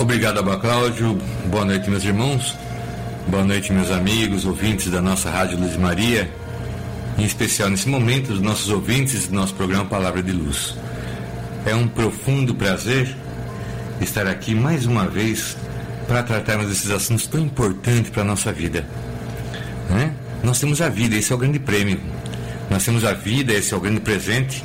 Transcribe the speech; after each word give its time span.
Obrigado, 0.00 0.38
Abba 0.38 0.56
Cláudio. 0.56 1.18
Boa 1.50 1.62
noite, 1.62 1.90
meus 1.90 2.02
irmãos. 2.02 2.56
Boa 3.28 3.44
noite, 3.44 3.70
meus 3.70 3.90
amigos, 3.90 4.46
ouvintes 4.46 4.90
da 4.90 5.02
nossa 5.02 5.28
Rádio 5.28 5.60
Luz 5.60 5.76
Maria. 5.76 6.26
Em 7.18 7.24
especial 7.24 7.68
nesse 7.68 7.86
momento, 7.86 8.32
os 8.32 8.40
nossos 8.40 8.70
ouvintes 8.70 9.28
do 9.28 9.34
nosso 9.34 9.54
programa 9.54 9.84
Palavra 9.84 10.22
de 10.22 10.32
Luz. 10.32 10.74
É 11.66 11.74
um 11.74 11.86
profundo 11.86 12.54
prazer 12.54 13.14
estar 14.00 14.26
aqui 14.26 14.54
mais 14.54 14.86
uma 14.86 15.06
vez 15.06 15.54
para 16.08 16.22
tratarmos 16.22 16.68
desses 16.68 16.90
assuntos 16.90 17.26
tão 17.26 17.38
importantes 17.38 18.10
para 18.10 18.22
a 18.22 18.24
nossa 18.24 18.50
vida. 18.50 18.86
Né? 19.90 20.14
Nós 20.42 20.58
temos 20.58 20.80
a 20.80 20.88
vida, 20.88 21.14
esse 21.14 21.30
é 21.30 21.34
o 21.34 21.38
grande 21.38 21.58
prêmio. 21.58 22.00
Nós 22.70 22.82
temos 22.82 23.04
a 23.04 23.12
vida, 23.12 23.52
esse 23.52 23.74
é 23.74 23.76
o 23.76 23.80
grande 23.80 24.00
presente. 24.00 24.64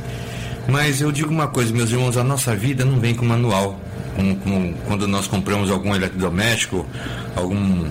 Mas 0.65 1.01
eu 1.01 1.11
digo 1.11 1.29
uma 1.29 1.49
coisa, 1.49 1.73
meus 1.73 1.91
irmãos, 1.91 2.15
a 2.15 2.23
nossa 2.23 2.55
vida 2.55 2.85
não 2.85 3.01
vem 3.01 3.13
com 3.13 3.25
manual. 3.25 3.81
Quando 4.85 5.07
nós 5.07 5.27
compramos 5.27 5.69
algum 5.69 5.93
eletrodoméstico, 5.93 6.85
algum, 7.35 7.85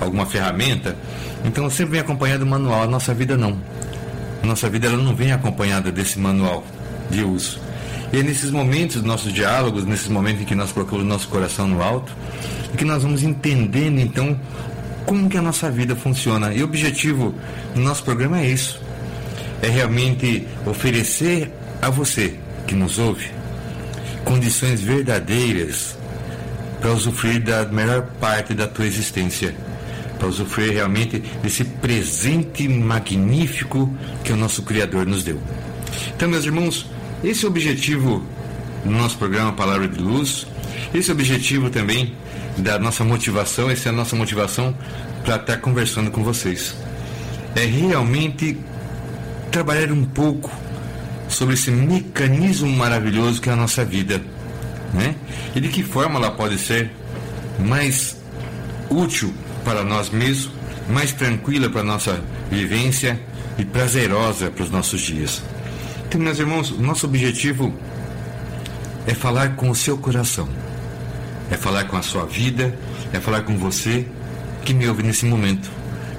alguma 0.00 0.26
ferramenta. 0.26 0.96
Então 1.44 1.68
sempre 1.70 1.92
vem 1.92 2.00
acompanhado 2.00 2.44
do 2.44 2.50
manual. 2.50 2.82
A 2.82 2.86
nossa 2.86 3.14
vida 3.14 3.36
não. 3.36 3.56
A 4.42 4.46
nossa 4.46 4.68
vida 4.68 4.88
ela 4.88 4.96
não 4.96 5.14
vem 5.14 5.32
acompanhada 5.32 5.92
desse 5.92 6.18
manual 6.18 6.64
de 7.10 7.22
uso. 7.22 7.60
E 8.12 8.18
é 8.18 8.22
nesses 8.22 8.50
momentos, 8.50 9.02
nossos 9.02 9.32
diálogos, 9.32 9.84
nesses 9.86 10.08
momentos 10.08 10.42
em 10.42 10.44
que 10.44 10.54
nós 10.54 10.72
colocamos 10.72 11.04
nosso 11.04 11.28
coração 11.28 11.66
no 11.66 11.82
alto, 11.82 12.12
que 12.76 12.84
nós 12.84 13.02
vamos 13.02 13.22
entendendo 13.22 14.00
então 14.00 14.38
como 15.06 15.28
que 15.28 15.38
a 15.38 15.42
nossa 15.42 15.70
vida 15.70 15.94
funciona. 15.94 16.52
E 16.52 16.60
o 16.60 16.64
objetivo 16.64 17.34
do 17.74 17.80
nosso 17.80 18.02
programa 18.02 18.40
é 18.40 18.46
isso. 18.46 18.80
É 19.62 19.68
realmente 19.68 20.46
oferecer 20.66 21.50
a 21.80 21.88
você 21.88 22.34
que 22.66 22.74
nos 22.74 22.98
ouve 22.98 23.41
condições 24.24 24.80
verdadeiras 24.80 25.96
para 26.80 26.92
usufruir 26.92 27.42
da 27.42 27.64
melhor 27.66 28.02
parte 28.20 28.54
da 28.54 28.66
tua 28.66 28.86
existência, 28.86 29.54
para 30.18 30.28
usufruir 30.28 30.72
realmente 30.72 31.18
desse 31.42 31.64
presente 31.64 32.68
magnífico 32.68 33.94
que 34.24 34.32
o 34.32 34.36
nosso 34.36 34.62
Criador 34.62 35.06
nos 35.06 35.22
deu. 35.22 35.40
Então, 36.14 36.28
meus 36.28 36.44
irmãos, 36.44 36.86
esse 37.22 37.44
é 37.44 37.48
o 37.48 37.50
objetivo 37.50 38.24
do 38.84 38.90
nosso 38.90 39.16
programa 39.16 39.52
Palavra 39.52 39.86
de 39.86 40.00
Luz, 40.00 40.46
esse 40.92 41.10
é 41.10 41.14
o 41.14 41.16
objetivo 41.16 41.70
também 41.70 42.14
da 42.58 42.78
nossa 42.78 43.04
motivação, 43.04 43.70
essa 43.70 43.88
é 43.88 43.90
a 43.90 43.94
nossa 43.94 44.16
motivação 44.16 44.76
para 45.24 45.36
estar 45.36 45.56
conversando 45.58 46.10
com 46.10 46.24
vocês. 46.24 46.74
É 47.54 47.64
realmente 47.64 48.58
trabalhar 49.50 49.92
um 49.92 50.04
pouco 50.04 50.50
sobre 51.32 51.54
esse 51.54 51.70
mecanismo 51.70 52.70
maravilhoso 52.70 53.40
que 53.40 53.48
é 53.48 53.52
a 53.52 53.56
nossa 53.56 53.84
vida, 53.84 54.22
né? 54.92 55.14
E 55.54 55.60
de 55.60 55.68
que 55.68 55.82
forma 55.82 56.18
ela 56.18 56.30
pode 56.30 56.58
ser 56.58 56.90
mais 57.58 58.16
útil 58.90 59.32
para 59.64 59.82
nós 59.82 60.10
mesmos, 60.10 60.52
mais 60.88 61.12
tranquila 61.12 61.68
para 61.70 61.80
a 61.80 61.84
nossa 61.84 62.20
vivência 62.50 63.20
e 63.58 63.64
prazerosa 63.64 64.50
para 64.50 64.64
os 64.64 64.70
nossos 64.70 65.00
dias. 65.00 65.42
Então, 66.06 66.20
meus 66.20 66.38
irmãos, 66.38 66.70
nosso 66.78 67.06
objetivo 67.06 67.74
é 69.06 69.14
falar 69.14 69.56
com 69.56 69.70
o 69.70 69.74
seu 69.74 69.96
coração, 69.96 70.48
é 71.50 71.56
falar 71.56 71.84
com 71.84 71.96
a 71.96 72.02
sua 72.02 72.26
vida, 72.26 72.76
é 73.12 73.20
falar 73.20 73.42
com 73.42 73.56
você 73.56 74.06
que 74.64 74.74
me 74.74 74.88
ouve 74.88 75.02
nesse 75.02 75.24
momento. 75.24 75.70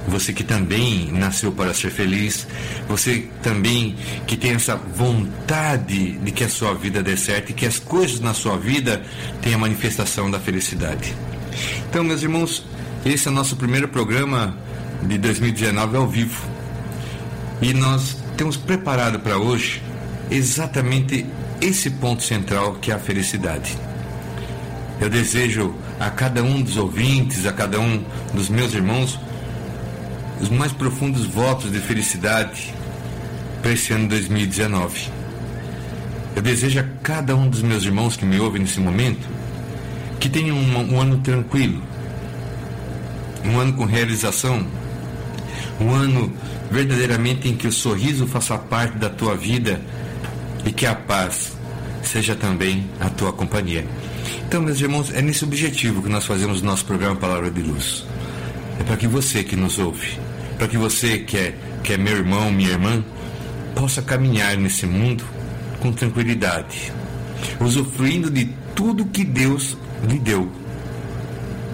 Você 0.08 0.34
que 0.34 0.44
também 0.44 1.12
nasceu 1.12 1.52
para 1.52 1.74
ser 1.74 1.90
feliz, 1.90 2.46
você 2.88 3.28
também 3.42 3.96
que 4.28 4.36
tem 4.36 4.52
essa 4.52 4.76
vontade 4.76 6.18
de 6.18 6.32
que 6.32 6.44
a 6.44 6.50
sua 6.50 6.74
vida 6.74 7.02
dê 7.02 7.16
certo 7.16 7.52
e 7.52 7.54
que 7.54 7.66
as 7.66 7.80
coisas 7.80 8.20
na 8.20 8.34
sua 8.34 8.58
vida 8.58 9.02
tenham 9.42 9.58
a 9.58 9.62
manifestação 9.62 10.30
da 10.30 10.40
felicidade. 10.40 11.16
Então, 11.90 12.04
meus 12.04 12.22
irmãos, 12.22 12.66
esse 13.06 13.28
é 13.28 13.32
o 13.32 13.34
nosso 13.34 13.56
primeiro 13.56 13.88
programa 13.88 14.58
de 15.02 15.18
2019 15.18 15.98
ao 15.98 16.08
vivo. 16.08 16.42
E 17.62 17.74
nós 17.74 18.18
temos 18.36 18.58
preparado 18.58 19.20
para 19.20 19.38
hoje 19.38 19.82
exatamente 20.30 21.26
esse 21.62 21.90
ponto 21.90 22.24
central 22.24 22.76
que 22.76 22.92
é 22.92 22.96
a 22.96 23.00
felicidade. 23.00 23.78
Eu 25.00 25.10
desejo 25.10 25.74
a 26.00 26.10
cada 26.10 26.44
um 26.44 26.62
dos 26.62 26.78
ouvintes, 26.78 27.46
a 27.46 27.54
cada 27.54 27.80
um 27.80 28.04
dos 28.34 28.50
meus 28.50 28.74
irmãos, 28.74 29.20
os 30.44 30.50
mais 30.50 30.74
profundos 30.74 31.26
votos 31.26 31.72
de 31.72 31.80
felicidade 31.80 32.74
para 33.62 33.72
esse 33.72 33.94
ano 33.94 34.10
2019. 34.10 35.10
Eu 36.36 36.42
desejo 36.42 36.80
a 36.82 36.84
cada 37.02 37.34
um 37.34 37.50
dos 37.50 37.62
meus 37.62 37.86
irmãos 37.86 38.18
que 38.18 38.26
me 38.26 38.40
ouvem 38.40 38.62
nesse 38.62 38.80
momento 38.80 39.26
que 40.20 40.28
tenham 40.28 40.58
um, 40.58 40.96
um 40.96 41.02
ano 41.02 41.18
tranquilo, 41.20 41.82
um 43.46 43.58
ano 43.58 43.74
com 43.74 43.86
realização, 43.86 44.66
um 45.80 45.92
ano 45.92 46.32
verdadeiramente 46.70 47.48
em 47.48 47.56
que 47.56 47.68
o 47.68 47.72
sorriso 47.72 48.28
faça 48.28 48.58
parte 48.58 48.98
da 48.98 49.10
tua 49.10 49.36
vida 49.38 49.82
e 50.66 50.72
que 50.72 50.86
a 50.86 50.96
paz 50.96 51.54
seja 52.02 52.36
também 52.36 52.90
a 53.00 53.10
tua 53.10 53.32
companhia. 53.32 53.86
Então, 54.46 54.62
meus 54.62 54.80
irmãos, 54.82 55.10
é 55.14 55.22
nesse 55.22 55.46
objetivo 55.46 56.02
que 56.02 56.10
nós 56.10 56.26
fazemos 56.26 56.62
o 56.62 56.66
nosso 56.66 56.84
programa 56.86 57.16
Palavra 57.16 57.50
de 57.50 57.62
Luz. 57.62 58.06
É 58.80 58.84
para 58.84 58.98
que 58.98 59.08
você 59.08 59.44
que 59.44 59.56
nos 59.56 59.78
ouve, 59.80 60.20
para 60.64 60.70
que 60.70 60.78
você 60.78 61.18
que 61.18 61.36
é, 61.36 61.54
que 61.84 61.92
é 61.92 61.98
meu 61.98 62.16
irmão, 62.16 62.50
minha 62.50 62.70
irmã, 62.70 63.04
possa 63.76 64.02
caminhar 64.02 64.56
nesse 64.56 64.86
mundo 64.86 65.22
com 65.82 65.92
tranquilidade, 65.92 66.94
usufruindo 67.60 68.32
de 68.32 68.46
tudo 68.74 69.04
que 69.08 69.26
Deus 69.26 69.78
lhe 70.08 70.18
deu, 70.18 70.50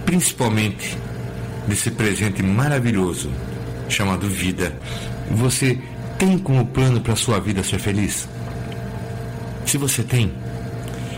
principalmente 0.08 0.98
desse 1.68 1.92
presente 1.92 2.42
maravilhoso 2.42 3.30
chamado 3.88 4.28
vida. 4.28 4.76
Você 5.30 5.78
tem 6.18 6.40
como 6.40 6.66
plano 6.66 7.00
para 7.00 7.14
a 7.14 7.16
sua 7.16 7.40
vida 7.40 7.64
ser 7.64 7.78
feliz? 7.78 8.28
Se 9.68 9.78
você 9.78 10.02
tem 10.02 10.34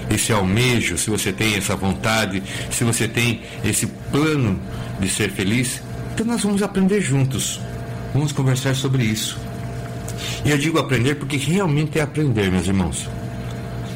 esse 0.09 0.33
almejo, 0.33 0.97
se 0.97 1.09
você 1.09 1.31
tem 1.31 1.55
essa 1.55 1.73
vontade, 1.73 2.43
se 2.69 2.83
você 2.83 3.07
tem 3.07 3.43
esse 3.63 3.87
plano 4.11 4.59
de 4.99 5.07
ser 5.07 5.31
feliz, 5.31 5.81
então 6.13 6.25
nós 6.25 6.43
vamos 6.43 6.61
aprender 6.61 7.01
juntos. 7.01 7.59
Vamos 8.13 8.31
conversar 8.31 8.75
sobre 8.75 9.03
isso. 9.03 9.37
E 10.43 10.51
eu 10.51 10.57
digo 10.57 10.77
aprender 10.79 11.15
porque 11.15 11.37
realmente 11.37 11.99
é 11.99 12.01
aprender, 12.01 12.51
meus 12.51 12.67
irmãos. 12.67 13.09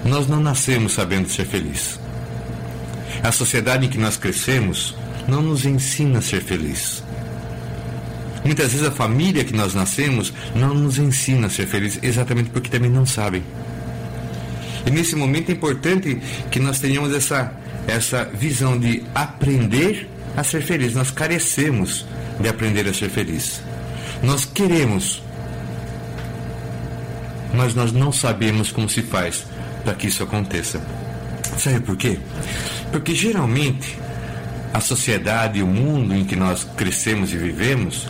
Nós 0.04 0.28
não 0.28 0.40
nascemos 0.40 0.94
sabendo 0.94 1.30
ser 1.30 1.46
feliz. 1.46 2.00
A 3.24 3.32
sociedade 3.32 3.86
em 3.86 3.90
que 3.90 3.98
nós 3.98 4.18
crescemos 4.18 4.96
não 5.28 5.42
nos 5.42 5.66
ensina 5.66 6.20
a 6.20 6.22
ser 6.22 6.42
feliz. 6.42 7.04
Muitas 8.44 8.72
vezes 8.72 8.88
a 8.88 8.92
família 8.92 9.44
que 9.44 9.56
nós 9.56 9.74
nascemos 9.74 10.32
não 10.56 10.74
nos 10.74 11.00
ensina 11.00 11.48
a 11.48 11.50
ser 11.50 11.66
feliz, 11.66 11.98
exatamente 12.04 12.52
porque 12.52 12.70
também 12.70 12.92
não 12.92 13.06
sabem. 13.06 13.44
E 14.86 14.92
nesse 14.92 15.16
momento 15.16 15.50
é 15.50 15.54
importante 15.54 16.22
que 16.52 16.60
nós 16.60 16.80
tenhamos 16.80 17.12
essa, 17.14 17.52
essa 17.88 18.24
visão 18.26 18.78
de 18.78 19.04
aprender 19.16 20.08
a 20.36 20.44
ser 20.44 20.62
feliz. 20.62 20.94
Nós 20.94 21.12
carecemos 21.12 22.06
de 22.40 22.48
aprender 22.48 22.88
a 22.88 22.94
ser 22.94 23.10
feliz. 23.10 23.62
Nós 24.24 24.46
queremos, 24.46 25.22
mas 27.54 27.74
nós 27.74 27.92
não 27.92 28.12
sabemos 28.12 28.72
como 28.72 28.90
se 28.90 29.02
faz 29.02 29.46
para 29.84 29.94
que 29.94 30.08
isso 30.08 30.24
aconteça. 30.24 30.82
Sabe 31.58 31.80
por 31.80 31.96
quê? 31.96 32.20
Porque 32.92 33.14
geralmente 33.14 33.98
a 34.74 34.82
sociedade 34.82 35.60
e 35.60 35.64
o 35.64 35.68
mundo 35.68 36.14
em 36.14 36.26
que 36.26 36.36
nós 36.36 36.66
crescemos 36.76 37.32
e 37.32 37.38
vivemos, 37.38 38.08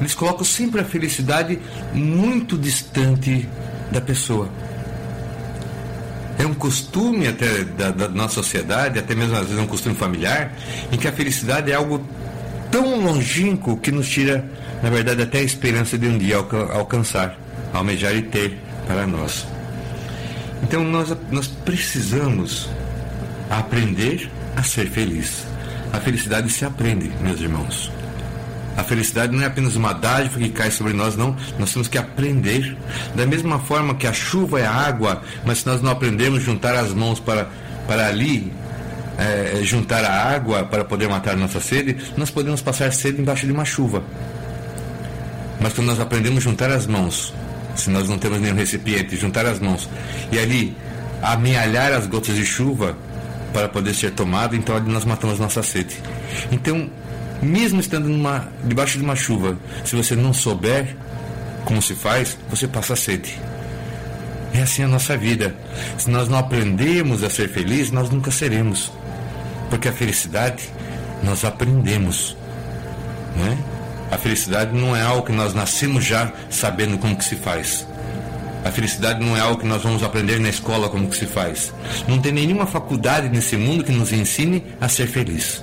eles 0.00 0.14
colocam 0.14 0.44
sempre 0.44 0.80
a 0.80 0.84
felicidade 0.84 1.60
muito 1.92 2.58
distante 2.58 3.48
da 3.92 4.00
pessoa. 4.00 4.48
É 6.40 6.46
um 6.46 6.54
costume 6.54 7.28
até 7.28 7.64
da, 7.64 7.90
da 7.90 8.08
nossa 8.08 8.34
sociedade, 8.34 8.98
até 8.98 9.14
mesmo 9.14 9.34
às 9.34 9.42
vezes 9.42 9.58
é 9.58 9.60
um 9.60 9.66
costume 9.66 9.94
familiar, 9.94 10.54
em 10.90 10.96
que 10.96 11.06
a 11.06 11.12
felicidade 11.12 11.70
é 11.70 11.74
algo 11.74 12.02
tão 12.70 12.98
longínquo 13.04 13.76
que 13.76 13.92
nos 13.92 14.08
tira, 14.08 14.42
na 14.82 14.88
verdade, 14.88 15.20
até 15.20 15.40
a 15.40 15.42
esperança 15.42 15.98
de 15.98 16.06
um 16.06 16.16
dia 16.16 16.36
alcançar, 16.72 17.38
almejar 17.74 18.16
e 18.16 18.22
ter 18.22 18.58
para 18.86 19.06
nós. 19.06 19.46
Então 20.62 20.82
nós, 20.82 21.14
nós 21.30 21.46
precisamos 21.46 22.70
aprender 23.50 24.30
a 24.56 24.62
ser 24.62 24.88
feliz. 24.88 25.44
A 25.92 26.00
felicidade 26.00 26.50
se 26.50 26.64
aprende, 26.64 27.10
meus 27.20 27.40
irmãos. 27.40 27.90
A 28.80 28.84
felicidade 28.84 29.36
não 29.36 29.42
é 29.42 29.46
apenas 29.46 29.76
uma 29.76 29.92
dádiva 29.92 30.38
que 30.38 30.48
cai 30.48 30.70
sobre 30.70 30.94
nós, 30.94 31.14
não. 31.14 31.36
Nós 31.58 31.70
temos 31.70 31.86
que 31.86 31.98
aprender. 31.98 32.74
Da 33.14 33.26
mesma 33.26 33.58
forma 33.58 33.94
que 33.94 34.06
a 34.06 34.12
chuva 34.12 34.58
é 34.58 34.66
água, 34.66 35.20
mas 35.44 35.58
se 35.58 35.66
nós 35.66 35.82
não 35.82 35.90
aprendermos 35.90 36.42
juntar 36.42 36.74
as 36.74 36.94
mãos 36.94 37.20
para, 37.20 37.50
para 37.86 38.06
ali 38.08 38.50
é, 39.18 39.60
juntar 39.62 40.02
a 40.02 40.34
água 40.34 40.64
para 40.64 40.82
poder 40.82 41.08
matar 41.08 41.36
nossa 41.36 41.60
sede, 41.60 41.94
nós 42.16 42.30
podemos 42.30 42.62
passar 42.62 42.90
sede 42.90 43.20
embaixo 43.20 43.44
de 43.44 43.52
uma 43.52 43.66
chuva. 43.66 44.02
Mas 45.60 45.74
quando 45.74 45.88
nós 45.88 46.00
aprendemos 46.00 46.42
juntar 46.42 46.70
as 46.70 46.86
mãos, 46.86 47.34
se 47.76 47.90
nós 47.90 48.08
não 48.08 48.16
temos 48.16 48.40
nenhum 48.40 48.56
recipiente, 48.56 49.14
juntar 49.14 49.44
as 49.44 49.60
mãos 49.60 49.90
e 50.32 50.38
ali 50.38 50.74
amealhar 51.20 51.92
as 51.92 52.06
gotas 52.06 52.34
de 52.34 52.46
chuva 52.46 52.96
para 53.52 53.68
poder 53.68 53.92
ser 53.92 54.12
tomado, 54.12 54.56
então 54.56 54.74
ali 54.74 54.90
nós 54.90 55.04
matamos 55.04 55.38
nossa 55.38 55.62
sede. 55.62 56.00
Então, 56.50 56.88
mesmo 57.42 57.80
estando 57.80 58.08
numa, 58.08 58.48
debaixo 58.64 58.98
de 58.98 59.04
uma 59.04 59.16
chuva, 59.16 59.58
se 59.84 59.96
você 59.96 60.14
não 60.14 60.32
souber 60.32 60.96
como 61.64 61.80
se 61.80 61.94
faz, 61.94 62.36
você 62.48 62.66
passa 62.66 62.96
sede. 62.96 63.38
É 64.52 64.62
assim 64.62 64.82
a 64.82 64.88
nossa 64.88 65.16
vida. 65.16 65.54
Se 65.96 66.10
nós 66.10 66.28
não 66.28 66.38
aprendemos 66.38 67.22
a 67.22 67.30
ser 67.30 67.48
felizes, 67.48 67.92
nós 67.92 68.10
nunca 68.10 68.30
seremos. 68.30 68.90
Porque 69.68 69.88
a 69.88 69.92
felicidade 69.92 70.68
nós 71.22 71.44
aprendemos. 71.44 72.36
Né? 73.36 73.56
A 74.10 74.18
felicidade 74.18 74.76
não 74.76 74.96
é 74.96 75.02
algo 75.02 75.22
que 75.22 75.32
nós 75.32 75.54
nascemos 75.54 76.04
já 76.04 76.32
sabendo 76.50 76.98
como 76.98 77.16
que 77.16 77.24
se 77.24 77.36
faz. 77.36 77.86
A 78.64 78.70
felicidade 78.70 79.24
não 79.24 79.36
é 79.36 79.40
algo 79.40 79.60
que 79.60 79.66
nós 79.66 79.82
vamos 79.82 80.02
aprender 80.02 80.38
na 80.38 80.48
escola 80.48 80.88
como 80.88 81.08
que 81.08 81.16
se 81.16 81.26
faz. 81.26 81.72
Não 82.06 82.18
tem 82.18 82.32
nenhuma 82.32 82.66
faculdade 82.66 83.28
nesse 83.28 83.56
mundo 83.56 83.84
que 83.84 83.92
nos 83.92 84.12
ensine 84.12 84.64
a 84.80 84.88
ser 84.88 85.06
feliz. 85.06 85.62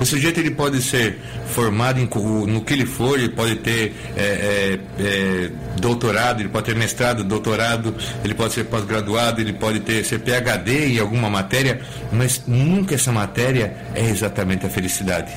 O 0.00 0.04
sujeito 0.04 0.40
ele 0.40 0.50
pode 0.50 0.82
ser 0.82 1.18
formado 1.48 2.00
em, 2.00 2.08
no 2.46 2.62
que 2.62 2.72
ele 2.72 2.86
for, 2.86 3.18
ele 3.18 3.28
pode 3.28 3.56
ter 3.56 3.94
é, 4.16 4.22
é, 4.22 4.78
é, 4.98 5.50
doutorado, 5.80 6.40
ele 6.40 6.48
pode 6.48 6.66
ter 6.66 6.76
mestrado, 6.76 7.22
doutorado, 7.24 7.94
ele 8.24 8.34
pode 8.34 8.54
ser 8.54 8.64
pós-graduado, 8.64 9.40
ele 9.40 9.52
pode 9.52 9.80
ter 9.80 10.04
ser 10.04 10.20
PhD 10.20 10.94
em 10.94 10.98
alguma 10.98 11.28
matéria, 11.30 11.80
mas 12.12 12.42
nunca 12.46 12.94
essa 12.94 13.12
matéria 13.12 13.76
é 13.94 14.04
exatamente 14.04 14.66
a 14.66 14.70
felicidade. 14.70 15.32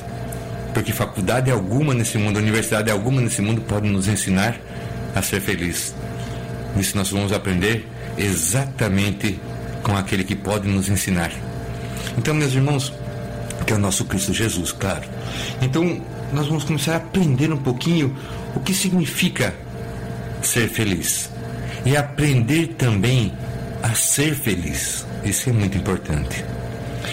Porque 0.72 0.92
faculdade 0.92 1.50
alguma 1.50 1.94
nesse 1.94 2.18
mundo, 2.18 2.38
universidade 2.38 2.90
alguma 2.90 3.20
nesse 3.20 3.40
mundo 3.40 3.62
pode 3.62 3.88
nos 3.88 4.08
ensinar 4.08 4.56
a 5.14 5.22
ser 5.22 5.40
feliz. 5.40 5.94
Isso 6.78 6.96
nós 6.96 7.10
vamos 7.10 7.32
aprender 7.32 7.88
exatamente 8.18 9.40
com 9.82 9.96
aquele 9.96 10.24
que 10.24 10.34
pode 10.34 10.68
nos 10.68 10.88
ensinar. 10.88 11.30
Então, 12.18 12.34
meus 12.34 12.52
irmãos, 12.52 12.92
que 13.66 13.72
é 13.72 13.76
o 13.76 13.78
nosso 13.78 14.04
Cristo 14.04 14.32
Jesus, 14.32 14.72
claro. 14.72 15.02
Então, 15.60 16.00
nós 16.32 16.46
vamos 16.46 16.64
começar 16.64 16.94
a 16.94 16.96
aprender 16.96 17.52
um 17.52 17.56
pouquinho 17.56 18.16
o 18.54 18.60
que 18.60 18.72
significa 18.72 19.54
ser 20.40 20.68
feliz 20.68 21.28
e 21.84 21.96
aprender 21.96 22.68
também 22.78 23.32
a 23.82 23.94
ser 23.94 24.34
feliz. 24.34 25.04
Isso 25.24 25.50
é 25.50 25.52
muito 25.52 25.76
importante. 25.76 26.44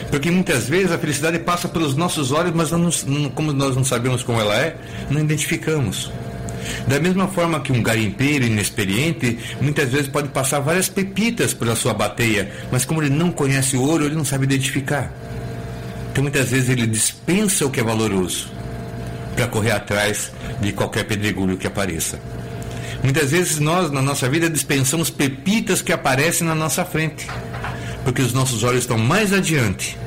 Porque 0.09 0.29
muitas 0.29 0.67
vezes 0.67 0.91
a 0.91 0.97
felicidade 0.97 1.39
passa 1.39 1.67
pelos 1.67 1.95
nossos 1.95 2.31
olhos, 2.31 2.53
mas 2.53 2.71
não, 2.71 3.29
como 3.31 3.51
nós 3.51 3.75
não 3.75 3.83
sabemos 3.83 4.21
como 4.23 4.39
ela 4.39 4.55
é, 4.55 4.75
não 5.09 5.19
identificamos. 5.19 6.11
Da 6.87 6.99
mesma 6.99 7.27
forma 7.27 7.59
que 7.59 7.71
um 7.71 7.83
garimpeiro 7.83 8.45
inexperiente 8.45 9.37
muitas 9.59 9.89
vezes 9.89 10.07
pode 10.07 10.29
passar 10.29 10.59
várias 10.59 10.87
pepitas 10.87 11.53
pela 11.53 11.75
sua 11.75 11.93
bateia, 11.93 12.51
mas 12.71 12.85
como 12.85 13.01
ele 13.01 13.13
não 13.13 13.31
conhece 13.31 13.75
o 13.75 13.81
ouro, 13.81 14.05
ele 14.05 14.15
não 14.15 14.23
sabe 14.23 14.45
identificar. 14.45 15.11
Então 16.13 16.21
muitas 16.21 16.51
vezes 16.51 16.69
ele 16.69 16.85
dispensa 16.85 17.65
o 17.65 17.71
que 17.71 17.79
é 17.79 17.83
valoroso 17.83 18.51
para 19.35 19.47
correr 19.47 19.71
atrás 19.71 20.31
de 20.61 20.71
qualquer 20.71 21.05
pedregulho 21.05 21.57
que 21.57 21.65
apareça. 21.65 22.19
Muitas 23.01 23.31
vezes 23.31 23.57
nós, 23.57 23.89
na 23.89 23.99
nossa 23.99 24.29
vida, 24.29 24.47
dispensamos 24.47 25.09
pepitas 25.09 25.81
que 25.81 25.91
aparecem 25.91 26.45
na 26.45 26.53
nossa 26.53 26.85
frente, 26.85 27.27
porque 28.03 28.21
os 28.21 28.31
nossos 28.31 28.63
olhos 28.63 28.81
estão 28.81 28.95
mais 28.95 29.33
adiante. 29.33 29.97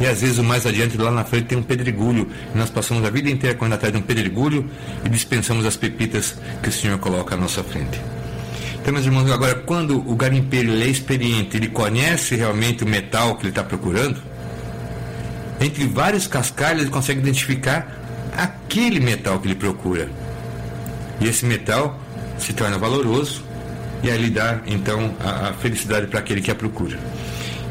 E 0.00 0.06
às 0.06 0.20
vezes 0.20 0.38
o 0.38 0.44
mais 0.44 0.64
adiante, 0.64 0.96
lá 0.96 1.10
na 1.10 1.24
frente, 1.24 1.46
tem 1.46 1.58
um 1.58 1.64
pedregulho. 1.64 2.30
E 2.54 2.56
nós 2.56 2.70
passamos 2.70 3.04
a 3.04 3.10
vida 3.10 3.28
inteira 3.28 3.56
correndo 3.56 3.74
atrás 3.74 3.92
de 3.92 3.98
um 3.98 4.02
pedregulho 4.02 4.70
e 5.04 5.08
dispensamos 5.08 5.66
as 5.66 5.76
pepitas 5.76 6.36
que 6.62 6.68
o 6.68 6.72
Senhor 6.72 6.96
coloca 7.00 7.34
à 7.34 7.38
nossa 7.38 7.64
frente. 7.64 8.00
Então, 8.80 8.94
meus 8.94 9.04
irmãos, 9.04 9.28
agora, 9.28 9.56
quando 9.56 9.98
o 9.98 10.14
garimpeiro 10.14 10.70
é 10.80 10.86
experiente, 10.86 11.56
ele 11.56 11.68
conhece 11.68 12.36
realmente 12.36 12.84
o 12.84 12.86
metal 12.86 13.34
que 13.34 13.42
ele 13.42 13.50
está 13.50 13.64
procurando, 13.64 14.29
entre 15.60 15.86
vários 15.86 16.26
cascalhos 16.26 16.82
ele 16.82 16.90
consegue 16.90 17.20
identificar 17.20 18.00
aquele 18.36 19.00
metal 19.00 19.38
que 19.38 19.48
ele 19.48 19.54
procura. 19.54 20.08
E 21.20 21.28
esse 21.28 21.44
metal 21.44 22.00
se 22.38 22.52
torna 22.52 22.78
valoroso 22.78 23.44
e 24.02 24.10
aí 24.10 24.16
lhe 24.16 24.30
dá 24.30 24.60
então 24.66 25.14
a, 25.20 25.48
a 25.48 25.52
felicidade 25.52 26.06
para 26.06 26.20
aquele 26.20 26.40
que 26.40 26.50
a 26.50 26.54
procura. 26.54 26.98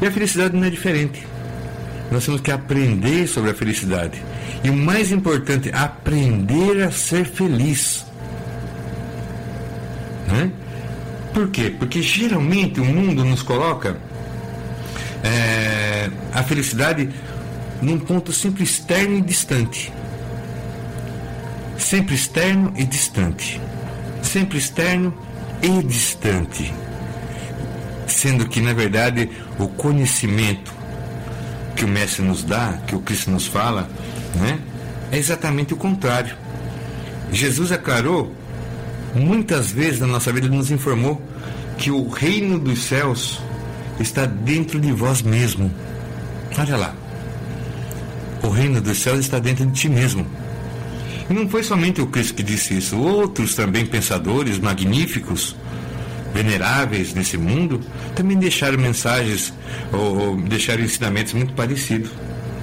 E 0.00 0.06
a 0.06 0.10
felicidade 0.10 0.56
não 0.56 0.64
é 0.64 0.70
diferente. 0.70 1.26
Nós 2.10 2.24
temos 2.24 2.40
que 2.40 2.50
aprender 2.50 3.26
sobre 3.26 3.50
a 3.50 3.54
felicidade. 3.54 4.22
E 4.62 4.70
o 4.70 4.76
mais 4.76 5.10
importante, 5.10 5.70
aprender 5.72 6.82
a 6.82 6.90
ser 6.90 7.24
feliz. 7.24 8.04
Né? 10.28 10.50
Por 11.32 11.48
quê? 11.48 11.74
Porque 11.76 12.02
geralmente 12.02 12.80
o 12.80 12.84
mundo 12.84 13.24
nos 13.24 13.42
coloca 13.42 13.96
é, 15.22 16.10
a 16.32 16.42
felicidade 16.42 17.08
num 17.82 17.98
ponto 17.98 18.32
sempre 18.32 18.62
externo 18.62 19.18
e 19.18 19.20
distante 19.20 19.92
sempre 21.90 22.14
externo 22.14 22.72
e 22.76 22.84
distante. 22.84 23.60
Sempre 24.22 24.58
externo 24.58 25.12
e 25.62 25.82
distante. 25.82 26.72
Sendo 28.06 28.46
que, 28.46 28.60
na 28.60 28.72
verdade, 28.72 29.28
o 29.58 29.66
conhecimento 29.66 30.72
que 31.74 31.84
o 31.84 31.88
Mestre 31.88 32.22
nos 32.22 32.44
dá, 32.44 32.78
que 32.86 32.94
o 32.94 33.00
Cristo 33.00 33.30
nos 33.30 33.46
fala, 33.46 33.88
né, 34.36 34.60
é 35.10 35.18
exatamente 35.18 35.72
o 35.72 35.76
contrário. 35.76 36.36
Jesus 37.32 37.72
aclarou, 37.72 38.32
muitas 39.14 39.72
vezes 39.72 39.98
na 39.98 40.06
nossa 40.06 40.32
vida, 40.32 40.48
nos 40.48 40.70
informou 40.70 41.20
que 41.78 41.90
o 41.90 42.08
reino 42.08 42.58
dos 42.58 42.84
céus 42.84 43.40
está 43.98 44.26
dentro 44.26 44.78
de 44.78 44.92
vós 44.92 45.22
mesmo. 45.22 45.72
Olha 46.56 46.76
lá. 46.76 46.99
O 48.50 48.52
reino 48.52 48.80
dos 48.80 48.98
céus 48.98 49.20
está 49.20 49.38
dentro 49.38 49.64
de 49.64 49.70
ti 49.70 49.88
mesmo. 49.88 50.26
E 51.30 51.32
não 51.32 51.48
foi 51.48 51.62
somente 51.62 52.00
o 52.00 52.08
Cristo 52.08 52.34
que 52.34 52.42
disse 52.42 52.76
isso, 52.76 52.98
outros 52.98 53.54
também 53.54 53.86
pensadores 53.86 54.58
magníficos, 54.58 55.54
veneráveis 56.34 57.14
nesse 57.14 57.38
mundo, 57.38 57.80
também 58.16 58.36
deixaram 58.36 58.76
mensagens 58.76 59.54
ou, 59.92 60.18
ou 60.18 60.36
deixaram 60.36 60.82
ensinamentos 60.82 61.32
muito 61.32 61.52
parecidos. 61.52 62.10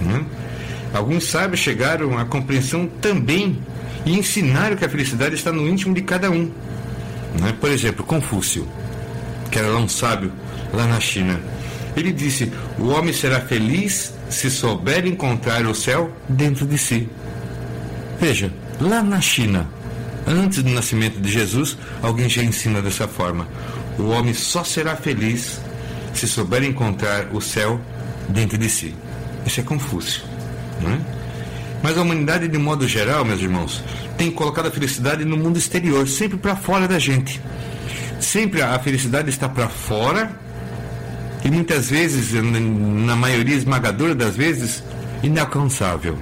Né? 0.01 0.25
Alguns 0.94 1.24
sábios 1.29 1.62
chegaram 1.62 2.17
à 2.17 2.25
compreensão 2.25 2.86
também 3.00 3.58
e 4.06 4.12
ensinaram 4.20 4.75
que 4.75 4.84
a 4.84 4.89
felicidade 4.89 5.36
está 5.36 5.53
no 5.53 5.65
íntimo 5.70 5.96
de 5.96 6.01
cada 6.01 6.29
um. 6.29 6.51
Né? 7.39 7.56
Por 7.62 7.72
exemplo, 7.72 8.06
Confúcio, 8.06 8.67
que 9.50 9.58
era 9.58 9.70
lá 9.70 9.79
um 9.79 9.88
sábio 9.88 10.34
lá 10.74 10.86
na 10.86 11.00
China, 11.00 11.39
ele 11.96 12.12
disse: 12.12 12.51
O 12.77 12.89
homem 12.89 13.13
será 13.13 13.39
feliz 13.39 14.16
se 14.29 14.50
souber 14.50 15.05
encontrar 15.05 15.65
o 15.65 15.75
céu 15.75 16.12
dentro 16.27 16.65
de 16.65 16.77
si. 16.77 17.10
Veja, 18.19 18.51
lá 18.79 19.01
na 19.01 19.22
China, 19.22 19.67
antes 20.25 20.62
do 20.63 20.69
nascimento 20.69 21.19
de 21.19 21.31
Jesus, 21.31 21.77
alguém 22.01 22.29
já 22.29 22.43
ensina 22.43 22.81
dessa 22.81 23.07
forma: 23.07 23.48
o 23.98 24.07
homem 24.07 24.34
só 24.34 24.63
será 24.63 24.96
feliz 24.96 25.60
se 26.13 26.27
souber 26.27 26.63
encontrar 26.63 27.27
o 27.34 27.41
céu 27.41 27.79
dentro 28.29 28.57
de 28.57 28.69
si. 28.69 28.93
Isso 29.46 29.60
é 29.60 29.63
Confúcio. 29.63 30.24
Não 30.81 30.91
é? 30.91 31.00
Mas 31.81 31.98
a 31.98 32.01
humanidade, 32.01 32.48
de 32.48 32.57
modo 32.57 32.88
geral, 32.88 33.24
meus 33.24 33.39
irmãos, 33.39 33.84
tem 34.17 34.31
colocado 34.31 34.67
a 34.67 34.72
felicidade 34.72 35.24
no 35.24 35.38
mundo 35.38 35.57
exterior, 35.57 36.07
sempre 36.07 36.38
para 36.38 36.55
fora 36.55 36.88
da 36.88 36.98
gente. 36.98 37.39
Sempre 38.19 38.62
a 38.63 38.77
felicidade 38.79 39.29
está 39.29 39.48
para 39.48 39.69
fora 39.69 40.31
e 41.44 41.51
muitas 41.51 41.89
vezes, 41.89 42.34
na 42.34 43.15
maioria 43.15 43.56
esmagadora 43.56 44.15
das 44.15 44.36
vezes, 44.36 44.84
inalcançável, 45.24 46.17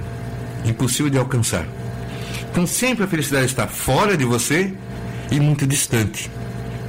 impossível 0.64 1.10
de 1.10 1.18
alcançar. 1.18 1.66
Então 2.50 2.66
sempre 2.66 3.04
a 3.04 3.06
felicidade 3.06 3.46
está 3.46 3.66
fora 3.66 4.16
de 4.16 4.24
você 4.24 4.72
e 5.30 5.40
muito 5.40 5.66
distante. 5.66 6.30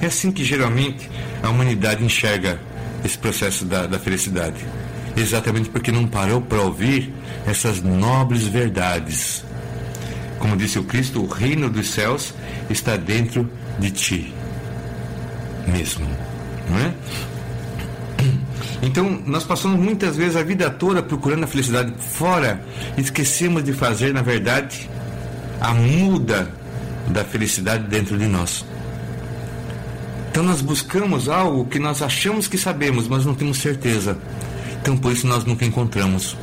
É 0.02 0.06
assim 0.06 0.32
que 0.32 0.44
geralmente 0.44 1.10
a 1.42 1.50
humanidade 1.50 2.04
enxerga 2.04 2.60
esse 3.04 3.18
processo 3.18 3.66
da, 3.66 3.86
da 3.86 4.00
felicidade. 4.00 4.66
Exatamente 5.16 5.70
porque 5.70 5.92
não 5.92 6.08
parou 6.08 6.42
para 6.42 6.62
ouvir 6.62 7.12
essas 7.46 7.82
nobres 7.82 8.44
verdades. 8.44 9.44
Como 10.38 10.56
disse 10.56 10.78
o 10.78 10.84
Cristo, 10.84 11.24
o 11.24 11.28
reino 11.28 11.70
dos 11.70 11.90
céus 11.90 12.34
está 12.70 12.96
dentro 12.96 13.50
de 13.80 13.90
ti 13.92 14.34
mesmo. 15.68 16.08
Não 16.70 16.80
é? 16.80 16.94
Então, 18.82 19.22
nós 19.26 19.44
passamos 19.44 19.80
muitas 19.80 20.16
vezes 20.16 20.36
a 20.36 20.44
vida 20.44 20.70
toda 20.70 21.02
procurando 21.02 21.44
a 21.44 21.48
felicidade 21.48 21.94
fora 22.00 22.62
e 22.98 23.02
esquecemos 23.02 23.64
de 23.64 23.74
fazer, 23.74 24.14
na 24.14 24.22
verdade, 24.22 24.90
a 25.60 25.74
muda 25.74 26.52
da 27.10 27.24
felicidade 27.24 27.86
dentro 27.86 28.18
de 28.18 28.28
nós. 28.28 28.66
Então, 30.30 30.44
nós 30.44 30.62
buscamos 30.62 31.28
algo 31.28 31.66
que 31.66 31.80
nós 31.80 32.02
achamos 32.02 32.48
que 32.48 32.58
sabemos, 32.58 33.08
mas 33.08 33.26
não 33.26 33.34
temos 33.34 33.58
certeza. 33.58 34.18
Então, 34.82 34.96
por 34.96 35.12
isso, 35.12 35.26
nós 35.26 35.44
nunca 35.44 35.66
encontramos. 35.66 36.38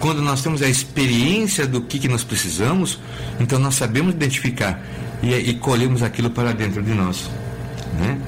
Quando 0.00 0.20
nós 0.22 0.42
temos 0.42 0.62
a 0.62 0.68
experiência 0.68 1.66
do 1.66 1.80
que, 1.80 1.98
que 1.98 2.08
nós 2.08 2.24
precisamos, 2.24 2.98
então 3.40 3.58
nós 3.58 3.74
sabemos 3.74 4.14
identificar 4.14 4.80
e, 5.22 5.32
e 5.34 5.54
colhemos 5.54 6.02
aquilo 6.02 6.30
para 6.30 6.52
dentro 6.52 6.82
de 6.82 6.92
nós. 6.92 7.30
Né? 7.98 8.18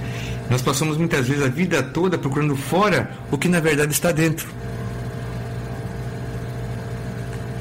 Nós 0.50 0.62
passamos 0.62 0.96
muitas 0.96 1.26
vezes 1.26 1.44
a 1.44 1.48
vida 1.48 1.82
toda 1.82 2.16
procurando 2.16 2.56
fora 2.56 3.10
o 3.30 3.36
que 3.36 3.48
na 3.48 3.60
verdade 3.60 3.92
está 3.92 4.12
dentro. 4.12 4.48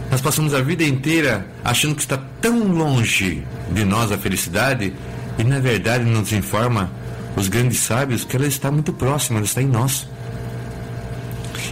Nós 0.09 0.21
passamos 0.21 0.53
a 0.53 0.61
vida 0.61 0.83
inteira 0.83 1.45
achando 1.63 1.95
que 1.95 2.01
está 2.01 2.17
tão 2.41 2.67
longe 2.67 3.45
de 3.71 3.83
nós 3.83 4.11
a 4.11 4.17
felicidade 4.17 4.93
e 5.37 5.43
na 5.43 5.59
verdade 5.59 6.05
nos 6.05 6.31
informa 6.31 6.89
os 7.35 7.49
grandes 7.49 7.79
sábios 7.79 8.23
que 8.23 8.35
ela 8.35 8.47
está 8.47 8.71
muito 8.71 8.93
próxima, 8.93 9.39
ela 9.39 9.45
está 9.45 9.61
em 9.61 9.67
nós. 9.67 10.07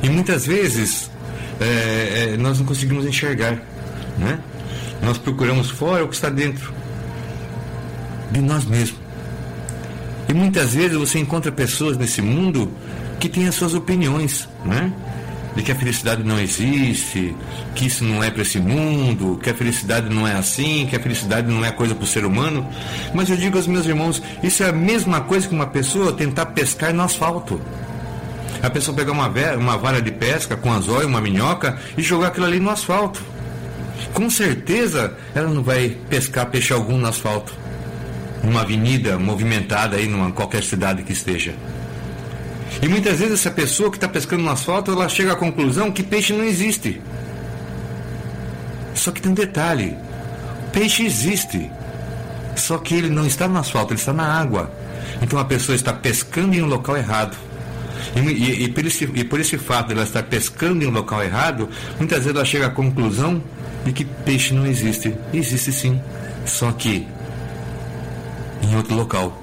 E 0.03 0.10
muitas 0.10 0.45
vezes 0.45 1.10
é, 1.60 2.34
é, 2.34 2.38
nós 2.38 2.60
não 2.60 2.65
conseguimos 2.65 3.05
enxergar, 3.05 3.57
né? 4.17 4.39
Nós 5.01 5.17
procuramos 5.17 5.69
fora 5.69 6.03
o 6.03 6.07
que 6.07 6.15
está 6.15 6.29
dentro 6.29 6.74
de 8.31 8.41
nós 8.41 8.65
mesmos. 8.65 9.04
E 10.27 10.34
muitas 10.34 10.74
vezes 10.74 10.98
você 10.98 11.20
encontra 11.20 11.51
pessoas 11.51 11.98
nesse 11.98 12.22
mundo 12.22 12.72
que 13.20 13.29
têm 13.29 13.48
as 13.48 13.55
suas 13.55 13.74
opiniões, 13.74 14.48
né? 14.63 14.91
De 15.55 15.63
que 15.63 15.72
a 15.72 15.75
felicidade 15.75 16.24
não 16.24 16.39
existe, 16.39 17.34
que 17.75 17.86
isso 17.86 18.03
não 18.03 18.22
é 18.24 18.29
para 18.29 18.41
esse 18.41 18.60
mundo, 18.60 19.39
que 19.41 19.50
a 19.50 19.53
felicidade 19.53 20.13
não 20.13 20.27
é 20.27 20.34
assim, 20.34 20.86
que 20.89 20.96
a 20.96 21.00
felicidade 21.00 21.48
não 21.48 21.63
é 21.63 21.72
coisa 21.72 21.96
para 21.96 22.03
o 22.03 22.08
ser 22.08 22.25
humano. 22.25 22.67
Mas 23.13 23.29
eu 23.29 23.38
digo 23.38 23.55
aos 23.55 23.67
meus 23.67 23.86
irmãos, 23.86 24.22
isso 24.44 24.63
é 24.63 24.70
a 24.70 24.74
mesma 24.74 25.22
coisa 25.22 25.48
que 25.48 25.53
uma 25.53 25.67
pessoa 25.67 26.12
tentar 26.12 26.48
pescar 26.48 26.94
no 26.94 27.03
asfalto. 27.03 27.62
A 28.62 28.70
pessoa 28.70 28.98
pegar 28.98 29.12
uma, 29.12 29.32
uma 29.58 29.77
vara 29.77 30.01
de 30.01 30.12
pesca 30.12 30.58
com 30.58 30.74
anzol 30.74 31.03
e 31.03 31.05
uma 31.05 31.22
minhoca 31.22 31.77
e 31.98 32.01
jogar 32.01 32.29
aquilo 32.29 32.48
ali 32.48 32.60
no 32.60 32.70
asfalto. 32.70 33.24
Com 34.13 34.29
certeza 34.29 35.15
ela 35.34 35.48
não 35.48 35.63
vai 35.63 35.96
pescar 36.10 36.48
peixe 36.48 36.74
algum 36.74 36.98
no 36.98 37.08
asfalto 37.08 37.64
numa 38.46 38.62
avenida 38.62 39.18
movimentada 39.18 39.98
aí 39.98 40.08
numa 40.08 40.32
qualquer 40.32 40.64
cidade 40.64 41.04
que 41.04 41.14
esteja. 41.14 41.54
E 42.82 42.88
muitas 42.88 43.20
vezes 43.20 43.40
essa 43.40 43.52
pessoa 43.52 43.90
que 43.90 43.98
está 43.98 44.08
pescando 44.08 44.44
no 44.44 44.52
asfalto, 44.52 44.92
ela 44.92 45.08
chega 45.08 45.34
à 45.34 45.36
conclusão 45.36 45.92
que 45.92 46.04
peixe 46.04 46.34
não 46.34 46.44
existe. 46.44 47.02
Só 48.94 49.12
que 49.12 49.22
tem 49.22 49.32
um 49.32 49.36
detalhe: 49.36 49.96
peixe 50.72 51.06
existe. 51.06 51.70
Só 52.56 52.78
que 52.78 52.96
ele 52.96 53.10
não 53.10 53.25
está 53.25 53.48
no 53.48 53.60
asfalto, 53.60 53.94
ele 53.94 54.00
está 54.00 54.14
na 54.14 54.25
água. 54.25 54.72
Então 55.22 55.38
a 55.40 55.46
pessoa 55.46 55.75
está 55.75 55.94
pescando 55.94 56.56
em 56.56 56.62
um 56.62 56.68
local 56.68 56.96
errado. 56.96 57.36
E, 58.16 58.20
e, 58.20 58.64
e, 58.64 58.70
por, 58.70 58.86
esse, 58.86 59.04
e 59.14 59.24
por 59.24 59.40
esse 59.40 59.58
fato 59.58 59.88
de 59.88 59.94
ela 59.94 60.04
estar 60.04 60.24
pescando 60.24 60.84
em 60.84 60.88
um 60.88 60.92
local 60.92 61.24
errado, 61.24 61.70
muitas 61.98 62.20
vezes 62.20 62.36
ela 62.36 62.46
chega 62.46 62.68
à 62.68 62.70
conclusão 62.70 63.42
de 63.84 63.92
que 63.92 64.06
peixe 64.06 64.54
não 64.54 64.66
existe. 64.66 65.16
Existe 65.34 65.72
sim. 65.72 66.00
Só 66.46 66.72
que 66.72 67.08
em 68.65 68.75
outro 68.75 68.95
local, 68.95 69.41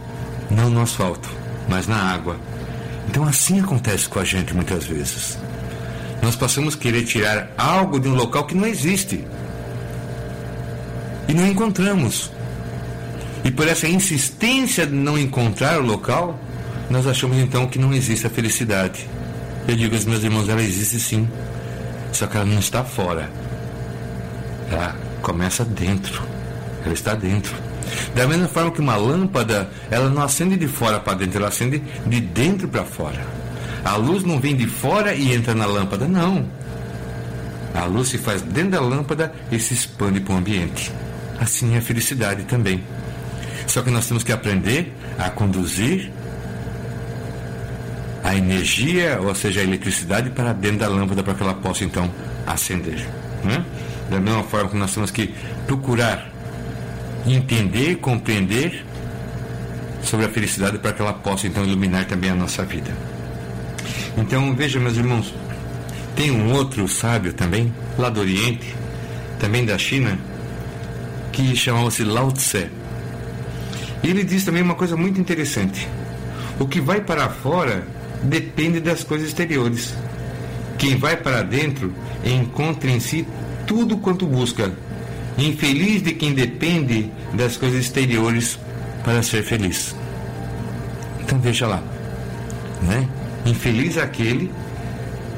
não 0.51 0.69
no 0.69 0.83
asfalto, 0.83 1.29
mas 1.69 1.87
na 1.87 1.97
água. 1.97 2.37
Então 3.09 3.25
assim 3.25 3.61
acontece 3.61 4.09
com 4.09 4.19
a 4.19 4.25
gente 4.25 4.55
muitas 4.55 4.85
vezes. 4.85 5.39
Nós 6.23 6.37
passamos 6.37 6.75
a 6.75 6.79
querer 6.79 7.05
tirar 7.05 7.51
algo 7.59 7.99
de 7.99 8.09
um 8.09 8.15
local 8.15 8.45
que 8.45 8.55
não 8.55 8.67
existe. 8.67 9.25
E 11.29 11.35
não 11.35 11.47
encontramos. 11.47 12.31
E 13.45 13.51
por 13.51 13.67
essa 13.67 13.89
insistência 13.89 14.87
de 14.87 14.95
não 14.95 15.19
encontrar 15.19 15.81
o 15.81 15.85
local, 15.85 16.39
nós 16.89 17.07
achamos 17.07 17.39
então 17.39 17.67
que 17.67 17.79
não 17.79 17.93
existe 17.93 18.27
a 18.27 18.31
felicidade. 18.31 19.09
Eu 19.67 19.75
digo 19.75 19.95
aos 19.95 20.05
meus 20.05 20.23
irmãos, 20.23 20.49
ela 20.49 20.63
existe 20.63 21.01
sim. 21.01 21.29
Só 22.13 22.27
que 22.27 22.37
ela 22.37 22.47
não 22.47 22.59
está 22.59 22.85
fora. 22.85 23.29
Ela 24.71 24.95
começa 25.23 25.65
dentro. 25.65 26.23
Ela 26.85 26.95
está 26.95 27.15
dentro. 27.15 27.72
Da 28.15 28.27
mesma 28.27 28.49
forma 28.49 28.71
que 28.71 28.81
uma 28.81 28.97
lâmpada, 28.97 29.71
ela 29.91 30.09
não 30.09 30.23
acende 30.23 30.57
de 30.57 30.69
fora 30.69 31.01
para 31.01 31.15
dentro, 31.15 31.39
ela 31.39 31.49
acende 31.49 31.83
de 32.07 32.21
dentro 32.21 32.69
para 32.69 32.85
fora. 32.85 33.25
A 33.85 33.97
luz 33.97 34.23
não 34.23 34.39
vem 34.39 34.55
de 34.55 34.67
fora 34.67 35.15
e 35.15 35.33
entra 35.33 35.55
na 35.55 35.67
lâmpada, 35.67 36.07
não. 36.07 36.47
A 37.75 37.85
luz 37.85 38.09
se 38.09 38.19
faz 38.19 38.43
dentro 38.43 38.73
da 38.73 38.81
lâmpada 38.81 39.33
e 39.51 39.59
se 39.59 39.75
expande 39.75 40.21
para 40.21 40.35
o 40.35 40.39
ambiente. 40.39 40.93
Assim 41.41 41.75
é 41.75 41.79
a 41.79 41.83
felicidade 41.83 42.45
também. 42.45 42.83
Só 43.67 43.83
que 43.83 43.91
nós 43.91 44.07
temos 44.07 44.23
que 44.23 44.33
aprender 44.33 44.93
a 45.19 45.31
conduzir 45.31 46.11
a 48.23 48.37
energia, 48.37 49.19
ou 49.21 49.35
seja, 49.35 49.61
a 49.61 49.65
eletricidade, 49.65 50.31
para 50.31 50.53
dentro 50.53 50.79
da 50.79 50.89
lâmpada 50.89 51.23
para 51.23 51.35
que 51.35 51.43
ela 51.43 51.55
possa 51.55 51.85
então 51.85 52.09
acender. 52.47 53.07
Né? 53.43 53.65
Da 54.11 54.21
mesma 54.21 54.45
forma 54.45 54.71
que 54.71 54.77
nós 54.77 54.95
temos 54.95 55.11
que 55.11 55.35
procurar 55.67 56.32
entender, 57.27 57.97
compreender 57.97 58.85
sobre 60.03 60.27
a 60.27 60.29
felicidade 60.29 60.79
para 60.79 60.93
que 60.93 61.01
ela 61.01 61.13
possa 61.13 61.47
então 61.47 61.65
iluminar 61.65 62.07
também 62.07 62.31
a 62.31 62.35
nossa 62.35 62.65
vida. 62.65 62.91
Então 64.17 64.55
veja, 64.55 64.79
meus 64.79 64.97
irmãos, 64.97 65.33
tem 66.15 66.31
um 66.31 66.53
outro 66.53 66.87
sábio 66.89 67.33
também, 67.33 67.73
lá 67.99 68.11
do 68.11 68.21
Oriente, 68.21 68.75
também 69.39 69.65
da 69.65 69.79
China, 69.79 70.19
que 71.33 71.57
chamava-se 71.57 72.05
Lao 72.05 72.31
Tse. 72.31 72.69
E 74.03 74.11
ele 74.11 74.25
diz 74.25 74.45
também 74.45 74.63
uma 74.63 74.75
coisa 74.75 74.97
muito 74.97 75.21
interessante: 75.21 75.89
o 76.59 76.67
que 76.67 76.81
vai 76.81 77.01
para 77.01 77.29
fora 77.29 77.87
depende 78.23 78.81
das 78.81 79.03
coisas 79.03 79.29
exteriores. 79.29 79.95
Quem 80.79 80.97
vai 80.97 81.17
para 81.17 81.43
dentro 81.43 81.95
encontra 82.25 82.91
em 82.91 83.01
si 83.01 83.27
tudo 83.67 83.97
quanto 83.97 84.27
busca, 84.27 84.73
Infeliz 85.39 86.03
de 86.03 86.13
quem 86.13 86.35
depende 86.35 87.11
das 87.35 87.57
coisas 87.57 87.81
exteriores 87.81 88.59
para 89.03 89.23
ser 89.23 89.43
feliz. 89.43 89.95
Então 91.21 91.39
veja 91.41 91.67
lá, 91.67 91.83
né? 92.83 93.09
Infeliz 93.47 93.97
aquele 93.97 94.51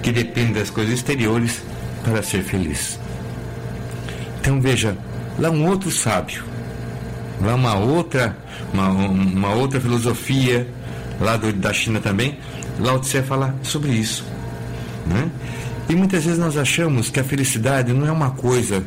que 0.02 0.12
depende 0.12 0.54
das 0.54 0.70
coisas 0.70 0.94
exteriores 0.94 1.62
para 2.02 2.22
ser 2.22 2.42
feliz. 2.42 2.98
Então 4.40 4.60
veja, 4.60 4.96
lá 5.38 5.50
um 5.50 5.66
outro 5.66 5.90
sábio, 5.90 6.44
lá 7.40 7.54
uma 7.54 7.74
outra, 7.76 8.36
uma, 8.72 8.88
uma 8.88 9.54
outra 9.54 9.80
filosofia, 9.80 10.68
lá 11.20 11.36
do, 11.36 11.52
da 11.52 11.72
China 11.72 12.00
também, 12.00 12.38
Lao 12.78 12.98
Tse 12.98 13.22
fala 13.22 13.54
sobre 13.62 13.92
isso. 13.92 14.24
Né? 15.06 15.30
E 15.88 15.94
muitas 15.94 16.24
vezes 16.24 16.38
nós 16.38 16.56
achamos 16.56 17.10
que 17.10 17.20
a 17.20 17.24
felicidade 17.24 17.92
não 17.92 18.06
é 18.06 18.12
uma 18.12 18.30
coisa 18.30 18.82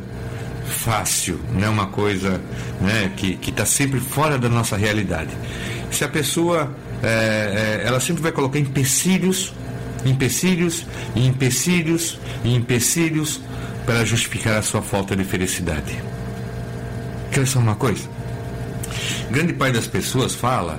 fácil, 0.68 1.40
não 1.52 1.64
é 1.64 1.68
uma 1.68 1.86
coisa 1.86 2.40
né, 2.80 3.12
que 3.16 3.38
está 3.46 3.64
sempre 3.64 4.00
fora 4.00 4.38
da 4.38 4.48
nossa 4.48 4.76
realidade. 4.76 5.30
Se 5.90 6.04
a 6.04 6.08
pessoa, 6.08 6.74
é, 7.02 7.80
é, 7.82 7.86
ela 7.86 8.00
sempre 8.00 8.22
vai 8.22 8.32
colocar 8.32 8.58
empecilhos, 8.58 9.52
empecilhos, 10.04 10.86
empecilhos, 11.16 12.18
empecilhos 12.44 13.40
para 13.84 14.04
justificar 14.04 14.58
a 14.58 14.62
sua 14.62 14.82
falta 14.82 15.16
de 15.16 15.24
felicidade. 15.24 16.00
Quer 17.32 17.46
saber 17.46 17.66
uma 17.66 17.76
coisa? 17.76 18.08
Grande 19.30 19.52
parte 19.52 19.74
das 19.74 19.86
pessoas 19.86 20.34
fala 20.34 20.78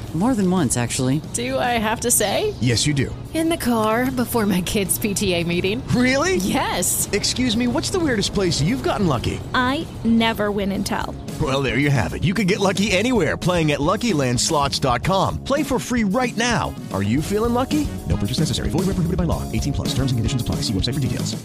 More 0.13 0.35
than 0.35 0.51
once, 0.51 0.75
actually. 0.75 1.21
Do 1.33 1.57
I 1.57 1.79
have 1.79 2.01
to 2.01 2.11
say? 2.11 2.53
Yes, 2.59 2.85
you 2.85 2.93
do. 2.93 3.15
In 3.33 3.47
the 3.47 3.55
car 3.55 4.11
before 4.11 4.45
my 4.45 4.59
kids' 4.59 4.99
PTA 4.99 5.47
meeting. 5.47 5.81
Really? 5.95 6.35
Yes. 6.35 7.07
Excuse 7.13 7.55
me, 7.55 7.67
what's 7.67 7.91
the 7.91 7.99
weirdest 7.99 8.33
place 8.33 8.61
you've 8.61 8.83
gotten 8.83 9.07
lucky? 9.07 9.39
I 9.55 9.87
never 10.03 10.51
win 10.51 10.73
and 10.73 10.85
tell. 10.85 11.15
Well, 11.41 11.63
there 11.63 11.77
you 11.77 11.89
have 11.89 12.13
it. 12.13 12.25
You 12.25 12.33
can 12.33 12.45
get 12.45 12.59
lucky 12.59 12.91
anywhere 12.91 13.37
playing 13.37 13.71
at 13.71 13.79
LuckyLandSlots.com. 13.79 15.45
Play 15.45 15.63
for 15.63 15.79
free 15.79 16.03
right 16.03 16.35
now. 16.35 16.75
Are 16.91 17.03
you 17.03 17.21
feeling 17.21 17.53
lucky? 17.53 17.87
No 18.09 18.17
purchase 18.17 18.39
necessary. 18.39 18.67
Void 18.67 18.87
where 18.87 18.95
prohibited 18.95 19.15
by 19.15 19.23
law. 19.23 19.49
18 19.49 19.71
plus. 19.71 19.89
Terms 19.95 20.11
and 20.11 20.19
conditions 20.19 20.41
apply. 20.41 20.55
See 20.67 20.73
website 20.73 20.95
for 20.95 20.99
details. 20.99 21.37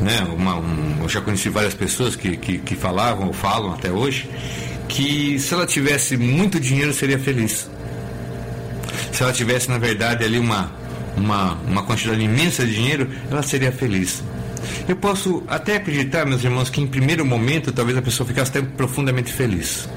Né, 0.00 0.20
uma, 0.36 0.56
um, 0.56 1.02
eu 1.02 1.08
já 1.08 1.20
conheci 1.20 1.48
várias 1.48 1.72
pessoas 1.72 2.16
que, 2.16 2.36
que, 2.36 2.58
que 2.58 2.74
falavam 2.74 3.28
ou 3.28 3.32
falam 3.32 3.72
até 3.72 3.92
hoje 3.92 4.28
que 4.88 5.38
se 5.38 5.54
ela 5.54 5.66
tivesse 5.66 6.16
muito 6.16 6.60
dinheiro 6.60 6.92
seria 6.92 7.18
feliz. 7.18 7.68
Se 9.14 9.22
ela 9.22 9.32
tivesse, 9.32 9.70
na 9.70 9.78
verdade, 9.78 10.24
ali 10.24 10.40
uma, 10.40 10.72
uma, 11.16 11.52
uma 11.68 11.84
quantidade 11.84 12.20
imensa 12.20 12.66
de 12.66 12.74
dinheiro, 12.74 13.08
ela 13.30 13.44
seria 13.44 13.70
feliz. 13.70 14.24
Eu 14.88 14.96
posso 14.96 15.44
até 15.46 15.76
acreditar, 15.76 16.26
meus 16.26 16.42
irmãos, 16.42 16.68
que 16.68 16.80
em 16.80 16.86
primeiro 16.88 17.24
momento 17.24 17.70
talvez 17.70 17.96
a 17.96 18.02
pessoa 18.02 18.26
ficasse 18.26 18.50
até 18.50 18.60
profundamente 18.60 19.32
feliz. 19.32 19.88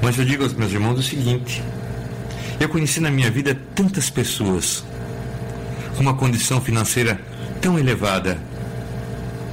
Mas 0.00 0.18
eu 0.18 0.24
digo 0.24 0.42
aos 0.42 0.54
meus 0.54 0.72
irmãos 0.72 0.98
o 0.98 1.02
seguinte: 1.02 1.62
eu 2.58 2.66
conheci 2.70 2.98
na 2.98 3.10
minha 3.10 3.30
vida 3.30 3.54
tantas 3.74 4.08
pessoas 4.08 4.82
com 5.94 6.00
uma 6.00 6.14
condição 6.14 6.62
financeira 6.62 7.20
tão 7.60 7.78
elevada 7.78 8.38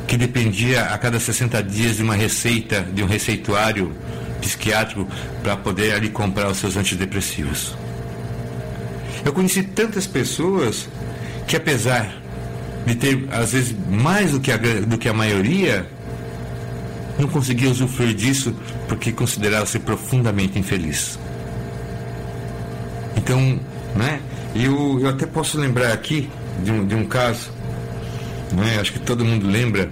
que 0.08 0.16
dependia 0.16 0.86
a 0.86 0.98
cada 0.98 1.20
60 1.20 1.62
dias 1.62 1.98
de 1.98 2.04
uma 2.04 2.16
receita, 2.16 2.88
de 2.94 3.04
um 3.04 3.06
receituário 3.06 3.92
psiquiátrico 4.40 5.10
para 5.44 5.58
poder 5.58 5.94
ali 5.94 6.10
comprar 6.10 6.50
os 6.50 6.58
seus 6.58 6.78
antidepressivos. 6.78 7.76
Eu 9.26 9.34
conheci 9.34 9.64
tantas 9.64 10.06
pessoas 10.06 10.88
que 11.48 11.56
apesar 11.56 12.16
de 12.86 12.96
ter 12.96 13.28
às 13.32 13.52
vezes 13.52 13.76
mais 13.90 14.32
do 14.32 14.40
que 14.40 14.52
a, 14.52 14.58
do 14.58 14.98
que 14.98 15.10
a 15.10 15.14
maioria, 15.14 15.88
não 17.18 17.28
conseguia 17.28 17.70
usufruir 17.70 18.14
disso 18.14 18.56
porque 18.88 19.12
considerava-se 19.12 19.80
profundamente 19.80 20.60
infeliz. 20.60 21.18
Então, 23.18 23.60
né, 23.96 24.20
eu, 24.56 25.00
eu 25.02 25.10
até 25.10 25.26
posso 25.26 25.60
lembrar 25.60 25.92
aqui 25.92 26.30
de 26.64 26.72
um, 26.72 26.86
de 26.86 26.94
um 26.94 27.06
caso, 27.06 27.52
né, 28.52 28.78
acho 28.80 28.94
que 28.94 29.00
todo 29.00 29.26
mundo 29.26 29.48
lembra 29.48 29.90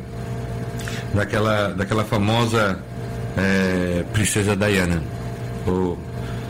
daquela, 1.14 1.70
daquela 1.70 2.04
famosa 2.04 2.80
é, 3.38 4.04
princesa 4.14 4.56
Diana, 4.56 5.02
ou 5.66 5.98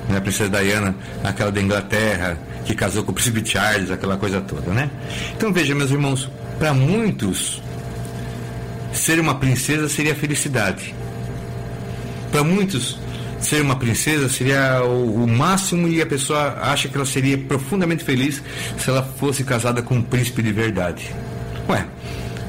né, 0.09 0.19
princesa 0.19 0.49
Diana, 0.49 0.95
aquela 1.23 1.51
da 1.51 1.61
Inglaterra, 1.61 2.37
que 2.65 2.73
casou 2.73 3.03
com 3.03 3.11
o 3.11 3.13
príncipe 3.13 3.45
Charles, 3.45 3.91
aquela 3.91 4.17
coisa 4.17 4.41
toda, 4.41 4.71
né? 4.71 4.89
Então 5.35 5.51
veja, 5.51 5.75
meus 5.75 5.91
irmãos, 5.91 6.29
para 6.57 6.73
muitos, 6.73 7.61
ser 8.93 9.19
uma 9.19 9.35
princesa 9.35 9.89
seria 9.89 10.15
felicidade. 10.15 10.93
Para 12.31 12.43
muitos, 12.43 12.97
ser 13.39 13.61
uma 13.61 13.75
princesa 13.75 14.29
seria 14.29 14.83
o, 14.83 15.27
máximo 15.27 15.87
e 15.87 16.01
a 16.01 16.05
pessoa 16.05 16.57
acha 16.61 16.87
que 16.87 16.95
ela 16.95 17.05
seria 17.05 17.37
profundamente 17.37 18.03
feliz 18.03 18.41
se 18.77 18.89
ela 18.89 19.03
fosse 19.03 19.43
casada 19.43 19.81
com 19.81 19.95
um 19.95 20.01
príncipe 20.01 20.41
de 20.41 20.51
verdade. 20.51 21.13
Ué, 21.67 21.85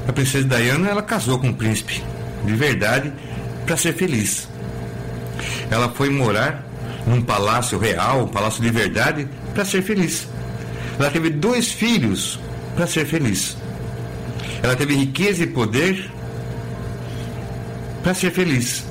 a 0.07 0.13
princesa 0.13 0.47
Diana, 0.47 0.89
ela 0.89 1.01
casou 1.01 1.39
com 1.39 1.47
um 1.47 1.53
príncipe 1.53 2.01
de 2.45 2.53
verdade 2.53 3.11
para 3.65 3.75
ser 3.75 3.93
feliz. 3.93 4.47
Ela 5.69 5.89
foi 5.89 6.09
morar 6.09 6.65
num 7.05 7.21
palácio 7.21 7.77
real, 7.77 8.23
um 8.23 8.27
palácio 8.27 8.61
de 8.61 8.69
verdade, 8.69 9.27
para 9.55 9.65
ser 9.65 9.81
feliz. 9.81 10.27
Ela 10.99 11.09
teve 11.09 11.29
dois 11.31 11.71
filhos 11.71 12.39
para 12.75 12.85
ser 12.85 13.05
feliz. 13.05 13.57
Ela 14.61 14.75
teve 14.75 14.93
riqueza 14.93 15.43
e 15.43 15.47
poder 15.47 16.11
para 18.03 18.13
ser 18.13 18.31
feliz. 18.31 18.83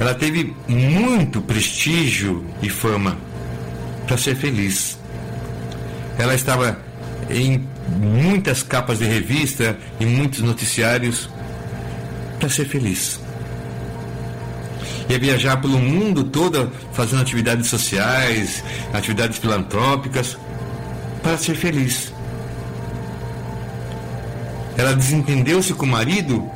Ela 0.00 0.14
teve 0.14 0.54
muito 0.66 1.40
prestígio 1.40 2.44
e 2.62 2.68
fama 2.68 3.16
para 4.06 4.18
ser 4.18 4.34
feliz. 4.34 4.98
Ela 6.18 6.34
estava 6.34 6.78
em 7.30 7.66
muitas 8.00 8.62
capas 8.62 8.98
de 8.98 9.04
revista 9.04 9.78
e 10.00 10.06
muitos 10.06 10.40
noticiários 10.40 11.28
para 12.38 12.48
ser 12.48 12.66
feliz 12.66 13.25
ia 15.08 15.18
viajar 15.18 15.60
pelo 15.60 15.78
mundo 15.78 16.24
todo 16.24 16.70
fazendo 16.92 17.22
atividades 17.22 17.68
sociais, 17.68 18.62
atividades 18.92 19.38
filantrópicas, 19.38 20.36
para 21.22 21.36
ser 21.36 21.54
feliz. 21.54 22.12
Ela 24.76 24.94
desentendeu-se 24.94 25.72
com 25.74 25.86
o 25.86 25.88
marido 25.88 26.48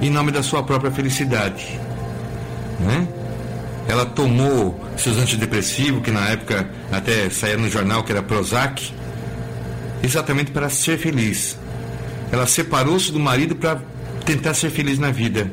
em 0.00 0.10
nome 0.10 0.32
da 0.32 0.42
sua 0.42 0.62
própria 0.62 0.90
felicidade. 0.90 1.78
Né? 2.80 3.06
Ela 3.86 4.06
tomou 4.06 4.82
seus 4.96 5.18
antidepressivos, 5.18 6.02
que 6.02 6.10
na 6.10 6.28
época 6.30 6.68
até 6.90 7.28
saía 7.30 7.56
no 7.56 7.70
jornal 7.70 8.02
que 8.02 8.12
era 8.12 8.22
Prozac, 8.22 8.92
exatamente 10.02 10.50
para 10.50 10.68
ser 10.68 10.98
feliz. 10.98 11.56
Ela 12.32 12.46
separou-se 12.46 13.12
do 13.12 13.20
marido 13.20 13.54
para 13.54 13.80
tentar 14.24 14.54
ser 14.54 14.70
feliz 14.70 14.98
na 14.98 15.10
vida. 15.10 15.50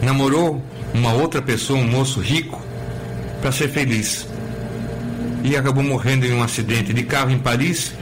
Namorou 0.00 0.62
uma 0.94 1.12
outra 1.12 1.40
pessoa, 1.40 1.78
um 1.78 1.86
moço 1.86 2.20
rico, 2.20 2.60
para 3.40 3.52
ser 3.52 3.68
feliz. 3.68 4.26
E 5.42 5.56
acabou 5.56 5.82
morrendo 5.82 6.24
em 6.24 6.32
um 6.32 6.42
acidente 6.42 6.92
de 6.92 7.02
carro 7.02 7.30
em 7.30 7.38
Paris, 7.38 7.92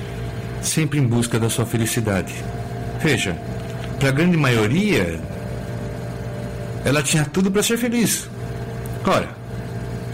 sempre 0.63 0.99
em 0.99 1.07
busca 1.07 1.39
da 1.39 1.49
sua 1.49 1.65
felicidade. 1.65 2.35
Veja, 3.03 3.37
para 3.99 4.11
a 4.11 4.13
grande 4.13 4.37
maioria, 4.37 5.19
ela 6.85 7.03
tinha 7.03 7.25
tudo 7.25 7.51
para 7.51 7.63
ser 7.63 7.79
feliz. 7.79 8.29
Olha, 9.07 9.29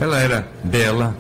ela 0.01 0.21
era 0.21 0.47
bela, 0.63 1.17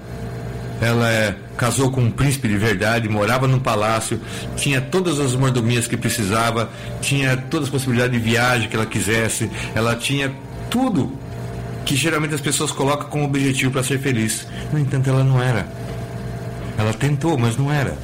ela 0.81 1.11
é, 1.11 1.35
casou 1.57 1.91
com 1.91 2.03
um 2.03 2.11
príncipe 2.11 2.47
de 2.47 2.57
verdade, 2.57 3.09
morava 3.09 3.49
num 3.49 3.59
palácio, 3.59 4.21
tinha 4.57 4.81
todas 4.81 5.19
as 5.19 5.35
mordomias 5.35 5.89
que 5.89 5.97
precisava, 5.97 6.71
tinha 7.01 7.37
todas 7.37 7.67
as 7.67 7.73
possibilidades 7.73 8.13
de 8.13 8.25
viagem 8.25 8.69
que 8.69 8.77
ela 8.77 8.87
quisesse, 8.87 9.51
ela 9.75 9.97
tinha 9.97 10.33
tudo 10.71 11.19
que 11.87 11.95
geralmente 11.95 12.35
as 12.35 12.41
pessoas 12.41 12.73
colocam 12.73 13.09
como 13.09 13.25
objetivo 13.25 13.71
para 13.71 13.83
ser 13.85 14.01
feliz. 14.01 14.47
No 14.73 14.79
entanto, 14.79 15.09
ela 15.09 15.23
não 15.23 15.41
era. 15.41 15.67
Ela 16.77 16.93
tentou, 16.93 17.39
mas 17.39 17.57
não 17.57 17.73
era. 17.73 17.97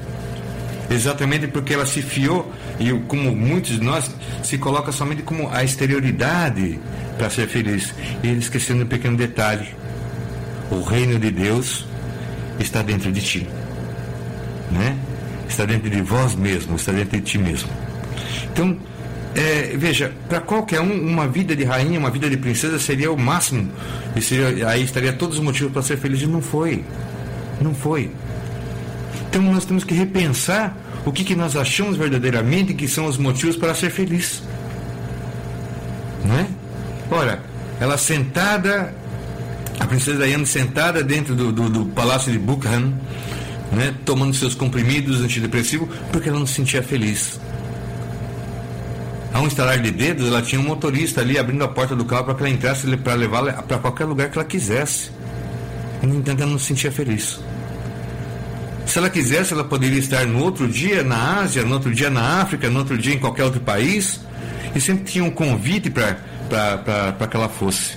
Exatamente 0.89 1.49
porque 1.49 1.75
ela 1.75 1.85
se 1.85 2.01
fiou, 2.01 2.51
e 2.79 2.93
como 3.09 3.35
muitos 3.35 3.73
de 3.73 3.85
nós, 3.85 4.11
se 4.43 4.57
coloca 4.57 4.93
somente 4.93 5.23
como 5.23 5.51
a 5.51 5.65
exterioridade 5.65 6.79
para 7.19 7.29
ser 7.29 7.49
feliz. 7.49 7.93
E 8.23 8.29
ele 8.29 8.39
esquecendo 8.39 8.85
um 8.85 8.87
pequeno 8.87 9.17
detalhe: 9.17 9.69
o 10.71 10.81
reino 10.83 11.19
de 11.19 11.31
Deus 11.31 11.85
está 12.61 12.83
dentro 12.83 13.11
de 13.11 13.21
ti. 13.21 13.49
Né? 14.71 14.97
Está 15.49 15.65
dentro 15.65 15.91
de 15.91 16.01
vós 16.03 16.35
mesmo, 16.37 16.77
está 16.77 16.93
dentro 16.93 17.19
de 17.19 17.23
ti 17.25 17.37
mesmo. 17.37 17.69
Então, 18.53 18.79
é, 19.35 19.75
veja, 19.77 20.13
para 20.29 20.41
qualquer 20.41 20.81
um, 20.81 20.93
uma 20.93 21.27
vida 21.27 21.57
de 21.57 21.65
rainha, 21.65 21.99
uma 21.99 22.11
vida 22.11 22.29
de 22.29 22.37
princesa 22.37 22.79
seria 22.79 23.11
o 23.11 23.19
máximo. 23.19 23.71
E 24.15 24.21
seria, 24.21 24.69
aí 24.69 24.83
estaria 24.83 25.13
todos 25.13 25.39
os 25.39 25.45
motivos 25.45 25.73
para 25.73 25.83
ser 25.83 25.97
feliz. 25.97 26.21
E 26.23 26.27
não 26.27 26.43
foi. 26.43 26.85
Não 27.61 27.75
foi. 27.75 28.11
Então 29.29 29.43
nós 29.43 29.65
temos 29.65 29.85
que 29.85 29.95
repensar 29.95 30.77
o 31.07 31.13
que, 31.13 31.25
que 31.25 31.35
nós 31.35 31.57
achamos 31.57 31.97
verdadeiramente 31.97 32.75
que 32.75 32.87
são 32.87 33.07
os 33.07 33.17
motivos 33.17 33.57
para 33.57 33.75
ser 33.75 33.91
feliz. 33.91 34.43
Não 36.25 36.39
é? 36.39 36.47
Ora, 37.11 37.43
ela 37.81 37.97
sentada, 37.97 38.95
a 39.81 39.87
princesa 39.87 40.25
Diana 40.25 40.47
sentada 40.47 41.03
dentro 41.03 41.35
do, 41.35 41.51
do, 41.51 41.71
do 41.71 41.87
palácio 41.87 42.31
de 42.31 42.39
Buckingham, 42.39 42.93
né, 43.73 43.95
tomando 44.05 44.35
seus 44.35 44.55
comprimidos 44.55 45.23
antidepressivos, 45.23 45.89
porque 46.13 46.29
ela 46.29 46.39
não 46.39 46.47
se 46.47 46.55
sentia 46.55 46.83
feliz. 46.83 47.41
Um 49.43 49.49
estalar 49.49 49.81
de 49.81 49.91
dedos, 49.91 50.29
ela 50.29 50.41
tinha 50.41 50.61
um 50.61 50.65
motorista 50.65 51.21
ali 51.21 51.37
abrindo 51.37 51.65
a 51.65 51.69
porta 51.69 51.97
do 51.97 52.05
carro 52.05 52.27
para 52.27 52.35
que 52.37 52.43
ela 52.45 52.51
entrasse 52.51 52.97
para 52.99 53.15
levá-la 53.15 53.55
para 53.55 53.77
qualquer 53.77 54.05
lugar 54.05 54.31
que 54.31 54.39
ela 54.39 54.47
quisesse. 54.47 55.11
No 56.01 56.15
entanto, 56.15 56.43
ela 56.43 56.53
não 56.53 56.61
se 56.61 56.67
sentia 56.67 56.93
feliz. 56.93 57.41
Se 58.87 58.99
ela 58.99 59.11
quisesse, 59.11 59.53
ela 59.53 59.65
poderia 59.65 59.99
estar 59.99 60.25
no 60.27 60.45
outro 60.45 60.69
dia 60.69 61.03
na 61.03 61.41
Ásia, 61.41 61.65
no 61.65 61.75
outro 61.75 61.93
dia 61.93 62.09
na 62.09 62.41
África, 62.41 62.71
no 62.71 62.79
outro 62.79 62.97
dia 62.97 63.15
em 63.15 63.19
qualquer 63.19 63.43
outro 63.43 63.61
país, 63.61 64.21
e 64.77 64.81
sempre 64.81 65.03
tinha 65.11 65.25
um 65.25 65.31
convite 65.31 65.91
para 65.91 67.27
que 67.29 67.37
ela 67.37 67.49
fosse. 67.49 67.97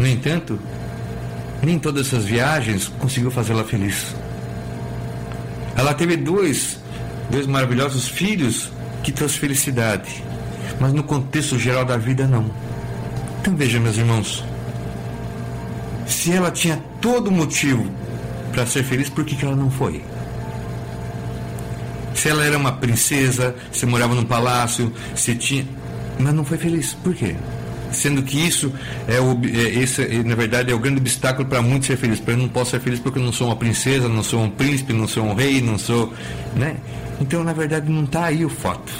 No 0.00 0.06
entanto, 0.06 0.58
nem 1.62 1.78
todas 1.78 2.08
essas 2.08 2.24
viagens 2.24 2.88
conseguiu 2.98 3.30
fazê-la 3.30 3.62
feliz. 3.62 4.16
Ela 5.76 5.94
teve 5.94 6.16
dois, 6.16 6.80
dois 7.30 7.46
maravilhosos 7.46 8.08
filhos 8.08 8.72
que 9.04 9.12
trouxe 9.12 9.38
felicidade, 9.38 10.24
mas 10.78 10.92
no 10.92 11.02
contexto 11.02 11.58
geral 11.58 11.84
da 11.84 11.96
vida 11.96 12.26
não. 12.26 12.44
Então 13.40 13.56
veja, 13.56 13.80
meus 13.80 13.96
irmãos, 13.96 14.44
se 16.06 16.32
ela 16.32 16.50
tinha 16.50 16.82
todo 17.00 17.30
motivo 17.30 17.86
para 18.52 18.66
ser 18.66 18.82
feliz, 18.84 19.08
por 19.08 19.24
que, 19.24 19.34
que 19.34 19.44
ela 19.44 19.56
não 19.56 19.70
foi? 19.70 20.02
Se 22.14 22.28
ela 22.28 22.44
era 22.44 22.58
uma 22.58 22.72
princesa, 22.72 23.54
se 23.72 23.86
morava 23.86 24.14
num 24.14 24.24
palácio, 24.24 24.92
se 25.14 25.34
tinha. 25.34 25.66
Mas 26.18 26.34
não 26.34 26.44
foi 26.44 26.58
feliz. 26.58 26.92
Por 27.02 27.14
quê? 27.14 27.34
Sendo 27.92 28.22
que 28.22 28.38
isso 28.38 28.72
é, 29.08 29.20
o, 29.20 29.40
é 29.44 29.82
esse, 29.82 30.02
é, 30.02 30.22
na 30.22 30.34
verdade, 30.34 30.70
é 30.70 30.74
o 30.74 30.78
grande 30.78 31.00
obstáculo 31.00 31.48
para 31.48 31.62
muitos 31.62 31.86
ser 31.86 31.96
felizes. 31.96 32.22
Para 32.22 32.34
eu 32.34 32.38
não 32.38 32.48
posso 32.48 32.72
ser 32.72 32.80
feliz 32.80 33.00
porque 33.00 33.18
eu 33.18 33.22
não 33.22 33.32
sou 33.32 33.46
uma 33.46 33.56
princesa, 33.56 34.08
não 34.08 34.22
sou 34.22 34.42
um 34.42 34.50
príncipe, 34.50 34.92
não 34.92 35.08
sou 35.08 35.24
um 35.24 35.34
rei, 35.34 35.62
não 35.62 35.78
sou. 35.78 36.12
Né? 36.54 36.76
Então, 37.20 37.42
na 37.42 37.52
verdade, 37.52 37.90
não 37.90 38.04
está 38.04 38.26
aí 38.26 38.44
o 38.44 38.48
fato. 38.48 38.92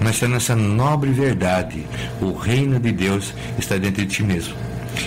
Mas 0.00 0.14
está 0.16 0.28
nessa 0.28 0.54
nobre 0.54 1.10
verdade. 1.10 1.86
O 2.20 2.32
reino 2.32 2.78
de 2.78 2.92
Deus 2.92 3.32
está 3.58 3.76
dentro 3.76 4.04
de 4.04 4.08
ti 4.08 4.22
mesmo. 4.22 4.54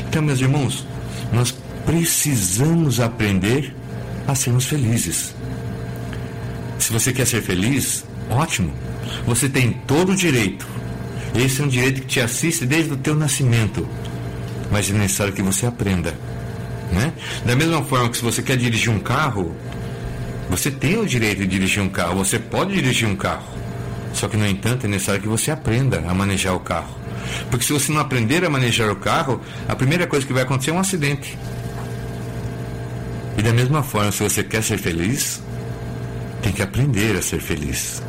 Então, 0.08 0.22
meus 0.22 0.40
irmãos, 0.40 0.86
nós 1.32 1.56
precisamos 1.86 3.00
aprender 3.00 3.74
a 4.28 4.36
sermos 4.36 4.66
felizes. 4.66 5.34
Se 6.78 6.92
você 6.92 7.12
quer 7.12 7.26
ser 7.26 7.42
feliz, 7.42 8.04
ótimo. 8.30 8.74
Você 9.26 9.50
tem 9.50 9.72
todo 9.88 10.12
o 10.12 10.16
direito. 10.16 10.68
Esse 11.36 11.62
é 11.62 11.66
um 11.66 11.68
direito 11.68 12.02
que 12.02 12.08
te 12.08 12.20
assiste 12.20 12.66
desde 12.66 12.94
o 12.94 12.98
teu 12.98 13.16
nascimento. 13.16 13.88
Mas 14.72 14.90
é 14.90 14.94
necessário 14.94 15.34
que 15.34 15.42
você 15.42 15.66
aprenda. 15.66 16.14
Né? 16.92 17.14
Da 17.46 17.56
mesma 17.56 17.84
forma 17.84 18.10
que 18.10 18.18
se 18.18 18.24
você 18.24 18.42
quer 18.42 18.58
dirigir 18.58 18.90
um 18.90 19.00
carro, 19.00 19.56
você 20.50 20.72
tem 20.72 20.98
o 20.98 21.06
direito 21.06 21.40
de 21.40 21.48
dirigir 21.48 21.82
um 21.84 21.90
carro, 21.90 22.16
você 22.16 22.40
pode 22.40 22.74
dirigir 22.74 23.08
um 23.08 23.16
carro. 23.16 23.59
Só 24.14 24.28
que, 24.28 24.38
no 24.38 24.48
entanto, 24.48 24.86
é 24.86 24.90
necessário 24.90 25.22
que 25.22 25.28
você 25.28 25.52
aprenda 25.52 26.04
a 26.08 26.14
manejar 26.14 26.56
o 26.56 26.60
carro. 26.60 26.96
Porque 27.50 27.66
se 27.66 27.74
você 27.74 27.92
não 27.92 28.02
aprender 28.02 28.44
a 28.44 28.50
manejar 28.50 28.90
o 28.92 28.96
carro, 28.96 29.42
a 29.68 29.76
primeira 29.76 30.08
coisa 30.08 30.26
que 30.26 30.34
vai 30.34 30.44
acontecer 30.44 30.72
é 30.72 30.74
um 30.74 30.80
acidente. 30.80 31.38
E 33.38 33.42
da 33.42 33.54
mesma 33.54 33.84
forma, 33.84 34.12
se 34.12 34.22
você 34.22 34.44
quer 34.44 34.64
ser 34.64 34.78
feliz, 34.78 35.42
tem 36.42 36.52
que 36.52 36.62
aprender 36.62 37.16
a 37.16 37.22
ser 37.22 37.40
feliz. 37.40 38.02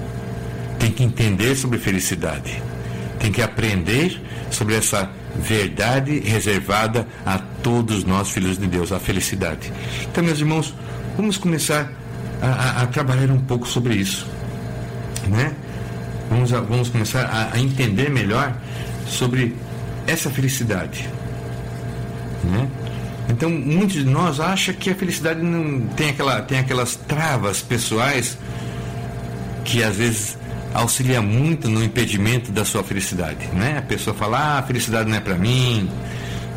Tem 0.79 0.91
que 0.91 1.03
entender 1.03 1.55
sobre 1.55 1.79
felicidade. 1.79 2.63
Tem 3.19 3.31
que 3.31 3.43
aprender 3.43 4.21
sobre 4.51 4.75
essa 4.75 5.11
verdade 5.37 6.19
reservada 6.21 7.07
a 7.25 7.39
todos 7.39 8.05
nós, 8.05 8.31
filhos 8.31 8.59
de 8.59 8.67
Deus, 8.67 8.91
a 8.93 8.99
felicidade. 8.99 9.73
Então, 10.11 10.25
meus 10.25 10.41
irmãos, 10.41 10.75
vamos 11.17 11.37
começar 11.37 11.93
a, 12.43 12.47
a, 12.47 12.83
a 12.83 12.87
trabalhar 12.87 13.31
um 13.31 13.41
pouco 13.41 13.69
sobre 13.69 13.95
isso. 13.95 14.27
Né? 15.29 15.55
Vamos, 16.31 16.51
vamos 16.51 16.89
começar 16.89 17.25
a, 17.25 17.57
a 17.57 17.61
entender 17.61 18.09
melhor 18.09 18.57
sobre 19.07 19.55
essa 20.07 20.31
felicidade. 20.31 21.09
Né? 22.45 22.69
Então, 23.29 23.51
muitos 23.51 23.97
de 23.97 24.05
nós 24.05 24.41
acham 24.41 24.75
que 24.75 24.91
a 24.91 24.95
felicidade 24.95 25.43
não 25.43 25.81
tem, 25.89 26.11
aquela, 26.11 26.41
tem 26.43 26.59
aquelas 26.59 26.97
travas 26.97 27.61
pessoais 27.61 28.39
que 29.65 29.83
às 29.83 29.97
vezes 29.97 30.39
auxilia 30.73 31.21
muito 31.21 31.69
no 31.69 31.83
impedimento 31.83 32.51
da 32.51 32.65
sua 32.65 32.83
felicidade, 32.83 33.47
né? 33.53 33.79
A 33.79 33.83
pessoa 33.83 34.15
fala, 34.15 34.39
ah, 34.39 34.59
a 34.59 34.63
felicidade 34.63 35.09
não 35.09 35.17
é 35.17 35.21
para 35.21 35.35
mim, 35.35 35.91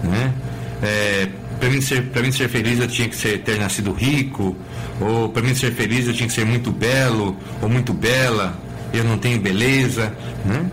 né? 0.04 0.34
É, 0.82 1.28
para 1.60 1.70
mim 1.70 1.82
ser 1.82 2.02
mim 2.22 2.32
ser 2.32 2.50
feliz 2.50 2.80
eu 2.80 2.88
tinha 2.88 3.08
que 3.08 3.16
ser, 3.16 3.40
ter 3.40 3.60
nascido 3.60 3.92
rico, 3.92 4.56
ou 5.00 5.30
para 5.30 5.42
mim 5.42 5.56
ser 5.56 5.74
feliz 5.74 6.08
eu 6.08 6.14
tinha 6.14 6.28
que 6.28 6.34
ser 6.34 6.46
muito 6.46 6.72
belo 6.72 7.38
ou 7.62 7.70
muito 7.70 7.94
bela, 7.94 8.58
eu 8.94 9.04
não 9.04 9.18
tenho 9.18 9.42
beleza, 9.42 10.14
né? 10.46 10.70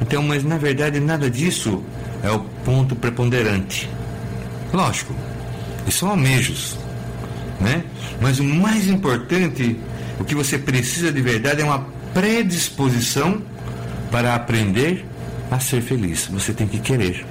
Então, 0.00 0.22
mas 0.22 0.42
na 0.42 0.56
verdade 0.56 0.98
nada 0.98 1.30
disso 1.30 1.82
é 2.22 2.30
o 2.30 2.40
ponto 2.64 2.96
preponderante. 2.96 3.88
Lógico, 4.72 5.14
eles 5.82 5.94
são 5.94 6.08
almejos, 6.08 6.76
né? 7.60 7.84
Mas 8.20 8.40
o 8.40 8.44
mais 8.44 8.88
importante, 8.88 9.78
o 10.18 10.24
que 10.24 10.34
você 10.34 10.58
precisa 10.58 11.12
de 11.12 11.20
verdade 11.20 11.60
é 11.60 11.64
uma 11.64 11.86
predisposição 12.14 13.42
para 14.10 14.34
aprender 14.34 15.04
a 15.50 15.60
ser 15.60 15.82
feliz. 15.82 16.26
Você 16.28 16.52
tem 16.52 16.66
que 16.66 16.78
querer. 16.78 17.26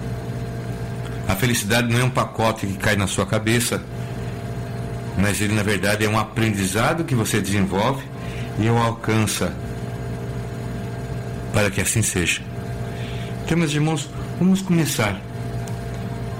A 1.27 1.35
felicidade 1.35 1.91
não 1.91 1.99
é 1.99 2.03
um 2.03 2.09
pacote 2.09 2.67
que 2.67 2.73
cai 2.73 2.95
na 2.95 3.07
sua 3.07 3.25
cabeça, 3.25 3.81
mas 5.17 5.41
ele 5.41 5.53
na 5.53 5.63
verdade 5.63 6.05
é 6.05 6.09
um 6.09 6.19
aprendizado 6.19 7.03
que 7.03 7.15
você 7.15 7.39
desenvolve 7.41 8.03
e 8.59 8.69
o 8.69 8.77
alcança 8.77 9.53
para 11.53 11.69
que 11.69 11.79
assim 11.79 12.01
seja. 12.01 12.41
Então, 13.45 13.57
meus 13.57 13.73
irmãos, 13.73 14.09
vamos 14.39 14.61
começar 14.61 15.21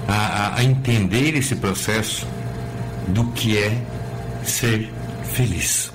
a, 0.08 0.56
a 0.56 0.64
entender 0.64 1.36
esse 1.36 1.54
processo 1.56 2.26
do 3.08 3.24
que 3.28 3.56
é 3.56 3.80
ser 4.44 4.90
feliz. 5.32 5.92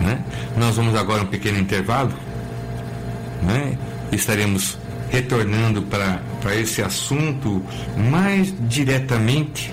Né? 0.00 0.20
Nós 0.56 0.76
vamos 0.76 0.94
agora 0.94 1.22
um 1.22 1.26
pequeno 1.26 1.58
intervalo, 1.58 2.12
né? 3.42 3.76
estaremos 4.10 4.78
retornando 5.10 5.82
para 5.82 6.54
esse 6.54 6.82
assunto 6.82 7.62
mais 8.10 8.54
diretamente, 8.68 9.72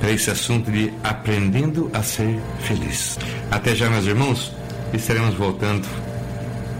para 0.00 0.10
esse 0.10 0.30
assunto 0.30 0.70
de 0.70 0.92
aprendendo 1.02 1.90
a 1.92 2.02
ser 2.02 2.40
feliz. 2.60 3.18
Até 3.50 3.74
já, 3.74 3.88
meus 3.90 4.06
irmãos, 4.06 4.52
estaremos 4.92 5.34
voltando 5.34 5.86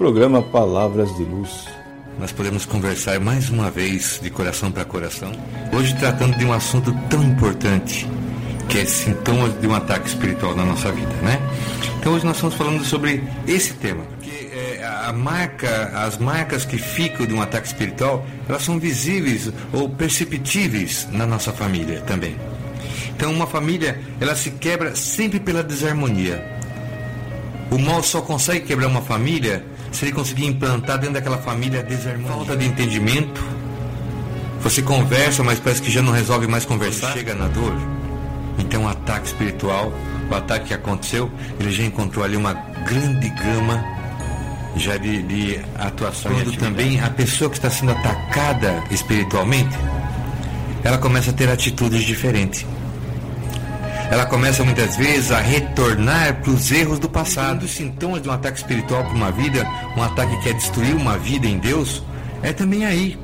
Programa 0.00 0.40
Palavras 0.40 1.14
de 1.14 1.24
Luz. 1.24 1.66
Nós 2.18 2.32
podemos 2.32 2.64
conversar 2.64 3.20
mais 3.20 3.50
uma 3.50 3.70
vez 3.70 4.18
de 4.22 4.30
coração 4.30 4.72
para 4.72 4.82
coração, 4.82 5.30
hoje 5.74 5.94
tratando 5.96 6.38
de 6.38 6.44
um 6.46 6.54
assunto 6.54 6.90
tão 7.10 7.22
importante 7.22 8.08
que 8.66 8.78
é 8.78 8.86
sintomas 8.86 9.60
de 9.60 9.66
um 9.66 9.74
ataque 9.74 10.08
espiritual 10.08 10.56
na 10.56 10.64
nossa 10.64 10.90
vida, 10.90 11.12
né? 11.22 11.38
Então 11.98 12.14
hoje 12.14 12.24
nós 12.24 12.36
estamos 12.36 12.54
falando 12.54 12.82
sobre 12.82 13.22
esse 13.46 13.74
tema, 13.74 14.02
porque 14.04 14.30
é, 14.30 14.82
a 15.06 15.12
marca, 15.12 15.90
as 15.94 16.16
marcas 16.16 16.64
que 16.64 16.78
ficam 16.78 17.26
de 17.26 17.34
um 17.34 17.42
ataque 17.42 17.66
espiritual, 17.66 18.24
elas 18.48 18.62
são 18.62 18.78
visíveis 18.78 19.52
ou 19.70 19.86
perceptíveis 19.86 21.08
na 21.12 21.26
nossa 21.26 21.52
família 21.52 22.00
também. 22.06 22.34
Então 23.14 23.30
uma 23.30 23.46
família, 23.46 24.00
ela 24.18 24.34
se 24.34 24.52
quebra 24.52 24.96
sempre 24.96 25.38
pela 25.38 25.62
desarmonia. 25.62 26.58
O 27.70 27.78
mal 27.78 28.02
só 28.02 28.22
consegue 28.22 28.64
quebrar 28.64 28.88
uma 28.88 29.02
família 29.02 29.62
se 29.92 30.04
ele 30.04 30.12
conseguir 30.12 30.46
implantar 30.46 30.98
dentro 30.98 31.14
daquela 31.14 31.38
família 31.38 31.82
desarmonia. 31.82 32.28
Falta 32.28 32.56
de 32.56 32.66
entendimento. 32.66 33.42
Você 34.62 34.82
conversa, 34.82 35.42
mas 35.42 35.58
parece 35.58 35.82
que 35.82 35.90
já 35.90 36.02
não 36.02 36.12
resolve 36.12 36.46
mais 36.46 36.64
conversar. 36.64 37.12
Chega 37.12 37.34
na 37.34 37.48
dor. 37.48 37.74
Então 38.58 38.84
o 38.84 38.88
ataque 38.88 39.26
espiritual, 39.26 39.92
o 40.30 40.34
ataque 40.34 40.66
que 40.66 40.74
aconteceu, 40.74 41.30
ele 41.58 41.72
já 41.72 41.82
encontrou 41.84 42.24
ali 42.24 42.36
uma 42.36 42.52
grande 42.52 43.28
gama 43.30 43.82
já 44.76 44.96
de, 44.96 45.22
de 45.22 45.60
atuação. 45.78 46.32
Quando 46.32 46.56
também 46.56 47.00
a 47.00 47.10
pessoa 47.10 47.50
que 47.50 47.56
está 47.56 47.70
sendo 47.70 47.92
atacada 47.92 48.82
espiritualmente, 48.90 49.76
ela 50.84 50.98
começa 50.98 51.30
a 51.30 51.34
ter 51.34 51.48
atitudes 51.48 52.02
diferentes 52.02 52.64
ela 54.10 54.26
começa 54.26 54.64
muitas 54.64 54.96
vezes 54.96 55.30
a 55.30 55.38
retornar 55.38 56.34
para 56.42 56.50
os 56.50 56.70
erros 56.72 56.98
do 56.98 57.08
passado. 57.08 57.62
Os 57.62 57.70
sintomas 57.70 58.20
de 58.20 58.28
um 58.28 58.32
ataque 58.32 58.58
espiritual 58.58 59.04
para 59.04 59.14
uma 59.14 59.30
vida, 59.30 59.64
um 59.96 60.02
ataque 60.02 60.36
que 60.38 60.42
quer 60.42 60.54
destruir 60.54 60.96
uma 60.96 61.16
vida 61.16 61.46
em 61.46 61.58
Deus, 61.58 62.02
é 62.42 62.52
também 62.52 62.84
aí. 62.84 63.16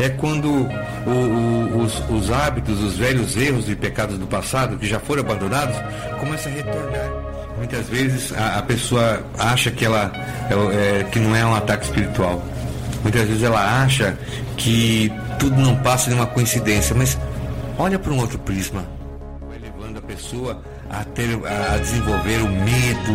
É 0.00 0.08
quando 0.08 0.48
o, 0.50 1.10
o, 1.10 1.82
os, 1.82 2.02
os 2.10 2.30
hábitos, 2.32 2.82
os 2.82 2.96
velhos 2.96 3.36
erros 3.36 3.68
e 3.68 3.76
pecados 3.76 4.18
do 4.18 4.26
passado, 4.26 4.76
que 4.76 4.86
já 4.86 4.98
foram 4.98 5.22
abandonados, 5.22 5.76
começam 6.18 6.50
a 6.50 6.54
retornar. 6.56 7.08
Muitas 7.56 7.86
vezes 7.88 8.32
a, 8.36 8.58
a 8.58 8.62
pessoa 8.62 9.24
acha 9.38 9.70
que, 9.70 9.84
ela, 9.84 10.10
é, 10.50 11.00
é, 11.00 11.04
que 11.04 11.20
não 11.20 11.36
é 11.36 11.46
um 11.46 11.54
ataque 11.54 11.84
espiritual. 11.84 12.42
Muitas 13.02 13.28
vezes 13.28 13.44
ela 13.44 13.84
acha 13.84 14.18
que 14.56 15.12
tudo 15.38 15.56
não 15.56 15.76
passa 15.76 16.10
de 16.10 16.16
uma 16.16 16.26
coincidência, 16.26 16.96
mas 16.96 17.16
olha 17.78 17.96
para 17.96 18.12
um 18.12 18.18
outro 18.18 18.40
prisma 18.40 18.95
pessoa 20.26 20.60
a, 20.90 21.04
ter, 21.04 21.28
a 21.46 21.78
desenvolver 21.78 22.42
o 22.42 22.48
medo, 22.48 23.12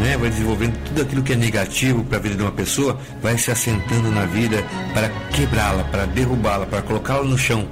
né? 0.00 0.16
vai 0.18 0.28
desenvolvendo 0.28 0.76
tudo 0.84 1.02
aquilo 1.02 1.22
que 1.22 1.32
é 1.32 1.36
negativo 1.36 2.04
para 2.04 2.18
a 2.18 2.20
vida 2.20 2.34
de 2.34 2.42
uma 2.42 2.52
pessoa, 2.52 2.98
vai 3.22 3.38
se 3.38 3.50
assentando 3.50 4.10
na 4.10 4.26
vida 4.26 4.62
para 4.92 5.08
quebrá-la, 5.34 5.84
para 5.84 6.06
derrubá-la, 6.06 6.66
para 6.66 6.82
colocá-la 6.82 7.24
no 7.24 7.38
chão, 7.38 7.66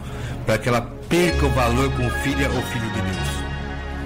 para 0.47 0.59
que 0.59 0.69
ela 0.69 0.81
perca 1.09 1.47
o 1.47 1.51
valor 1.51 1.91
como 1.93 2.11
filha 2.23 2.51
ou 2.51 2.63
filho 2.63 2.91
de 2.91 3.01
Deus. 3.03 3.41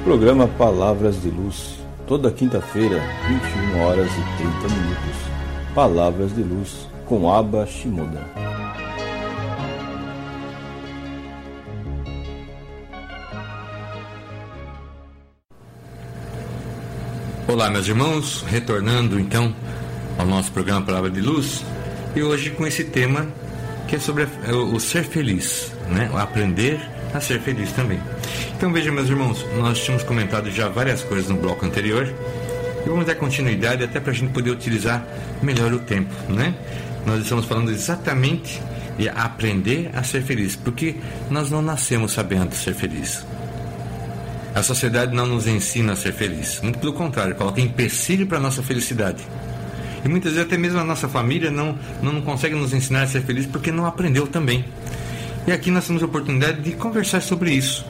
Programa 0.03 0.49
Palavras 0.49 1.23
de 1.23 1.31
Luz, 1.31 1.79
toda 2.07 2.31
quinta-feira, 2.31 3.01
21 3.29 3.81
horas 3.81 4.11
e 4.11 4.37
30 4.43 4.75
minutos. 4.75 5.17
Palavras 5.75 6.35
de 6.35 6.43
Luz, 6.43 6.89
com 7.07 7.33
Abba 7.33 7.67
Shimoda. 7.67 8.54
Olá, 17.55 17.71
meus 17.71 17.87
irmãos, 17.87 18.45
retornando 18.49 19.17
então 19.17 19.55
ao 20.19 20.27
nosso 20.27 20.51
programa 20.51 20.85
Palavra 20.85 21.09
de 21.09 21.21
Luz 21.21 21.65
e 22.17 22.21
hoje 22.21 22.51
com 22.51 22.67
esse 22.67 22.83
tema 22.83 23.29
que 23.87 23.95
é 23.95 23.99
sobre 24.01 24.27
o 24.51 24.81
ser 24.81 25.05
feliz, 25.05 25.71
né? 25.89 26.11
O 26.13 26.19
aprender 26.19 26.81
a 27.15 27.21
ser 27.21 27.41
feliz 27.41 27.71
também. 27.71 28.01
Então 28.57 28.73
veja, 28.73 28.91
meus 28.91 29.09
irmãos, 29.09 29.47
nós 29.57 29.79
tínhamos 29.79 30.03
comentado 30.03 30.51
já 30.51 30.69
várias 30.69 31.05
coisas 31.05 31.31
no 31.31 31.37
bloco 31.37 31.65
anterior 31.65 32.13
e 32.85 32.89
vamos 32.89 33.07
dar 33.07 33.15
continuidade 33.15 33.85
até 33.85 34.01
para 34.01 34.11
a 34.11 34.15
gente 34.15 34.33
poder 34.33 34.51
utilizar 34.51 35.07
melhor 35.41 35.73
o 35.73 35.79
tempo, 35.79 36.13
né? 36.29 36.57
Nós 37.07 37.23
estamos 37.23 37.45
falando 37.45 37.71
exatamente 37.71 38.61
de 38.99 39.09
aprender 39.09 39.91
a 39.95 40.03
ser 40.03 40.25
feliz, 40.25 40.57
porque 40.57 40.97
nós 41.31 41.53
não 41.53 41.63
nascemos 41.63 42.11
sabendo 42.11 42.53
ser 42.53 42.75
feliz. 42.75 43.25
A 44.55 44.63
sociedade 44.63 45.15
não 45.15 45.27
nos 45.27 45.47
ensina 45.47 45.95
a 45.95 45.97
ser 45.97 46.13
feliz. 46.13 46.61
Muito 46.63 46.79
pelo 46.79 46.93
contrário, 46.93 47.35
coloca 47.35 47.61
empecilho 47.61 48.27
para 48.27 48.39
a 48.39 48.41
nossa 48.41 48.63
felicidade. 48.63 49.23
E 50.05 50.09
muitas 50.09 50.33
vezes 50.33 50.47
até 50.47 50.57
mesmo 50.57 50.79
a 50.79 50.85
nossa 50.85 51.09
família 51.09 51.51
não, 51.51 51.77
não 52.01 52.21
consegue 52.21 52.55
nos 52.55 52.73
ensinar 52.73 53.03
a 53.03 53.07
ser 53.07 53.23
feliz 53.23 53.47
porque 53.47 53.73
não 53.73 53.87
aprendeu 53.87 54.27
também. 54.27 54.65
E 55.47 55.53
aqui 55.53 55.71
nós 55.71 55.87
temos 55.87 56.03
a 56.03 56.07
oportunidade 56.07 56.61
de 56.61 56.73
conversar 56.73 57.21
sobre 57.21 57.53
isso. 57.53 57.85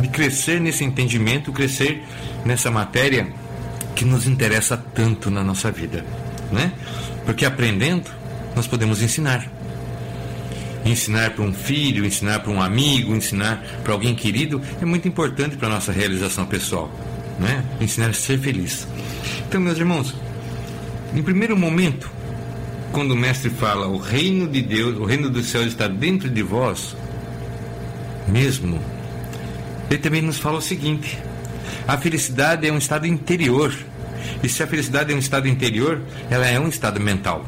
De 0.00 0.08
crescer 0.08 0.60
nesse 0.60 0.82
entendimento, 0.82 1.52
crescer 1.52 2.02
nessa 2.44 2.70
matéria 2.70 3.32
que 3.94 4.04
nos 4.04 4.26
interessa 4.26 4.76
tanto 4.76 5.30
na 5.30 5.44
nossa 5.44 5.70
vida. 5.70 6.04
Né? 6.50 6.72
Porque 7.24 7.44
aprendendo, 7.44 8.10
nós 8.56 8.66
podemos 8.66 9.02
ensinar 9.02 9.46
ensinar 10.84 11.30
para 11.30 11.44
um 11.44 11.52
filho, 11.52 12.04
ensinar 12.04 12.40
para 12.40 12.50
um 12.50 12.60
amigo, 12.60 13.14
ensinar 13.14 13.62
para 13.84 13.92
alguém 13.92 14.14
querido 14.14 14.60
é 14.80 14.84
muito 14.84 15.06
importante 15.06 15.56
para 15.56 15.68
a 15.68 15.70
nossa 15.70 15.92
realização 15.92 16.46
pessoal, 16.46 16.90
né? 17.38 17.64
Ensinar 17.80 18.10
a 18.10 18.12
ser 18.12 18.38
feliz. 18.38 18.86
Então, 19.48 19.60
meus 19.60 19.78
irmãos, 19.78 20.14
em 21.14 21.22
primeiro 21.22 21.56
momento, 21.56 22.10
quando 22.92 23.12
o 23.12 23.16
mestre 23.16 23.50
fala 23.50 23.86
o 23.86 23.98
reino 23.98 24.48
de 24.48 24.62
Deus, 24.62 24.98
o 24.98 25.04
reino 25.04 25.30
dos 25.30 25.46
céus 25.46 25.66
está 25.66 25.88
dentro 25.88 26.28
de 26.28 26.42
vós, 26.42 26.96
mesmo, 28.28 28.80
ele 29.90 29.98
também 29.98 30.22
nos 30.22 30.38
fala 30.38 30.58
o 30.58 30.62
seguinte: 30.62 31.18
a 31.86 31.96
felicidade 31.98 32.66
é 32.66 32.72
um 32.72 32.78
estado 32.78 33.06
interior. 33.06 33.74
E 34.42 34.48
se 34.48 34.62
a 34.62 34.66
felicidade 34.66 35.12
é 35.12 35.16
um 35.16 35.18
estado 35.18 35.48
interior, 35.48 36.00
ela 36.30 36.46
é 36.46 36.58
um 36.58 36.68
estado 36.68 37.00
mental. 37.00 37.44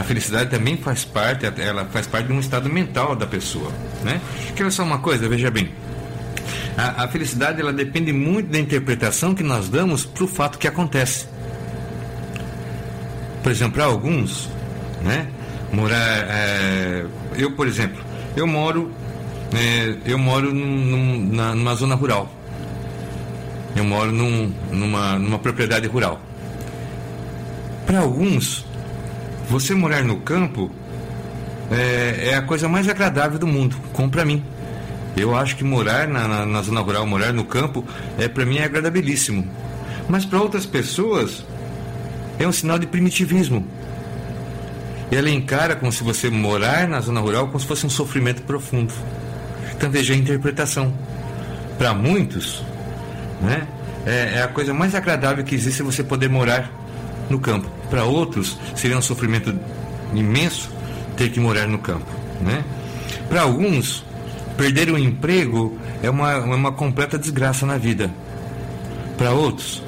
A 0.00 0.02
felicidade 0.02 0.48
também 0.48 0.78
faz 0.78 1.04
parte, 1.04 1.44
ela 1.60 1.84
faz 1.84 2.06
parte 2.06 2.28
de 2.28 2.32
um 2.32 2.40
estado 2.40 2.70
mental 2.70 3.14
da 3.14 3.26
pessoa, 3.26 3.70
né? 4.02 4.18
Quer 4.56 4.72
só 4.72 4.82
uma 4.82 4.98
coisa, 4.98 5.28
veja 5.28 5.50
bem. 5.50 5.70
A, 6.74 7.04
a 7.04 7.08
felicidade 7.08 7.60
ela 7.60 7.70
depende 7.70 8.10
muito 8.10 8.50
da 8.50 8.58
interpretação 8.58 9.34
que 9.34 9.42
nós 9.42 9.68
damos 9.68 10.06
para 10.06 10.24
o 10.24 10.26
fato 10.26 10.58
que 10.58 10.66
acontece. 10.66 11.26
Por 13.42 13.52
exemplo, 13.52 13.74
para 13.74 13.84
alguns, 13.84 14.48
né? 15.02 15.28
Morar, 15.70 16.24
é, 16.30 17.04
eu 17.36 17.52
por 17.52 17.66
exemplo, 17.66 18.02
eu 18.34 18.46
moro, 18.46 18.90
é, 19.54 19.96
eu 20.06 20.16
moro 20.18 20.50
num, 20.54 21.28
na, 21.30 21.54
numa 21.54 21.74
zona 21.74 21.94
rural. 21.94 22.26
Eu 23.76 23.84
moro 23.84 24.10
num, 24.10 24.50
numa, 24.72 25.18
numa 25.18 25.38
propriedade 25.38 25.86
rural. 25.86 26.22
Para 27.84 27.98
alguns, 27.98 28.64
você 29.50 29.74
morar 29.74 30.04
no 30.04 30.18
campo 30.18 30.70
é, 31.72 32.30
é 32.30 32.36
a 32.36 32.42
coisa 32.42 32.68
mais 32.68 32.88
agradável 32.88 33.36
do 33.36 33.48
mundo, 33.48 33.76
como 33.92 34.08
para 34.08 34.24
mim. 34.24 34.44
Eu 35.16 35.36
acho 35.36 35.56
que 35.56 35.64
morar 35.64 36.06
na, 36.06 36.28
na, 36.28 36.46
na, 36.46 36.62
zona 36.62 36.80
rural, 36.80 37.04
morar 37.04 37.32
no 37.32 37.44
campo, 37.44 37.84
é 38.16 38.28
para 38.28 38.46
mim 38.46 38.58
é 38.58 38.64
agradabilíssimo. 38.64 39.44
Mas 40.08 40.24
para 40.24 40.40
outras 40.40 40.64
pessoas 40.64 41.44
é 42.38 42.46
um 42.46 42.52
sinal 42.52 42.78
de 42.78 42.86
primitivismo. 42.86 43.66
Ela 45.10 45.28
encara 45.28 45.74
como 45.74 45.90
se 45.90 46.04
você 46.04 46.30
morar 46.30 46.86
na 46.86 47.00
zona 47.00 47.20
rural 47.20 47.48
como 47.48 47.58
se 47.58 47.66
fosse 47.66 47.84
um 47.84 47.90
sofrimento 47.90 48.42
profundo. 48.42 48.94
Então 49.76 49.90
veja 49.90 50.14
a 50.14 50.16
interpretação. 50.16 50.94
Para 51.76 51.92
muitos, 51.92 52.62
né, 53.40 53.66
é, 54.06 54.38
é 54.38 54.42
a 54.42 54.48
coisa 54.48 54.72
mais 54.72 54.94
agradável 54.94 55.42
que 55.42 55.56
existe 55.56 55.82
você 55.82 56.04
poder 56.04 56.28
morar 56.28 56.70
no 57.28 57.40
campo. 57.40 57.79
Para 57.90 58.04
outros, 58.04 58.56
seria 58.76 58.96
um 58.96 59.02
sofrimento 59.02 59.58
imenso 60.14 60.70
ter 61.16 61.30
que 61.30 61.40
morar 61.40 61.66
no 61.66 61.78
campo. 61.78 62.06
Né? 62.40 62.64
Para 63.28 63.42
alguns, 63.42 64.04
perder 64.56 64.90
o 64.90 64.98
emprego 64.98 65.76
é 66.02 66.08
uma, 66.08 66.32
é 66.32 66.38
uma 66.38 66.72
completa 66.72 67.18
desgraça 67.18 67.66
na 67.66 67.76
vida. 67.76 68.10
Para 69.18 69.32
outros, 69.32 69.82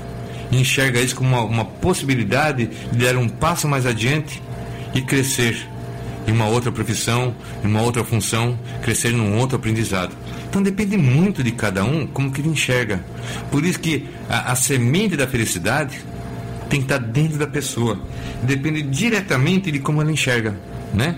enxerga 0.50 1.00
isso 1.00 1.16
como 1.16 1.30
uma, 1.30 1.42
uma 1.42 1.64
possibilidade 1.64 2.66
de 2.66 3.04
dar 3.04 3.16
um 3.16 3.28
passo 3.28 3.66
mais 3.66 3.86
adiante 3.86 4.42
e 4.94 5.00
crescer 5.00 5.68
em 6.26 6.32
uma 6.32 6.46
outra 6.46 6.70
profissão, 6.70 7.34
em 7.64 7.66
uma 7.66 7.82
outra 7.82 8.04
função, 8.04 8.58
crescer 8.82 9.12
num 9.12 9.38
outro 9.38 9.56
aprendizado. 9.56 10.14
Então 10.48 10.62
depende 10.62 10.96
muito 10.96 11.42
de 11.42 11.50
cada 11.52 11.82
um 11.84 12.06
como 12.06 12.30
que 12.30 12.40
ele 12.40 12.50
enxerga. 12.50 13.02
Por 13.50 13.64
isso 13.64 13.80
que 13.80 14.06
a, 14.28 14.52
a 14.52 14.54
semente 14.54 15.16
da 15.16 15.26
felicidade 15.26 16.00
tem 16.72 16.80
que 16.80 16.86
estar 16.86 16.96
dentro 16.96 17.36
da 17.36 17.46
pessoa. 17.46 18.00
Depende 18.42 18.80
diretamente 18.80 19.70
de 19.70 19.78
como 19.78 20.00
ela 20.00 20.10
enxerga, 20.10 20.58
né? 20.94 21.16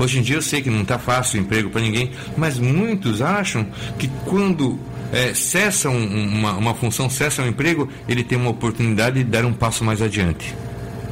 Hoje 0.00 0.18
em 0.18 0.22
dia 0.22 0.34
eu 0.34 0.42
sei 0.42 0.60
que 0.60 0.68
não 0.68 0.82
está 0.82 0.98
fácil 0.98 1.38
o 1.38 1.44
emprego 1.44 1.70
para 1.70 1.80
ninguém, 1.80 2.10
mas 2.36 2.58
muitos 2.58 3.22
acham 3.22 3.68
que 3.96 4.08
quando 4.24 4.80
é, 5.12 5.32
cessa 5.32 5.88
um, 5.88 6.28
uma, 6.34 6.54
uma 6.54 6.74
função, 6.74 7.08
cessa 7.08 7.40
um 7.40 7.46
emprego, 7.46 7.88
ele 8.08 8.24
tem 8.24 8.36
uma 8.36 8.50
oportunidade 8.50 9.22
de 9.22 9.30
dar 9.30 9.44
um 9.44 9.52
passo 9.52 9.84
mais 9.84 10.02
adiante. 10.02 10.56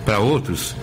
Para 0.05 0.19
outros, 0.19 0.75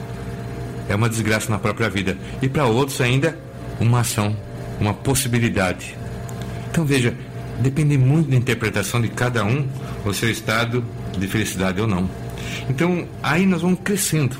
é 0.87 0.95
uma 0.95 1.09
desgraça 1.09 1.51
na 1.51 1.59
própria 1.59 1.89
vida. 1.89 2.17
E 2.41 2.47
para 2.47 2.65
outros 2.65 3.01
ainda, 3.01 3.37
uma 3.77 3.99
ação, 3.99 4.33
uma 4.79 4.93
possibilidade. 4.93 5.97
Então 6.71 6.85
veja, 6.85 7.13
depende 7.59 7.97
muito 7.97 8.29
da 8.29 8.37
interpretação 8.37 9.01
de 9.01 9.09
cada 9.09 9.43
um 9.43 9.67
o 10.05 10.13
seu 10.13 10.29
estado 10.29 10.81
de 11.17 11.27
felicidade 11.27 11.81
ou 11.81 11.87
não. 11.87 12.09
Então, 12.69 13.07
aí 13.21 13.45
nós 13.45 13.61
vamos 13.61 13.79
crescendo. 13.83 14.37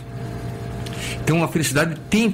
Então, 1.22 1.44
a 1.44 1.48
felicidade 1.48 1.96
tem. 2.10 2.34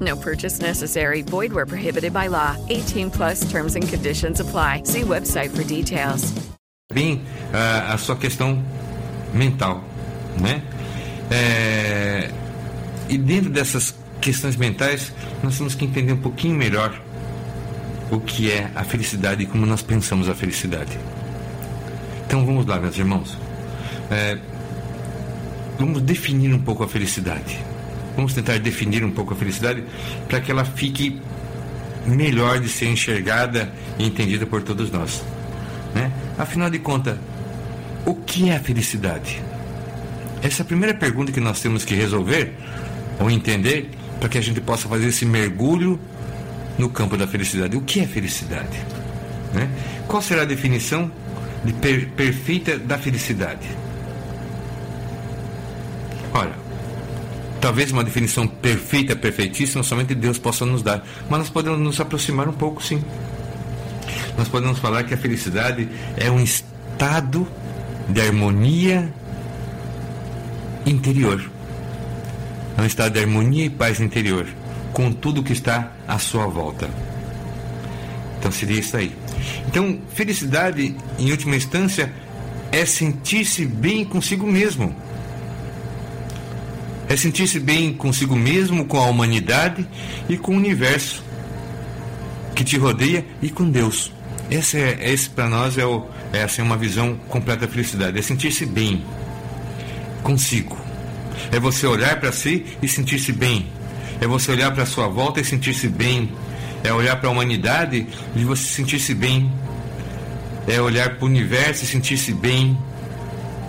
No 0.00 0.16
purchase 0.16 0.60
necessary. 0.60 1.22
Void 1.22 1.52
where 1.52 1.66
prohibited 1.66 2.12
by 2.12 2.28
law. 2.28 2.56
18 2.68 3.10
plus 3.10 3.50
terms 3.50 3.76
and 3.76 3.88
conditions 3.88 4.40
apply. 4.40 4.82
See 4.84 5.02
website 5.02 5.56
for 5.56 5.64
details. 5.64 6.32
Bem, 6.92 7.22
a, 7.52 7.94
a 7.94 7.98
sua 7.98 8.16
questão 8.16 8.62
mental, 9.34 9.82
né? 10.40 10.62
É, 11.30 12.30
e 13.08 13.18
dentro 13.18 13.50
dessas 13.50 13.94
questões 14.20 14.56
mentais, 14.56 15.12
nós 15.42 15.58
temos 15.58 15.74
que 15.74 15.84
entender 15.84 16.12
um 16.12 16.20
pouquinho 16.20 16.54
melhor 16.54 17.00
o 18.10 18.20
que 18.20 18.50
é 18.52 18.70
a 18.74 18.84
felicidade 18.84 19.42
e 19.42 19.46
como 19.46 19.66
nós 19.66 19.82
pensamos 19.82 20.28
a 20.28 20.34
felicidade. 20.34 20.98
Então 22.26 22.46
vamos 22.46 22.66
lá, 22.66 22.78
meus 22.78 22.96
irmãos. 22.96 23.36
É, 24.10 24.38
vamos 25.78 26.00
definir 26.02 26.54
um 26.54 26.60
pouco 26.60 26.84
a 26.84 26.88
felicidade. 26.88 27.58
Vamos 28.16 28.32
tentar 28.32 28.58
definir 28.58 29.04
um 29.04 29.10
pouco 29.10 29.34
a 29.34 29.36
felicidade 29.36 29.84
para 30.26 30.40
que 30.40 30.50
ela 30.50 30.64
fique 30.64 31.20
melhor 32.06 32.58
de 32.58 32.68
ser 32.68 32.86
enxergada 32.86 33.70
e 33.98 34.06
entendida 34.06 34.46
por 34.46 34.62
todos 34.62 34.90
nós. 34.90 35.22
Né? 35.94 36.10
Afinal 36.38 36.70
de 36.70 36.78
contas, 36.78 37.18
o 38.04 38.14
que 38.14 38.48
é 38.48 38.56
a 38.56 38.60
felicidade? 38.60 39.42
Essa 40.42 40.62
é 40.62 40.64
a 40.64 40.66
primeira 40.66 40.94
pergunta 40.94 41.32
que 41.32 41.40
nós 41.40 41.60
temos 41.60 41.84
que 41.84 41.94
resolver 41.94 42.54
ou 43.18 43.30
entender 43.30 43.90
para 44.18 44.28
que 44.28 44.38
a 44.38 44.40
gente 44.40 44.60
possa 44.60 44.88
fazer 44.88 45.08
esse 45.08 45.24
mergulho 45.24 45.98
no 46.78 46.88
campo 46.88 47.16
da 47.16 47.26
felicidade. 47.26 47.76
O 47.76 47.80
que 47.80 48.00
é 48.00 48.06
felicidade? 48.06 48.78
Né? 49.52 49.68
Qual 50.06 50.22
será 50.22 50.42
a 50.42 50.44
definição 50.44 51.10
de 51.64 51.72
per 51.72 52.08
perfeita 52.10 52.78
da 52.78 52.98
felicidade? 52.98 53.66
Olha, 56.32 56.54
talvez 57.66 57.90
uma 57.90 58.04
definição 58.04 58.46
perfeita, 58.46 59.16
perfeitíssima, 59.16 59.82
somente 59.82 60.14
Deus 60.14 60.38
possa 60.38 60.64
nos 60.64 60.82
dar, 60.82 61.04
mas 61.28 61.40
nós 61.40 61.50
podemos 61.50 61.80
nos 61.80 61.98
aproximar 61.98 62.48
um 62.48 62.52
pouco, 62.52 62.80
sim. 62.80 63.02
Nós 64.38 64.46
podemos 64.46 64.78
falar 64.78 65.02
que 65.02 65.12
a 65.12 65.16
felicidade 65.16 65.88
é 66.16 66.30
um 66.30 66.38
estado 66.38 67.44
de 68.08 68.20
harmonia 68.20 69.12
interior. 70.86 71.50
É 72.78 72.82
um 72.82 72.86
estado 72.86 73.14
de 73.14 73.18
harmonia 73.18 73.64
e 73.64 73.70
paz 73.70 73.98
interior 73.98 74.46
com 74.92 75.10
tudo 75.10 75.42
que 75.42 75.52
está 75.52 75.90
à 76.06 76.20
sua 76.20 76.46
volta. 76.46 76.88
Então 78.38 78.52
seria 78.52 78.78
isso 78.78 78.96
aí. 78.96 79.12
Então, 79.66 79.98
felicidade, 80.14 80.94
em 81.18 81.32
última 81.32 81.56
instância, 81.56 82.12
é 82.70 82.86
sentir-se 82.86 83.66
bem 83.66 84.04
consigo 84.04 84.46
mesmo. 84.46 84.94
É 87.08 87.16
sentir-se 87.16 87.60
bem 87.60 87.92
consigo 87.92 88.34
mesmo, 88.34 88.84
com 88.84 88.98
a 88.98 89.06
humanidade 89.06 89.86
e 90.28 90.36
com 90.36 90.52
o 90.52 90.56
universo 90.56 91.22
que 92.54 92.64
te 92.64 92.76
rodeia 92.76 93.24
e 93.40 93.48
com 93.48 93.70
Deus. 93.70 94.12
Esse, 94.50 94.78
é, 94.78 95.12
esse 95.12 95.28
para 95.30 95.48
nós 95.48 95.76
é, 95.78 95.84
o, 95.84 96.06
é 96.32 96.42
assim, 96.42 96.62
uma 96.62 96.76
visão 96.76 97.16
completa 97.28 97.66
da 97.66 97.72
felicidade. 97.72 98.18
É 98.18 98.22
sentir-se 98.22 98.66
bem 98.66 99.04
consigo. 100.22 100.76
É 101.52 101.60
você 101.60 101.86
olhar 101.86 102.18
para 102.18 102.32
si 102.32 102.64
e 102.82 102.88
sentir-se 102.88 103.32
bem. 103.32 103.68
É 104.20 104.26
você 104.26 104.50
olhar 104.50 104.72
para 104.72 104.82
a 104.82 104.86
sua 104.86 105.06
volta 105.06 105.40
e 105.40 105.44
sentir-se 105.44 105.88
bem. 105.88 106.32
É 106.82 106.92
olhar 106.92 107.16
para 107.16 107.28
a 107.28 107.32
humanidade 107.32 108.06
e 108.34 108.44
você 108.44 108.62
sentir-se 108.62 109.14
bem. 109.14 109.52
É 110.66 110.80
olhar 110.80 111.16
para 111.16 111.24
o 111.24 111.28
universo 111.28 111.84
e 111.84 111.86
sentir-se 111.86 112.32
bem. 112.32 112.76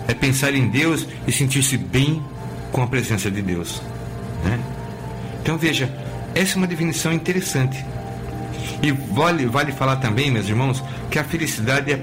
É 0.08 0.14
pensar 0.14 0.54
em 0.54 0.68
Deus 0.68 1.06
e 1.26 1.32
sentir-se 1.32 1.76
bem 1.76 2.22
com 2.72 2.82
a 2.82 2.86
presença 2.86 3.30
de 3.30 3.42
Deus. 3.42 3.82
Né? 4.44 4.58
Então 5.42 5.56
veja, 5.56 5.92
essa 6.34 6.54
é 6.54 6.56
uma 6.56 6.66
definição 6.66 7.12
interessante. 7.12 7.84
E 8.82 8.92
vale, 8.92 9.46
vale 9.46 9.72
falar 9.72 9.96
também, 9.96 10.30
meus 10.30 10.48
irmãos, 10.48 10.82
que 11.10 11.18
a 11.18 11.24
felicidade 11.24 11.92
é, 11.92 12.00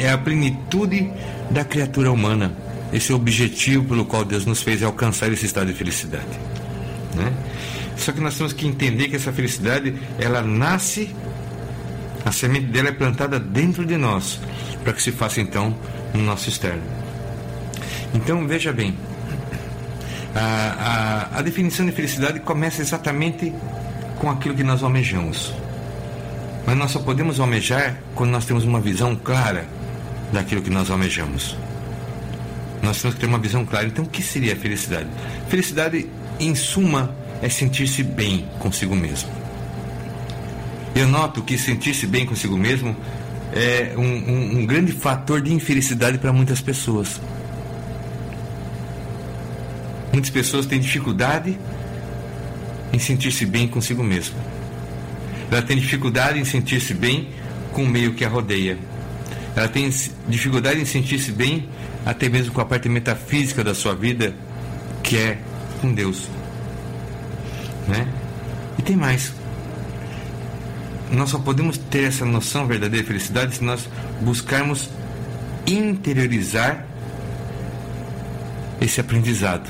é 0.00 0.10
a 0.10 0.18
plenitude 0.18 1.12
da 1.50 1.64
criatura 1.64 2.10
humana. 2.10 2.52
Esse 2.92 3.12
é 3.12 3.14
o 3.14 3.18
objetivo 3.18 3.84
pelo 3.84 4.04
qual 4.04 4.24
Deus 4.24 4.46
nos 4.46 4.62
fez 4.62 4.82
alcançar 4.82 5.30
esse 5.32 5.46
estado 5.46 5.66
de 5.66 5.74
felicidade. 5.74 6.26
Né? 7.14 7.32
Só 7.96 8.12
que 8.12 8.20
nós 8.20 8.36
temos 8.36 8.52
que 8.52 8.66
entender 8.66 9.08
que 9.08 9.16
essa 9.16 9.32
felicidade, 9.32 9.94
ela 10.18 10.40
nasce, 10.42 11.14
a 12.24 12.32
semente 12.32 12.66
dela 12.66 12.88
é 12.88 12.92
plantada 12.92 13.38
dentro 13.38 13.84
de 13.84 13.96
nós, 13.96 14.40
para 14.82 14.92
que 14.92 15.02
se 15.02 15.12
faça 15.12 15.40
então 15.40 15.76
no 16.14 16.22
nosso 16.22 16.48
externo. 16.48 16.82
Então 18.14 18.46
veja 18.46 18.72
bem, 18.72 18.96
a, 20.38 21.28
a, 21.34 21.38
a 21.38 21.42
definição 21.42 21.84
de 21.84 21.92
felicidade 21.92 22.38
começa 22.40 22.80
exatamente 22.80 23.52
com 24.18 24.30
aquilo 24.30 24.54
que 24.54 24.62
nós 24.62 24.82
almejamos. 24.82 25.52
Mas 26.64 26.76
nós 26.76 26.90
só 26.90 27.00
podemos 27.00 27.40
almejar 27.40 27.96
quando 28.14 28.30
nós 28.30 28.44
temos 28.44 28.64
uma 28.64 28.80
visão 28.80 29.16
clara 29.16 29.66
daquilo 30.32 30.62
que 30.62 30.70
nós 30.70 30.90
almejamos. 30.90 31.56
Nós 32.82 33.00
temos 33.00 33.14
que 33.14 33.20
ter 33.20 33.26
uma 33.26 33.38
visão 33.38 33.64
clara. 33.64 33.86
Então, 33.86 34.04
o 34.04 34.08
que 34.08 34.22
seria 34.22 34.52
a 34.52 34.56
felicidade? 34.56 35.08
Felicidade, 35.48 36.08
em 36.38 36.54
suma, 36.54 37.14
é 37.42 37.48
sentir-se 37.48 38.02
bem 38.02 38.46
consigo 38.60 38.94
mesmo. 38.94 39.28
Eu 40.94 41.08
noto 41.08 41.42
que 41.42 41.58
sentir-se 41.58 42.06
bem 42.06 42.26
consigo 42.26 42.56
mesmo 42.56 42.94
é 43.52 43.94
um, 43.96 44.02
um, 44.02 44.58
um 44.58 44.66
grande 44.66 44.92
fator 44.92 45.40
de 45.40 45.52
infelicidade 45.52 46.18
para 46.18 46.32
muitas 46.32 46.60
pessoas. 46.60 47.20
Muitas 50.12 50.30
pessoas 50.30 50.66
têm 50.66 50.80
dificuldade 50.80 51.58
em 52.92 52.98
sentir-se 52.98 53.44
bem 53.44 53.68
consigo 53.68 54.02
mesmo. 54.02 54.36
Ela 55.50 55.62
tem 55.62 55.76
dificuldade 55.76 56.38
em 56.38 56.44
sentir-se 56.44 56.94
bem 56.94 57.30
com 57.72 57.84
o 57.84 57.88
meio 57.88 58.14
que 58.14 58.24
a 58.24 58.28
rodeia. 58.28 58.78
Ela 59.54 59.68
tem 59.68 59.90
dificuldade 60.28 60.80
em 60.80 60.84
sentir-se 60.84 61.32
bem 61.32 61.68
até 62.04 62.28
mesmo 62.28 62.52
com 62.52 62.60
a 62.60 62.64
parte 62.64 62.88
metafísica 62.88 63.62
da 63.64 63.74
sua 63.74 63.94
vida, 63.94 64.34
que 65.02 65.16
é 65.16 65.38
com 65.80 65.92
Deus. 65.92 66.28
Né? 67.86 68.06
E 68.78 68.82
tem 68.82 68.96
mais. 68.96 69.32
Nós 71.10 71.30
só 71.30 71.38
podemos 71.38 71.78
ter 71.78 72.04
essa 72.04 72.24
noção 72.24 72.66
verdadeira 72.66 73.02
de 73.02 73.08
felicidade 73.08 73.56
se 73.56 73.64
nós 73.64 73.88
buscarmos 74.20 74.90
interiorizar 75.66 76.84
esse 78.80 79.00
aprendizado. 79.00 79.68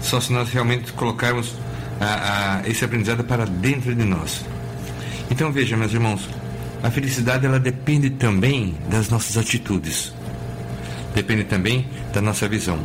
Só 0.00 0.20
se 0.20 0.32
nós 0.32 0.50
realmente 0.50 0.92
colocarmos 0.92 1.54
a, 2.00 2.60
a, 2.60 2.68
esse 2.68 2.84
aprendizado 2.84 3.24
para 3.24 3.44
dentro 3.44 3.94
de 3.94 4.04
nós. 4.04 4.44
Então 5.30 5.52
veja, 5.52 5.76
meus 5.76 5.92
irmãos, 5.92 6.28
a 6.82 6.90
felicidade 6.90 7.44
ela 7.44 7.58
depende 7.58 8.10
também 8.10 8.76
das 8.88 9.08
nossas 9.08 9.36
atitudes. 9.36 10.12
Depende 11.14 11.44
também 11.44 11.88
da 12.12 12.20
nossa 12.20 12.48
visão. 12.48 12.78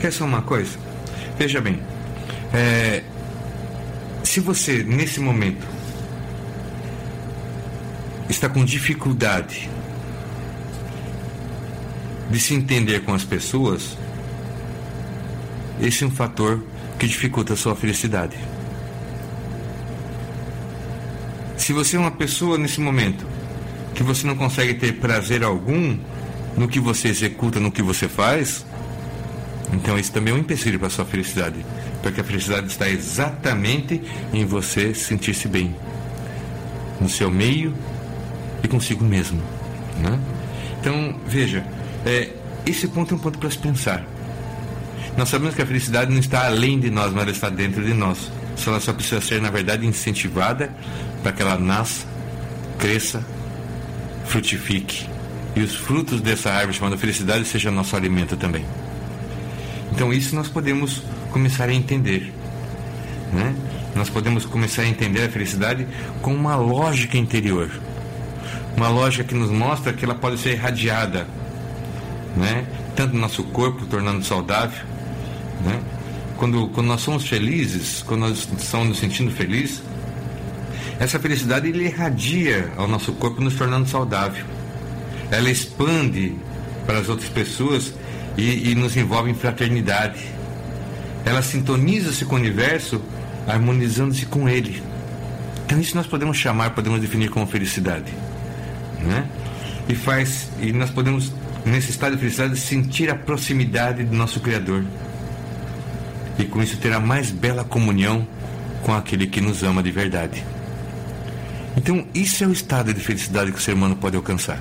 Quer 0.00 0.12
só 0.12 0.24
uma 0.24 0.42
coisa? 0.42 0.78
Veja 1.38 1.60
bem, 1.60 1.80
é, 2.52 3.02
se 4.22 4.40
você 4.40 4.82
nesse 4.82 5.20
momento 5.20 5.66
está 8.28 8.48
com 8.48 8.64
dificuldade 8.64 9.68
de 12.30 12.38
se 12.38 12.54
entender 12.54 13.00
com 13.00 13.14
as 13.14 13.24
pessoas, 13.24 13.96
esse 15.80 16.04
é 16.04 16.06
um 16.06 16.10
fator 16.10 16.62
que 16.98 17.06
dificulta 17.06 17.52
a 17.52 17.56
sua 17.56 17.76
felicidade. 17.76 18.36
Se 21.56 21.72
você 21.72 21.96
é 21.96 22.00
uma 22.00 22.10
pessoa 22.10 22.56
nesse 22.56 22.80
momento 22.80 23.26
que 23.94 24.02
você 24.02 24.26
não 24.26 24.36
consegue 24.36 24.74
ter 24.74 24.94
prazer 24.94 25.42
algum 25.42 25.98
no 26.56 26.68
que 26.68 26.80
você 26.80 27.08
executa, 27.08 27.60
no 27.60 27.70
que 27.70 27.82
você 27.82 28.08
faz, 28.08 28.64
então 29.72 29.98
isso 29.98 30.12
também 30.12 30.32
é 30.32 30.36
um 30.36 30.40
empecilho 30.40 30.78
para 30.78 30.88
a 30.88 30.90
sua 30.90 31.04
felicidade, 31.04 31.64
porque 32.02 32.20
a 32.20 32.24
felicidade 32.24 32.68
está 32.68 32.88
exatamente 32.88 34.00
em 34.32 34.44
você 34.44 34.94
sentir-se 34.94 35.46
bem, 35.46 35.74
no 37.00 37.08
seu 37.08 37.30
meio 37.30 37.74
e 38.62 38.68
consigo 38.68 39.04
mesmo, 39.04 39.42
né? 40.00 40.18
Então 40.80 41.14
veja, 41.26 41.64
é, 42.06 42.30
esse 42.66 42.88
ponto 42.88 43.14
é 43.14 43.16
um 43.16 43.20
ponto 43.20 43.38
para 43.38 43.50
se 43.50 43.58
pensar. 43.58 44.04
Nós 45.18 45.30
sabemos 45.30 45.56
que 45.56 45.62
a 45.62 45.66
felicidade 45.66 46.12
não 46.12 46.20
está 46.20 46.46
além 46.46 46.78
de 46.78 46.90
nós, 46.90 47.12
mas 47.12 47.22
ela 47.22 47.30
está 47.32 47.50
dentro 47.50 47.84
de 47.84 47.92
nós. 47.92 48.30
Só 48.54 48.70
ela 48.70 48.78
só 48.78 48.92
precisa 48.92 49.20
ser, 49.20 49.42
na 49.42 49.50
verdade, 49.50 49.84
incentivada 49.84 50.72
para 51.24 51.32
que 51.32 51.42
ela 51.42 51.58
nasça, 51.58 52.06
cresça, 52.78 53.26
frutifique. 54.26 55.08
E 55.56 55.60
os 55.60 55.74
frutos 55.74 56.20
dessa 56.20 56.52
árvore 56.52 56.78
chamada 56.78 56.96
felicidade 56.96 57.44
sejam 57.46 57.72
nosso 57.72 57.96
alimento 57.96 58.36
também. 58.36 58.64
Então 59.90 60.12
isso 60.12 60.36
nós 60.36 60.46
podemos 60.46 61.02
começar 61.32 61.68
a 61.68 61.74
entender. 61.74 62.32
Né? 63.32 63.56
Nós 63.96 64.08
podemos 64.08 64.46
começar 64.46 64.82
a 64.82 64.86
entender 64.86 65.24
a 65.24 65.28
felicidade 65.28 65.84
com 66.22 66.32
uma 66.32 66.54
lógica 66.54 67.18
interior. 67.18 67.68
Uma 68.76 68.88
lógica 68.88 69.24
que 69.24 69.34
nos 69.34 69.50
mostra 69.50 69.92
que 69.92 70.04
ela 70.04 70.14
pode 70.14 70.38
ser 70.38 70.52
irradiada, 70.52 71.26
né? 72.36 72.64
tanto 72.94 73.14
no 73.14 73.20
nosso 73.20 73.42
corpo, 73.42 73.84
tornando 73.84 74.24
saudável? 74.24 74.97
Quando, 76.38 76.68
quando 76.68 76.86
nós 76.86 77.00
somos 77.00 77.26
felizes, 77.26 78.02
quando 78.06 78.20
nós 78.20 78.48
estamos 78.56 78.88
nos 78.88 78.98
sentindo 78.98 79.28
felizes, 79.32 79.82
essa 81.00 81.18
felicidade 81.18 81.68
ele 81.68 81.86
irradia 81.86 82.72
ao 82.76 82.86
nosso 82.86 83.12
corpo, 83.12 83.40
nos 83.40 83.56
tornando 83.56 83.88
saudável. 83.88 84.44
Ela 85.32 85.50
expande 85.50 86.36
para 86.86 86.98
as 86.98 87.08
outras 87.08 87.28
pessoas 87.28 87.92
e, 88.36 88.70
e 88.70 88.74
nos 88.76 88.96
envolve 88.96 89.30
em 89.30 89.34
fraternidade. 89.34 90.24
Ela 91.24 91.42
sintoniza-se 91.42 92.24
com 92.24 92.36
o 92.36 92.38
universo, 92.38 93.02
harmonizando-se 93.46 94.24
com 94.26 94.48
ele. 94.48 94.80
Então 95.66 95.80
isso 95.80 95.96
nós 95.96 96.06
podemos 96.06 96.36
chamar, 96.36 96.70
podemos 96.70 97.00
definir 97.00 97.30
como 97.30 97.46
felicidade, 97.48 98.12
né? 99.00 99.26
E 99.88 99.94
faz 99.94 100.48
e 100.62 100.72
nós 100.72 100.88
podemos 100.88 101.32
nesse 101.66 101.90
estado 101.90 102.12
de 102.14 102.20
felicidade 102.20 102.56
sentir 102.56 103.10
a 103.10 103.14
proximidade 103.14 104.04
do 104.04 104.16
nosso 104.16 104.40
Criador 104.40 104.84
e 106.38 106.44
com 106.44 106.62
isso 106.62 106.76
ter 106.76 106.92
a 106.92 107.00
mais 107.00 107.30
bela 107.30 107.64
comunhão 107.64 108.26
com 108.82 108.94
aquele 108.94 109.26
que 109.26 109.40
nos 109.40 109.62
ama 109.62 109.82
de 109.82 109.90
verdade. 109.90 110.44
Então, 111.76 112.06
isso 112.14 112.42
é 112.42 112.46
o 112.46 112.52
estado 112.52 112.92
de 112.92 113.00
felicidade 113.00 113.52
que 113.52 113.58
o 113.58 113.60
ser 113.60 113.74
humano 113.74 113.96
pode 113.96 114.16
alcançar. 114.16 114.58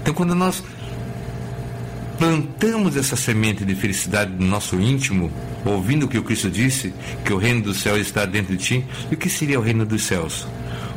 Então, 0.00 0.12
quando 0.12 0.34
nós 0.34 0.62
plantamos 2.18 2.96
essa 2.96 3.16
semente 3.16 3.64
de 3.64 3.74
felicidade 3.74 4.32
no 4.32 4.46
nosso 4.46 4.80
íntimo, 4.80 5.30
ouvindo 5.64 6.06
o 6.06 6.08
que 6.08 6.18
o 6.18 6.22
Cristo 6.22 6.50
disse, 6.50 6.92
que 7.24 7.32
o 7.32 7.36
reino 7.36 7.62
dos 7.62 7.80
céus 7.80 8.00
está 8.00 8.24
dentro 8.24 8.56
de 8.56 8.62
ti, 8.62 8.86
e 9.10 9.14
o 9.14 9.18
que 9.18 9.28
seria 9.28 9.58
o 9.58 9.62
reino 9.62 9.84
dos 9.84 10.04
céus? 10.04 10.46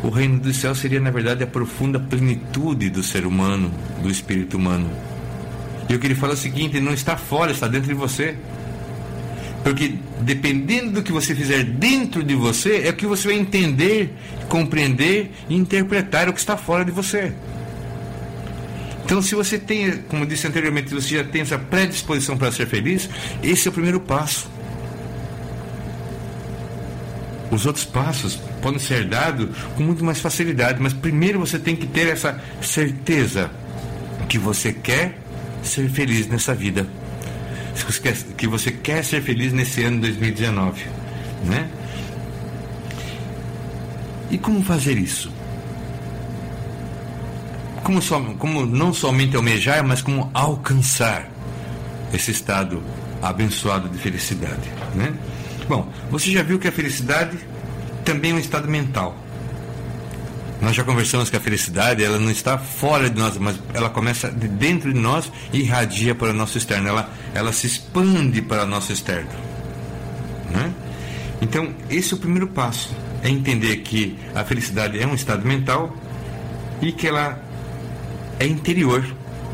O 0.03 0.09
reino 0.09 0.39
dos 0.39 0.57
céus 0.57 0.78
seria, 0.80 0.99
na 0.99 1.11
verdade, 1.11 1.43
a 1.43 1.47
profunda 1.47 1.99
plenitude 1.99 2.89
do 2.89 3.01
ser 3.01 3.26
humano, 3.26 3.72
do 4.01 4.09
espírito 4.09 4.57
humano. 4.57 4.89
E 5.89 5.95
o 5.95 5.99
que 5.99 6.07
ele 6.07 6.16
fala 6.16 6.34
é 6.34 6.36
o 6.36 6.38
seguinte: 6.38 6.80
não 6.80 6.93
está 6.93 7.18
fora, 7.18 7.51
está 7.51 7.68
dentro 7.68 7.88
de 7.88 7.93
você. 7.93 8.36
Porque 9.66 9.95
dependendo 10.22 10.91
do 10.91 11.01
que 11.01 11.11
você 11.11 11.34
fizer 11.34 11.63
dentro 11.63 12.24
de 12.24 12.36
você, 12.36 12.84
é 12.86 12.93
que 12.93 13.07
você 13.07 13.30
vai 13.30 13.36
entender, 13.36 14.13
compreender 14.47 15.32
e 15.49 15.55
interpretar 15.55 16.30
o 16.30 16.34
que 16.34 16.39
está 16.39 16.55
fora 16.55 16.86
de 16.86 16.91
você. 16.91 17.34
Então, 19.03 19.24
se 19.24 19.34
você 19.34 19.57
tem, 19.57 20.03
como 20.07 20.24
disse 20.24 20.45
anteriormente, 20.45 20.93
você 20.93 21.18
já 21.18 21.24
tem 21.24 21.41
essa 21.41 21.57
predisposição 21.57 22.38
para 22.38 22.51
ser 22.51 22.68
feliz, 22.68 23.09
esse 23.41 23.68
é 23.68 23.72
o 23.72 23.74
primeiro 23.74 23.99
passo. 23.99 24.47
Os 27.49 27.66
outros 27.66 27.86
passos 27.86 28.36
podem 28.61 28.78
ser 28.78 29.05
dados 29.05 29.49
com 29.76 29.82
muito 29.82 30.05
mais 30.05 30.20
facilidade, 30.20 30.80
mas 30.80 30.93
primeiro 30.93 31.39
você 31.39 31.57
tem 31.57 31.76
que 31.76 31.88
ter 31.88 32.07
essa 32.07 32.39
certeza 32.61 33.49
que 34.30 34.38
você 34.38 34.72
quer 34.72 35.18
ser 35.63 35.89
feliz 35.89 36.28
nessa 36.28 36.53
vida 36.53 36.86
que 38.38 38.47
você 38.47 38.71
quer 38.71 39.03
ser 39.03 39.21
feliz 39.21 39.51
nesse 39.53 39.84
ano 39.84 40.01
2019, 40.01 40.86
né? 41.45 41.69
E 44.32 44.38
como 44.38 44.63
fazer 44.63 44.97
isso? 44.97 45.32
Como, 47.84 48.01
como 48.38 48.65
não 48.65 48.93
somente 48.93 49.36
almejar, 49.36 49.86
mas 49.86 50.01
como 50.01 50.32
alcançar 50.34 51.30
esse 52.13 52.32
estado 52.32 52.82
abençoado 53.21 53.88
de 53.89 53.97
felicidade, 53.97 54.71
né? 54.95 55.13
Bom, 55.67 55.88
você 56.09 56.32
já 56.32 56.43
viu 56.43 56.59
que 56.59 56.67
a 56.67 56.71
felicidade 56.71 57.38
também 58.03 58.32
é 58.32 58.34
um 58.36 58.39
estado 58.39 58.67
mental. 58.67 59.15
Nós 60.62 60.76
já 60.76 60.84
conversamos 60.84 61.30
que 61.30 61.36
a 61.36 61.39
felicidade 61.39 62.03
ela 62.03 62.18
não 62.18 62.32
está 62.32 62.58
fora 62.58 63.10
de 63.10 63.20
nós, 63.20 63.38
mas 63.38 63.60
ela 63.74 63.89
começa 63.89 64.32
de 64.32 64.47
dentro 64.47 64.93
de 64.93 64.99
nós 64.99 65.32
e 65.51 65.60
irradia 65.60 66.16
para 66.16 66.30
o 66.30 66.34
nosso 66.34 66.58
externo. 66.58 66.88
Ela, 66.88 67.10
ela 67.34 67.51
se 67.51 67.68
expande 67.68 68.41
para 68.41 68.64
o 68.64 68.68
nosso 68.68 68.91
externo. 68.91 69.30
Né? 70.49 70.74
Então, 71.41 71.74
esse 71.89 72.14
é 72.14 72.18
o 72.18 72.20
primeiro 72.20 72.47
passo. 72.47 72.95
É 73.22 73.30
entender 73.30 73.78
que 73.78 74.18
a 74.34 74.43
felicidade 74.43 74.99
é 74.99 75.06
um 75.06 75.16
estado 75.16 75.45
mental 75.45 75.95
e 76.82 76.91
que 76.91 77.08
ela 77.08 77.39
é 78.39 78.45
interior, 78.45 79.06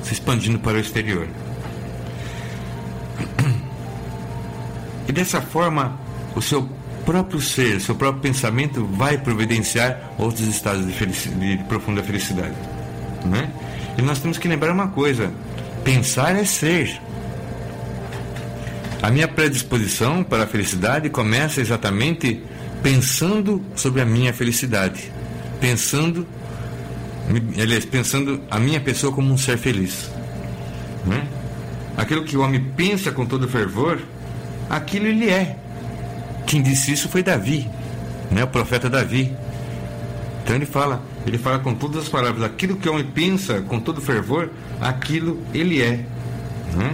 se 0.04 0.14
expandindo 0.14 0.60
para 0.60 0.78
o 0.78 0.80
exterior. 0.80 1.28
E 5.08 5.12
dessa 5.12 5.42
forma, 5.42 6.00
o 6.36 6.42
seu 6.42 6.70
próprio 7.06 7.42
ser, 7.42 7.80
seu 7.82 7.96
próprio 7.96 8.22
pensamento 8.22 8.86
vai 8.86 9.18
providenciar 9.18 10.14
outros 10.18 10.48
estados 10.48 10.86
de, 10.86 11.56
de 11.58 11.64
profunda 11.66 12.04
felicidade. 12.04 12.56
Né? 13.26 13.52
E 13.98 14.02
nós 14.02 14.20
temos 14.20 14.38
que 14.38 14.48
lembrar 14.48 14.72
uma 14.72 14.88
coisa: 14.88 15.32
pensar 15.84 16.36
é 16.36 16.46
ser. 16.46 17.00
A 19.02 19.10
minha 19.10 19.28
predisposição 19.28 20.24
para 20.24 20.44
a 20.44 20.48
felicidade 20.48 21.10
começa 21.10 21.60
exatamente 21.60 22.44
pensando 22.84 23.64
sobre 23.76 24.02
a 24.02 24.06
minha 24.06 24.32
felicidade, 24.32 25.12
pensando, 25.60 26.28
aliás, 27.60 27.84
pensando 27.86 28.42
a 28.50 28.60
minha 28.60 28.80
pessoa 28.80 29.12
como 29.12 29.34
um 29.34 29.38
ser 29.38 29.58
feliz. 29.58 30.10
Né? 31.06 31.28
Aquilo 31.98 32.24
que 32.24 32.38
o 32.38 32.42
homem 32.42 32.64
pensa 32.76 33.12
com 33.12 33.26
todo 33.26 33.48
fervor, 33.48 34.00
aquilo 34.70 35.08
ele 35.08 35.30
é. 35.30 35.58
Quem 36.52 36.62
disse 36.62 36.92
isso 36.92 37.08
foi 37.08 37.24
Davi, 37.24 37.66
né? 38.30 38.44
o 38.44 38.48
profeta 38.48 38.90
Davi. 38.90 39.34
Então 40.44 40.54
ele 40.54 40.66
fala, 40.66 41.02
ele 41.26 41.38
fala 41.38 41.60
com 41.60 41.74
todas 41.74 42.04
as 42.04 42.10
palavras, 42.10 42.44
aquilo 42.44 42.76
que 42.76 42.90
o 42.90 42.92
homem 42.92 43.06
pensa 43.06 43.62
com 43.62 43.80
todo 43.80 44.02
fervor, 44.02 44.50
aquilo 44.82 45.40
ele 45.54 45.82
é. 45.82 46.04
Né? 46.76 46.94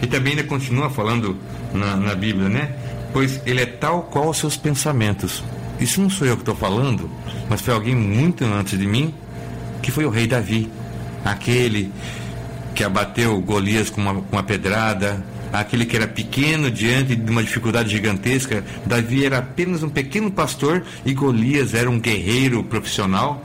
E 0.00 0.06
também 0.06 0.32
ele 0.32 0.44
continua 0.44 0.88
falando 0.88 1.36
na, 1.74 1.96
na 1.96 2.14
Bíblia, 2.14 2.48
né? 2.48 2.72
Pois 3.12 3.42
ele 3.44 3.60
é 3.60 3.66
tal 3.66 4.04
qual 4.04 4.30
os 4.30 4.38
seus 4.38 4.56
pensamentos. 4.56 5.44
Isso 5.78 6.00
não 6.00 6.08
sou 6.08 6.26
eu 6.26 6.36
que 6.36 6.40
estou 6.40 6.56
falando, 6.56 7.10
mas 7.46 7.60
foi 7.60 7.74
alguém 7.74 7.94
muito 7.94 8.42
antes 8.46 8.78
de 8.78 8.86
mim, 8.86 9.12
que 9.82 9.90
foi 9.90 10.06
o 10.06 10.08
rei 10.08 10.26
Davi. 10.26 10.72
Aquele 11.22 11.92
que 12.74 12.82
abateu 12.82 13.38
Golias 13.42 13.90
com 13.90 14.00
uma, 14.00 14.14
com 14.14 14.34
uma 14.34 14.42
pedrada, 14.42 15.22
aquele 15.52 15.86
que 15.86 15.96
era 15.96 16.06
pequeno 16.06 16.70
diante 16.70 17.16
de 17.16 17.30
uma 17.30 17.42
dificuldade 17.42 17.90
gigantesca. 17.90 18.64
Davi 18.86 19.24
era 19.24 19.38
apenas 19.38 19.82
um 19.82 19.88
pequeno 19.88 20.30
pastor 20.30 20.84
e 21.04 21.12
Golias 21.12 21.74
era 21.74 21.90
um 21.90 21.98
guerreiro 21.98 22.62
profissional 22.64 23.44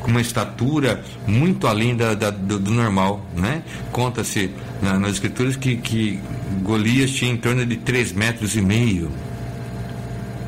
com 0.00 0.10
uma 0.10 0.20
estatura 0.20 1.02
muito 1.26 1.66
além 1.66 1.96
da, 1.96 2.14
da 2.14 2.28
do, 2.28 2.58
do, 2.58 2.70
normal, 2.70 3.24
né? 3.34 3.62
Conta-se 3.90 4.50
na, 4.82 4.98
nas 4.98 5.12
escrituras 5.12 5.56
que, 5.56 5.76
que 5.76 6.20
Golias 6.62 7.10
tinha 7.10 7.32
em 7.32 7.38
torno 7.38 7.64
de 7.64 7.76
3 7.78 8.12
metros 8.12 8.54
e 8.54 8.60
meio. 8.60 9.10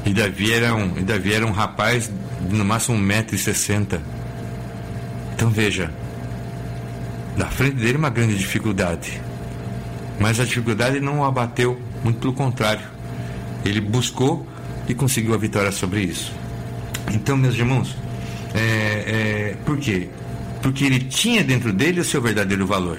E 0.05 0.13
Davi 0.13 0.53
era 0.53 0.75
um, 0.75 0.99
e 0.99 1.01
Davi 1.01 1.33
era 1.33 1.47
um 1.47 1.53
rapaz 1.53 2.11
de 2.41 2.55
no 2.55 2.65
máximo 2.67 2.99
1,60m. 2.99 3.99
Então 5.35 5.49
veja, 5.49 5.91
na 7.37 7.47
frente 7.47 7.77
dele 7.77 7.97
uma 7.97 8.11
grande 8.11 8.37
dificuldade. 8.37 9.26
Mas 10.19 10.41
a 10.41 10.45
dificuldade 10.45 11.01
não 11.01 11.21
o 11.21 11.25
abateu, 11.25 11.81
muito 12.03 12.21
pelo 12.21 12.33
contrário. 12.33 12.85
Ele 13.65 13.81
buscou 13.81 14.47
e 14.89 14.95
conseguiu 14.95 15.35
a 15.35 15.37
vitória 15.37 15.73
sobre 15.73 16.03
isso. 16.03 16.33
Então, 17.13 17.37
meus 17.37 17.55
irmãos, 17.55 17.97
é, 18.55 18.61
é, 18.61 19.57
por 19.65 19.77
quê? 19.79 20.09
Porque 20.63 20.85
ele 20.85 21.01
tinha 21.01 21.45
dentro 21.45 21.73
dele 21.73 22.01
o 22.01 22.05
seu 22.05 22.21
verdadeiro 22.21 22.67
valor. 22.67 22.99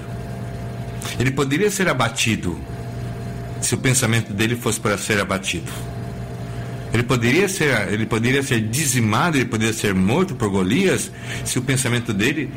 Ele 1.19 1.31
poderia 1.31 1.71
ser 1.71 1.87
abatido 1.87 2.57
se 3.61 3.73
o 3.73 3.77
pensamento 3.77 4.33
dele 4.33 4.55
fosse 4.55 4.79
para 4.79 4.97
ser 4.97 5.19
abatido. 5.19 5.71
Ele 6.93 7.03
poderia 7.03 7.49
ser, 7.49 7.91
ele 7.91 8.05
poderia 8.05 8.41
ser 8.41 8.61
dizimado, 8.61 9.37
ele 9.37 9.45
poderia 9.45 9.73
ser 9.73 9.93
morto 9.93 10.35
por 10.35 10.49
Golias 10.49 11.11
se 11.43 11.59
o 11.59 11.61
pensamento 11.61 12.13
dele 12.13 12.49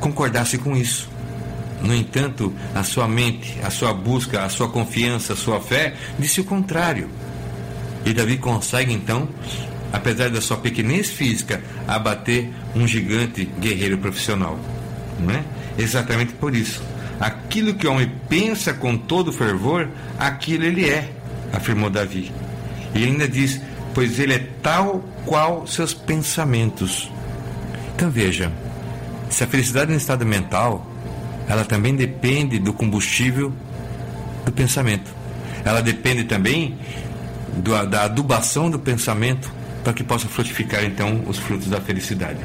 concordasse 0.00 0.58
com 0.58 0.76
isso. 0.76 1.08
No 1.82 1.94
entanto, 1.94 2.52
a 2.74 2.82
sua 2.82 3.08
mente, 3.08 3.58
a 3.62 3.70
sua 3.70 3.92
busca, 3.92 4.44
a 4.44 4.48
sua 4.48 4.68
confiança, 4.68 5.32
a 5.32 5.36
sua 5.36 5.60
fé 5.60 5.94
disse 6.18 6.40
o 6.40 6.44
contrário. 6.44 7.08
E 8.04 8.12
Davi 8.12 8.36
consegue 8.38 8.92
então, 8.92 9.28
apesar 9.92 10.30
da 10.30 10.40
sua 10.40 10.58
pequenez 10.58 11.10
física, 11.10 11.62
abater 11.88 12.50
um 12.74 12.86
gigante 12.86 13.44
guerreiro 13.58 13.98
profissional. 13.98 14.58
Não 15.18 15.34
é? 15.34 15.44
Exatamente 15.78 16.32
por 16.34 16.54
isso. 16.54 16.82
Aquilo 17.18 17.74
que 17.74 17.86
o 17.86 17.92
homem 17.92 18.10
pensa 18.28 18.72
com 18.72 18.96
todo 18.96 19.32
fervor, 19.32 19.88
aquilo 20.18 20.64
ele 20.64 20.88
é, 20.88 21.10
afirmou 21.52 21.90
Davi. 21.90 22.32
E 22.94 23.04
ainda 23.04 23.28
diz: 23.28 23.60
pois 23.94 24.18
ele 24.18 24.34
é 24.34 24.46
tal 24.62 25.04
qual 25.26 25.66
seus 25.66 25.92
pensamentos. 25.92 27.10
Então 27.94 28.10
veja, 28.10 28.50
se 29.28 29.44
a 29.44 29.46
felicidade 29.46 29.90
no 29.90 29.96
estado 29.96 30.24
mental, 30.24 30.89
ela 31.50 31.64
também 31.64 31.96
depende 31.96 32.60
do 32.60 32.72
combustível 32.72 33.52
do 34.44 34.52
pensamento. 34.52 35.12
Ela 35.64 35.82
depende 35.82 36.22
também 36.22 36.78
do, 37.56 37.72
da 37.86 38.04
adubação 38.04 38.70
do 38.70 38.78
pensamento 38.78 39.52
para 39.82 39.92
que 39.92 40.04
possa 40.04 40.28
frutificar 40.28 40.84
então 40.84 41.24
os 41.26 41.38
frutos 41.38 41.66
da 41.66 41.80
felicidade. 41.80 42.38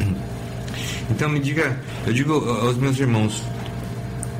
Então 1.08 1.28
me 1.28 1.40
diga, 1.40 1.76
eu 2.06 2.12
digo 2.12 2.32
aos 2.32 2.76
meus 2.76 2.96
irmãos, 2.96 3.42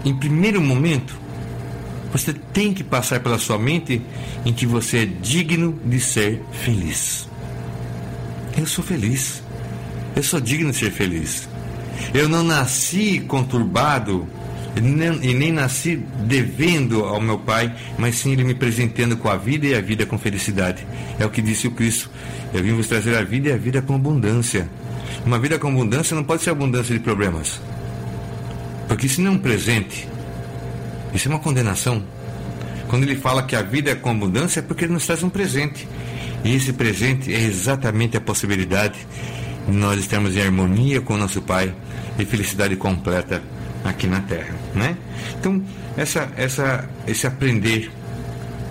em 0.04 0.14
primeiro 0.14 0.60
momento, 0.60 1.18
você 2.12 2.32
tem 2.32 2.72
que 2.72 2.84
passar 2.84 3.18
pela 3.18 3.38
sua 3.38 3.58
mente 3.58 4.00
em 4.44 4.52
que 4.52 4.66
você 4.66 4.98
é 4.98 5.06
digno 5.06 5.80
de 5.84 5.98
ser 5.98 6.40
feliz. 6.52 7.28
Eu 8.56 8.66
sou 8.66 8.84
feliz. 8.84 9.42
Eu 10.14 10.22
sou 10.22 10.40
digno 10.40 10.70
de 10.70 10.76
ser 10.76 10.92
feliz. 10.92 11.49
Eu 12.12 12.28
não 12.28 12.42
nasci 12.42 13.20
conturbado 13.20 14.26
e 14.76 14.80
nem, 14.80 15.52
nasci 15.52 15.96
devendo 16.24 17.04
ao 17.04 17.20
meu 17.20 17.38
Pai, 17.38 17.74
mas 17.98 18.16
sim 18.16 18.32
Ele 18.32 18.44
me 18.44 18.54
presenteando 18.54 19.16
com 19.16 19.28
a 19.28 19.36
vida 19.36 19.66
e 19.66 19.74
a 19.74 19.80
vida 19.80 20.06
com 20.06 20.18
felicidade. 20.18 20.86
É 21.18 21.26
o 21.26 21.30
que 21.30 21.42
disse 21.42 21.66
o 21.66 21.72
Cristo. 21.72 22.10
Eu 22.54 22.62
vim 22.62 22.74
vos 22.74 22.86
trazer 22.86 23.16
a 23.16 23.22
vida 23.22 23.48
e 23.48 23.52
a 23.52 23.56
vida 23.56 23.82
com 23.82 23.94
abundância. 23.94 24.68
Uma 25.24 25.38
vida 25.38 25.58
com 25.58 25.68
abundância 25.68 26.14
não 26.14 26.24
pode 26.24 26.42
ser 26.42 26.50
abundância 26.50 26.94
de 26.94 27.00
problemas. 27.00 27.60
Porque 28.88 29.06
isso 29.06 29.20
não 29.20 29.32
é 29.32 29.34
um 29.34 29.38
presente. 29.38 30.08
Isso 31.12 31.28
é 31.28 31.30
uma 31.30 31.40
condenação. 31.40 32.02
Quando 32.88 33.04
ele 33.04 33.16
fala 33.16 33.42
que 33.42 33.54
a 33.54 33.62
vida 33.62 33.90
é 33.90 33.94
com 33.94 34.10
abundância, 34.10 34.60
é 34.60 34.62
porque 34.62 34.84
ele 34.84 34.92
nos 34.92 35.06
traz 35.06 35.22
um 35.22 35.28
presente. 35.28 35.86
E 36.44 36.54
esse 36.54 36.72
presente 36.72 37.32
é 37.32 37.40
exatamente 37.40 38.16
a 38.16 38.20
possibilidade 38.20 38.98
de 38.98 39.39
nós 39.68 39.98
estarmos 40.00 40.36
em 40.36 40.42
harmonia 40.42 41.00
com 41.00 41.14
o 41.14 41.18
nosso 41.18 41.40
Pai 41.42 41.74
e 42.18 42.24
felicidade 42.24 42.76
completa 42.76 43.42
aqui 43.84 44.06
na 44.06 44.20
Terra, 44.20 44.54
né? 44.74 44.96
Então, 45.38 45.62
essa, 45.96 46.28
essa, 46.36 46.88
esse 47.06 47.26
aprender, 47.26 47.90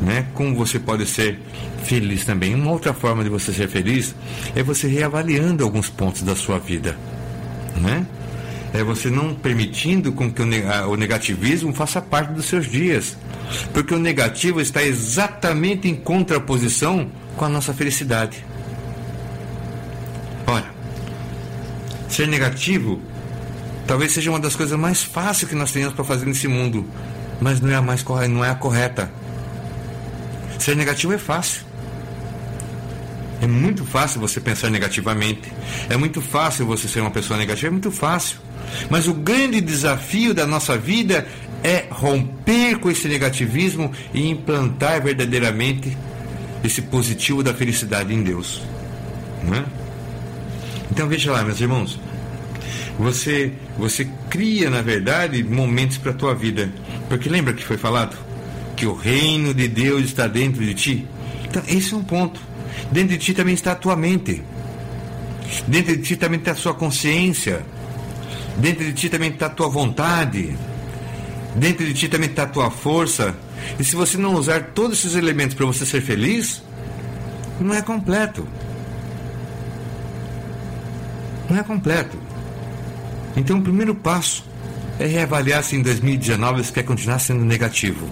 né? 0.01 0.25
Como 0.33 0.55
você 0.55 0.79
pode 0.79 1.05
ser 1.05 1.39
feliz 1.83 2.25
também. 2.25 2.53
Uma 2.53 2.71
outra 2.71 2.93
forma 2.93 3.23
de 3.23 3.29
você 3.29 3.51
ser 3.51 3.67
feliz 3.67 4.15
é 4.55 4.61
você 4.61 4.87
reavaliando 4.87 5.63
alguns 5.63 5.89
pontos 5.89 6.21
da 6.21 6.35
sua 6.35 6.59
vida, 6.59 6.97
né? 7.77 8.05
É 8.71 8.83
você 8.83 9.09
não 9.09 9.33
permitindo 9.33 10.11
com 10.11 10.31
que 10.31 10.43
o 10.43 10.95
negativismo 10.95 11.73
faça 11.73 11.99
parte 11.99 12.33
dos 12.33 12.45
seus 12.45 12.69
dias. 12.69 13.17
Porque 13.73 13.95
o 13.95 13.99
negativo 13.99 14.61
está 14.61 14.83
exatamente 14.83 15.87
em 15.87 15.95
contraposição 15.95 17.09
com 17.35 17.45
a 17.45 17.49
nossa 17.49 17.73
felicidade. 17.73 18.45
Ser 22.09 22.27
negativo 22.27 22.99
talvez 23.89 24.11
seja 24.11 24.29
uma 24.29 24.39
das 24.39 24.55
coisas 24.55 24.77
mais 24.77 25.01
fáceis 25.01 25.49
que 25.49 25.55
nós 25.55 25.71
tenhamos 25.71 25.95
para 25.95 26.05
fazer 26.05 26.25
nesse 26.27 26.47
mundo, 26.47 26.85
mas 27.41 27.59
não 27.59 27.71
é 27.71 27.75
a 27.75 27.81
mais 27.81 28.03
não 28.29 28.45
é 28.45 28.49
a 28.51 28.55
correta. 28.55 29.11
Ser 30.59 30.75
negativo 30.75 31.13
é 31.13 31.17
fácil. 31.17 31.63
É 33.41 33.47
muito 33.47 33.83
fácil 33.85 34.19
você 34.19 34.39
pensar 34.39 34.69
negativamente. 34.69 35.51
É 35.89 35.97
muito 35.97 36.21
fácil 36.21 36.67
você 36.67 36.87
ser 36.87 36.99
uma 36.99 37.09
pessoa 37.09 37.39
negativa, 37.39 37.67
é 37.67 37.71
muito 37.71 37.89
fácil. 37.89 38.37
Mas 38.91 39.07
o 39.07 39.13
grande 39.13 39.61
desafio 39.61 40.33
da 40.35 40.45
nossa 40.45 40.77
vida 40.77 41.25
é 41.63 41.85
romper 41.89 42.77
com 42.77 42.91
esse 42.91 43.07
negativismo 43.07 43.91
e 44.13 44.29
implantar 44.29 45.01
verdadeiramente 45.01 45.97
esse 46.63 46.81
positivo 46.83 47.41
da 47.41 47.53
felicidade 47.53 48.13
em 48.13 48.21
Deus. 48.21 48.61
Não 49.43 49.55
é? 49.55 49.65
Então 50.91 51.07
veja 51.07 51.31
lá, 51.31 51.43
meus 51.43 51.59
irmãos, 51.59 51.99
você 52.97 53.53
você 53.77 54.07
cria 54.29 54.69
na 54.69 54.81
verdade 54.81 55.43
momentos 55.43 55.97
para 55.97 56.11
a 56.11 56.15
tua 56.15 56.35
vida, 56.35 56.69
porque 57.07 57.29
lembra 57.29 57.53
que 57.53 57.63
foi 57.63 57.77
falado 57.77 58.17
que 58.75 58.85
o 58.85 58.93
reino 58.93 59.53
de 59.53 59.67
Deus 59.67 60.05
está 60.05 60.27
dentro 60.27 60.63
de 60.63 60.73
ti. 60.73 61.07
Então 61.45 61.61
esse 61.67 61.93
é 61.93 61.97
um 61.97 62.03
ponto. 62.03 62.39
Dentro 62.91 63.09
de 63.09 63.17
ti 63.17 63.33
também 63.33 63.53
está 63.53 63.73
a 63.73 63.75
tua 63.75 63.95
mente. 63.95 64.41
Dentro 65.67 65.95
de 65.95 66.03
ti 66.03 66.15
também 66.15 66.39
está 66.39 66.51
a 66.51 66.55
sua 66.55 66.73
consciência. 66.73 67.65
Dentro 68.57 68.85
de 68.85 68.93
ti 68.93 69.09
também 69.09 69.31
está 69.31 69.47
a 69.47 69.49
tua 69.49 69.67
vontade. 69.69 70.55
Dentro 71.55 71.85
de 71.85 71.93
ti 71.93 72.07
também 72.07 72.29
está 72.29 72.43
a 72.43 72.47
tua 72.47 72.69
força. 72.69 73.35
E 73.79 73.83
se 73.83 73.95
você 73.95 74.17
não 74.17 74.35
usar 74.35 74.71
todos 74.73 74.99
esses 74.99 75.15
elementos 75.15 75.55
para 75.55 75.65
você 75.65 75.85
ser 75.85 76.01
feliz, 76.01 76.61
não 77.59 77.73
é 77.73 77.81
completo. 77.81 78.47
Não 81.49 81.57
é 81.57 81.63
completo. 81.63 82.17
Então, 83.35 83.59
o 83.59 83.61
primeiro 83.61 83.95
passo 83.95 84.43
é 84.99 85.05
reavaliar 85.05 85.63
se 85.63 85.75
em 85.75 85.81
2019 85.81 86.63
você 86.63 86.73
quer 86.73 86.83
continuar 86.83 87.19
sendo 87.19 87.43
negativo. 87.43 88.07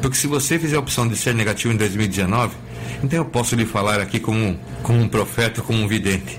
Porque 0.00 0.16
se 0.16 0.26
você 0.26 0.58
fizer 0.58 0.76
a 0.76 0.80
opção 0.80 1.08
de 1.08 1.16
ser 1.16 1.34
negativo 1.34 1.72
em 1.72 1.76
2019, 1.76 2.54
então 3.02 3.18
eu 3.18 3.24
posso 3.24 3.54
lhe 3.54 3.64
falar 3.64 4.00
aqui 4.00 4.20
como, 4.20 4.58
como 4.82 5.00
um 5.00 5.08
profeta, 5.08 5.62
como 5.62 5.80
um 5.80 5.88
vidente. 5.88 6.38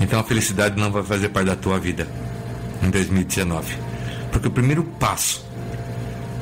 Então 0.00 0.18
a 0.18 0.24
felicidade 0.24 0.80
não 0.80 0.90
vai 0.90 1.02
fazer 1.02 1.28
parte 1.28 1.46
da 1.46 1.56
tua 1.56 1.78
vida 1.78 2.08
em 2.82 2.90
2019. 2.90 3.76
Porque 4.32 4.48
o 4.48 4.50
primeiro 4.50 4.82
passo 4.84 5.44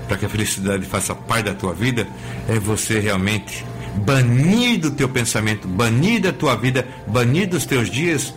para 0.06 0.16
que 0.16 0.26
a 0.26 0.28
felicidade 0.28 0.84
faça 0.86 1.14
parte 1.14 1.46
da 1.46 1.54
tua 1.54 1.72
vida 1.72 2.06
é 2.48 2.58
você 2.58 2.98
realmente 2.98 3.64
banir 3.96 4.78
do 4.78 4.90
teu 4.90 5.08
pensamento, 5.08 5.68
banir 5.68 6.20
da 6.20 6.32
tua 6.32 6.56
vida, 6.56 6.86
banir 7.06 7.48
dos 7.48 7.66
teus 7.66 7.90
dias 7.90 8.32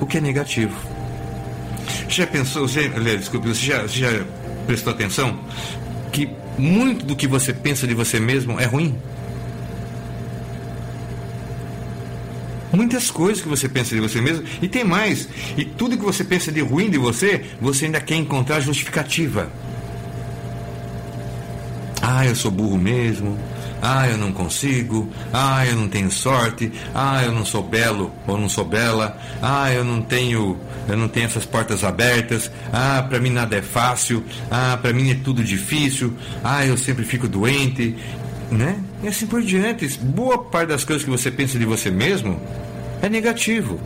o 0.00 0.06
que 0.06 0.18
é 0.18 0.20
negativo. 0.20 0.74
Já 2.08 2.26
pensou, 2.26 2.66
você, 2.66 2.88
desculpe, 2.88 3.48
você 3.48 3.66
já, 3.66 3.86
já 3.86 4.24
prestou 4.66 4.92
atenção 4.92 5.38
que 6.12 6.28
muito 6.58 7.04
do 7.04 7.14
que 7.14 7.26
você 7.26 7.52
pensa 7.52 7.86
de 7.86 7.94
você 7.94 8.18
mesmo 8.18 8.58
é 8.58 8.64
ruim? 8.64 8.96
Muitas 12.72 13.10
coisas 13.10 13.42
que 13.42 13.48
você 13.48 13.68
pensa 13.68 13.94
de 13.94 14.00
você 14.00 14.20
mesmo, 14.20 14.44
e 14.62 14.68
tem 14.68 14.84
mais. 14.84 15.28
E 15.56 15.64
tudo 15.64 15.98
que 15.98 16.04
você 16.04 16.22
pensa 16.22 16.52
de 16.52 16.60
ruim 16.60 16.88
de 16.88 16.98
você, 16.98 17.44
você 17.60 17.86
ainda 17.86 18.00
quer 18.00 18.14
encontrar 18.14 18.60
justificativa. 18.60 19.50
Ah, 22.00 22.24
eu 22.26 22.34
sou 22.34 22.50
burro 22.50 22.78
mesmo. 22.78 23.36
Ah, 23.82 24.08
eu 24.08 24.16
não 24.16 24.32
consigo. 24.32 25.10
Ah, 25.32 25.66
eu 25.66 25.76
não 25.76 25.88
tenho 25.88 26.10
sorte. 26.10 26.72
Ah, 26.94 27.22
eu 27.24 27.32
não 27.32 27.44
sou 27.44 27.62
belo 27.62 28.12
ou 28.26 28.38
não 28.38 28.48
sou 28.48 28.64
bela. 28.64 29.18
Ah, 29.42 29.72
eu 29.72 29.84
não 29.84 30.02
tenho, 30.02 30.58
eu 30.88 30.96
não 30.96 31.08
tenho 31.08 31.26
essas 31.26 31.46
portas 31.46 31.84
abertas. 31.84 32.50
Ah, 32.72 33.04
para 33.08 33.18
mim 33.20 33.30
nada 33.30 33.56
é 33.56 33.62
fácil. 33.62 34.24
Ah, 34.50 34.78
para 34.80 34.92
mim 34.92 35.10
é 35.10 35.14
tudo 35.14 35.42
difícil. 35.42 36.14
Ah, 36.44 36.64
eu 36.64 36.76
sempre 36.76 37.04
fico 37.04 37.28
doente 37.28 37.96
né? 38.50 38.78
E 39.02 39.08
assim 39.08 39.26
por 39.26 39.42
diante. 39.42 39.86
Boa 39.98 40.38
parte 40.38 40.68
das 40.68 40.84
coisas 40.84 41.04
que 41.04 41.10
você 41.10 41.30
pensa 41.30 41.58
de 41.58 41.64
você 41.64 41.90
mesmo 41.90 42.40
é 43.00 43.08
negativo. 43.08 43.80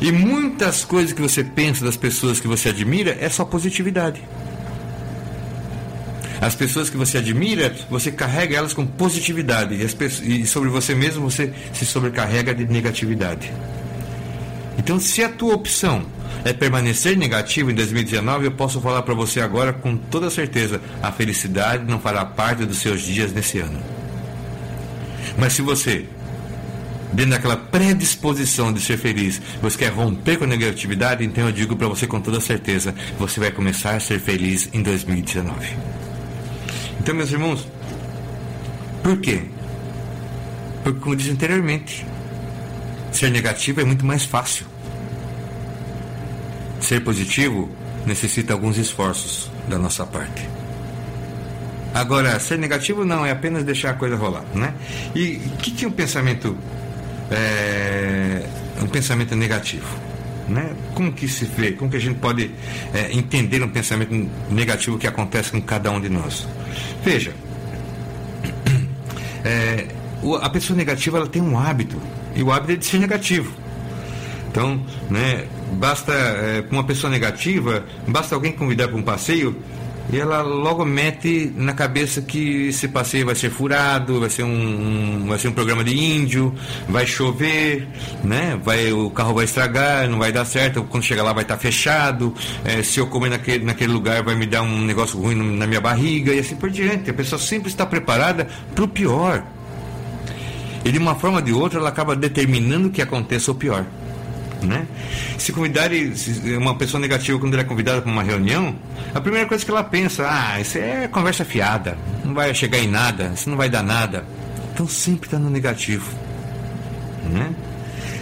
E 0.00 0.12
muitas 0.12 0.84
coisas 0.84 1.12
que 1.12 1.20
você 1.20 1.42
pensa 1.42 1.84
das 1.84 1.96
pessoas 1.96 2.38
que 2.38 2.46
você 2.46 2.68
admira 2.68 3.16
é 3.20 3.28
só 3.28 3.44
positividade. 3.44 4.22
As 6.42 6.56
pessoas 6.56 6.90
que 6.90 6.96
você 6.96 7.18
admira, 7.18 7.72
você 7.88 8.10
carrega 8.10 8.56
elas 8.56 8.74
com 8.74 8.84
positividade. 8.84 9.76
E, 9.76 9.88
pessoas, 9.94 10.28
e 10.28 10.44
sobre 10.44 10.68
você 10.68 10.92
mesmo 10.92 11.30
você 11.30 11.52
se 11.72 11.86
sobrecarrega 11.86 12.52
de 12.52 12.66
negatividade. 12.66 13.52
Então, 14.76 14.98
se 14.98 15.22
a 15.22 15.28
tua 15.28 15.54
opção 15.54 16.04
é 16.44 16.52
permanecer 16.52 17.16
negativo 17.16 17.70
em 17.70 17.74
2019, 17.76 18.46
eu 18.46 18.50
posso 18.50 18.80
falar 18.80 19.02
para 19.02 19.14
você 19.14 19.40
agora 19.40 19.72
com 19.72 19.96
toda 19.96 20.28
certeza: 20.30 20.80
a 21.00 21.12
felicidade 21.12 21.88
não 21.88 22.00
fará 22.00 22.24
parte 22.24 22.66
dos 22.66 22.78
seus 22.78 23.02
dias 23.02 23.32
nesse 23.32 23.60
ano. 23.60 23.78
Mas 25.38 25.52
se 25.52 25.62
você, 25.62 26.06
dentro 27.12 27.30
daquela 27.30 27.56
predisposição 27.56 28.72
de 28.72 28.80
ser 28.80 28.98
feliz, 28.98 29.40
você 29.62 29.78
quer 29.78 29.92
romper 29.92 30.38
com 30.38 30.44
a 30.44 30.48
negatividade, 30.48 31.24
então 31.24 31.46
eu 31.46 31.52
digo 31.52 31.76
para 31.76 31.86
você 31.86 32.04
com 32.04 32.20
toda 32.20 32.40
certeza: 32.40 32.92
você 33.16 33.38
vai 33.38 33.52
começar 33.52 33.94
a 33.94 34.00
ser 34.00 34.18
feliz 34.18 34.68
em 34.72 34.82
2019. 34.82 36.01
Então, 37.00 37.14
meus 37.14 37.30
irmãos, 37.32 37.66
por 39.02 39.18
quê? 39.20 39.42
Porque, 40.84 41.00
como 41.00 41.16
disse 41.16 41.30
anteriormente, 41.30 42.06
ser 43.10 43.30
negativo 43.30 43.80
é 43.80 43.84
muito 43.84 44.04
mais 44.04 44.24
fácil. 44.24 44.66
Ser 46.80 47.02
positivo 47.02 47.70
necessita 48.06 48.52
alguns 48.52 48.78
esforços 48.78 49.50
da 49.68 49.78
nossa 49.78 50.04
parte. 50.04 50.48
Agora, 51.94 52.38
ser 52.40 52.58
negativo 52.58 53.04
não, 53.04 53.24
é 53.24 53.30
apenas 53.30 53.64
deixar 53.64 53.90
a 53.90 53.94
coisa 53.94 54.16
rolar, 54.16 54.44
né? 54.54 54.74
E 55.14 55.40
o 55.46 55.56
que, 55.58 55.70
que 55.70 55.84
é 55.84 55.88
um 55.88 55.92
pensamento 55.92 56.56
é, 57.30 58.46
um 58.82 58.86
pensamento 58.86 59.36
negativo? 59.36 60.11
Né? 60.52 60.74
Como 60.94 61.10
que 61.12 61.26
se 61.26 61.46
vê? 61.46 61.72
Como 61.72 61.90
que 61.90 61.96
a 61.96 62.00
gente 62.00 62.18
pode 62.18 62.50
é, 62.92 63.10
entender 63.12 63.62
um 63.62 63.68
pensamento 63.68 64.28
negativo 64.50 64.98
que 64.98 65.06
acontece 65.06 65.50
com 65.50 65.60
cada 65.62 65.90
um 65.90 65.98
de 65.98 66.10
nós? 66.10 66.46
Veja, 67.02 67.32
é, 69.44 69.86
a 70.42 70.50
pessoa 70.50 70.76
negativa 70.76 71.16
ela 71.16 71.26
tem 71.26 71.40
um 71.40 71.58
hábito 71.58 72.00
e 72.36 72.42
o 72.42 72.52
hábito 72.52 72.72
é 72.72 72.76
de 72.76 72.84
ser 72.84 72.98
negativo. 72.98 73.50
Então, 74.50 74.84
né, 75.08 75.46
basta 75.72 76.12
é, 76.12 76.62
uma 76.70 76.84
pessoa 76.84 77.10
negativa, 77.10 77.86
basta 78.06 78.34
alguém 78.34 78.52
convidar 78.52 78.88
para 78.88 78.96
um 78.98 79.02
passeio 79.02 79.56
e 80.10 80.18
ela 80.18 80.42
logo 80.42 80.84
mete 80.84 81.52
na 81.56 81.72
cabeça 81.72 82.20
que 82.20 82.68
esse 82.68 82.88
passeio 82.88 83.26
vai 83.26 83.34
ser 83.34 83.50
furado, 83.50 84.20
vai 84.20 84.28
ser 84.28 84.42
um, 84.42 85.22
um 85.22 85.26
vai 85.26 85.38
ser 85.38 85.48
um 85.48 85.52
programa 85.52 85.84
de 85.84 85.96
índio, 85.96 86.54
vai 86.88 87.06
chover, 87.06 87.86
né? 88.22 88.58
Vai, 88.62 88.92
o 88.92 89.10
carro 89.10 89.34
vai 89.34 89.44
estragar, 89.44 90.08
não 90.08 90.18
vai 90.18 90.32
dar 90.32 90.44
certo, 90.44 90.82
quando 90.84 91.04
chegar 91.04 91.22
lá 91.22 91.32
vai 91.32 91.44
estar 91.44 91.56
tá 91.56 91.60
fechado, 91.60 92.34
é, 92.64 92.82
se 92.82 92.98
eu 93.00 93.06
comer 93.06 93.30
naquele, 93.30 93.64
naquele 93.64 93.92
lugar 93.92 94.22
vai 94.22 94.34
me 94.34 94.46
dar 94.46 94.62
um 94.62 94.80
negócio 94.84 95.18
ruim 95.18 95.34
na 95.34 95.66
minha 95.66 95.80
barriga 95.80 96.32
e 96.32 96.40
assim 96.40 96.56
por 96.56 96.70
diante. 96.70 97.10
A 97.10 97.14
pessoa 97.14 97.38
sempre 97.38 97.68
está 97.68 97.86
preparada 97.86 98.48
para 98.74 98.84
o 98.84 98.88
pior. 98.88 99.44
E 100.84 100.90
de 100.90 100.98
uma 100.98 101.14
forma 101.14 101.38
ou 101.38 101.42
de 101.42 101.52
outra 101.52 101.78
ela 101.78 101.88
acaba 101.88 102.16
determinando 102.16 102.90
que 102.90 103.00
aconteça 103.00 103.50
o 103.52 103.54
pior. 103.54 103.86
Né? 104.62 104.86
Se 105.38 105.52
convidar 105.52 105.90
uma 106.58 106.74
pessoa 106.76 107.00
negativa 107.00 107.38
quando 107.38 107.54
ela 107.54 107.62
é 107.62 107.66
convidada 107.66 108.00
para 108.00 108.10
uma 108.10 108.22
reunião, 108.22 108.74
a 109.14 109.20
primeira 109.20 109.46
coisa 109.48 109.64
que 109.64 109.70
ela 109.70 109.82
pensa, 109.82 110.26
ah, 110.28 110.60
isso 110.60 110.78
é 110.78 111.08
conversa 111.08 111.44
fiada, 111.44 111.98
não 112.24 112.32
vai 112.32 112.54
chegar 112.54 112.78
em 112.78 112.86
nada, 112.86 113.32
isso 113.34 113.50
não 113.50 113.56
vai 113.56 113.68
dar 113.68 113.82
nada. 113.82 114.24
Então 114.72 114.86
sempre 114.86 115.26
está 115.26 115.38
no 115.38 115.50
negativo. 115.50 116.10
Né? 117.24 117.52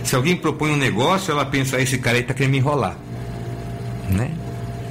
Se 0.02 0.16
alguém 0.16 0.36
propõe 0.36 0.70
um 0.70 0.76
negócio, 0.76 1.30
ela 1.30 1.44
pensa, 1.44 1.76
ah, 1.76 1.82
esse 1.82 1.98
cara 1.98 2.16
aí 2.16 2.22
está 2.22 2.34
querendo 2.34 2.52
me 2.52 2.58
enrolar. 2.58 2.96
Né? 4.08 4.30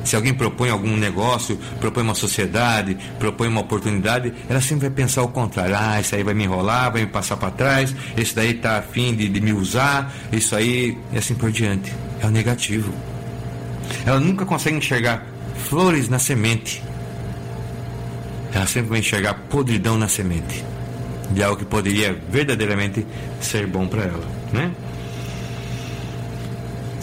Se 0.04 0.16
alguém 0.16 0.34
propõe 0.34 0.70
algum 0.70 0.96
negócio, 0.96 1.58
propõe 1.80 2.04
uma 2.04 2.16
sociedade, 2.16 2.98
propõe 3.20 3.48
uma 3.48 3.62
oportunidade, 3.62 4.34
ela 4.48 4.62
sempre 4.62 4.88
vai 4.88 4.96
pensar 4.96 5.24
o 5.24 5.28
contrário. 5.28 5.76
Ah, 5.78 6.00
isso 6.00 6.16
aí 6.16 6.24
vai 6.24 6.34
me 6.34 6.44
enrolar, 6.44 6.92
vai 6.92 7.02
me 7.02 7.08
passar 7.08 7.38
para 7.38 7.52
trás, 7.52 7.96
esse 8.18 8.36
daí 8.36 8.52
está 8.52 8.78
afim 8.78 9.16
de, 9.16 9.30
de 9.30 9.42
me 9.42 9.54
usar, 9.54 10.14
isso 10.32 10.56
aí, 10.56 10.98
e 11.12 11.18
assim 11.18 11.36
por 11.36 11.52
diante. 11.52 11.94
É 12.22 12.26
o 12.26 12.30
negativo. 12.30 12.94
Ela 14.06 14.20
nunca 14.20 14.46
consegue 14.46 14.78
enxergar 14.78 15.26
flores 15.56 16.10
na 16.10 16.20
semente. 16.20 16.84
Ela 18.54 18.66
sempre 18.66 18.90
vai 18.90 19.00
enxergar 19.00 19.34
podridão 19.50 19.98
na 19.98 20.08
semente 20.08 20.64
de 21.32 21.44
algo 21.44 21.58
que 21.58 21.66
poderia 21.66 22.18
verdadeiramente 22.30 23.06
ser 23.40 23.68
bom 23.68 23.88
para 23.88 24.04
ela, 24.04 24.28
né? 24.52 24.72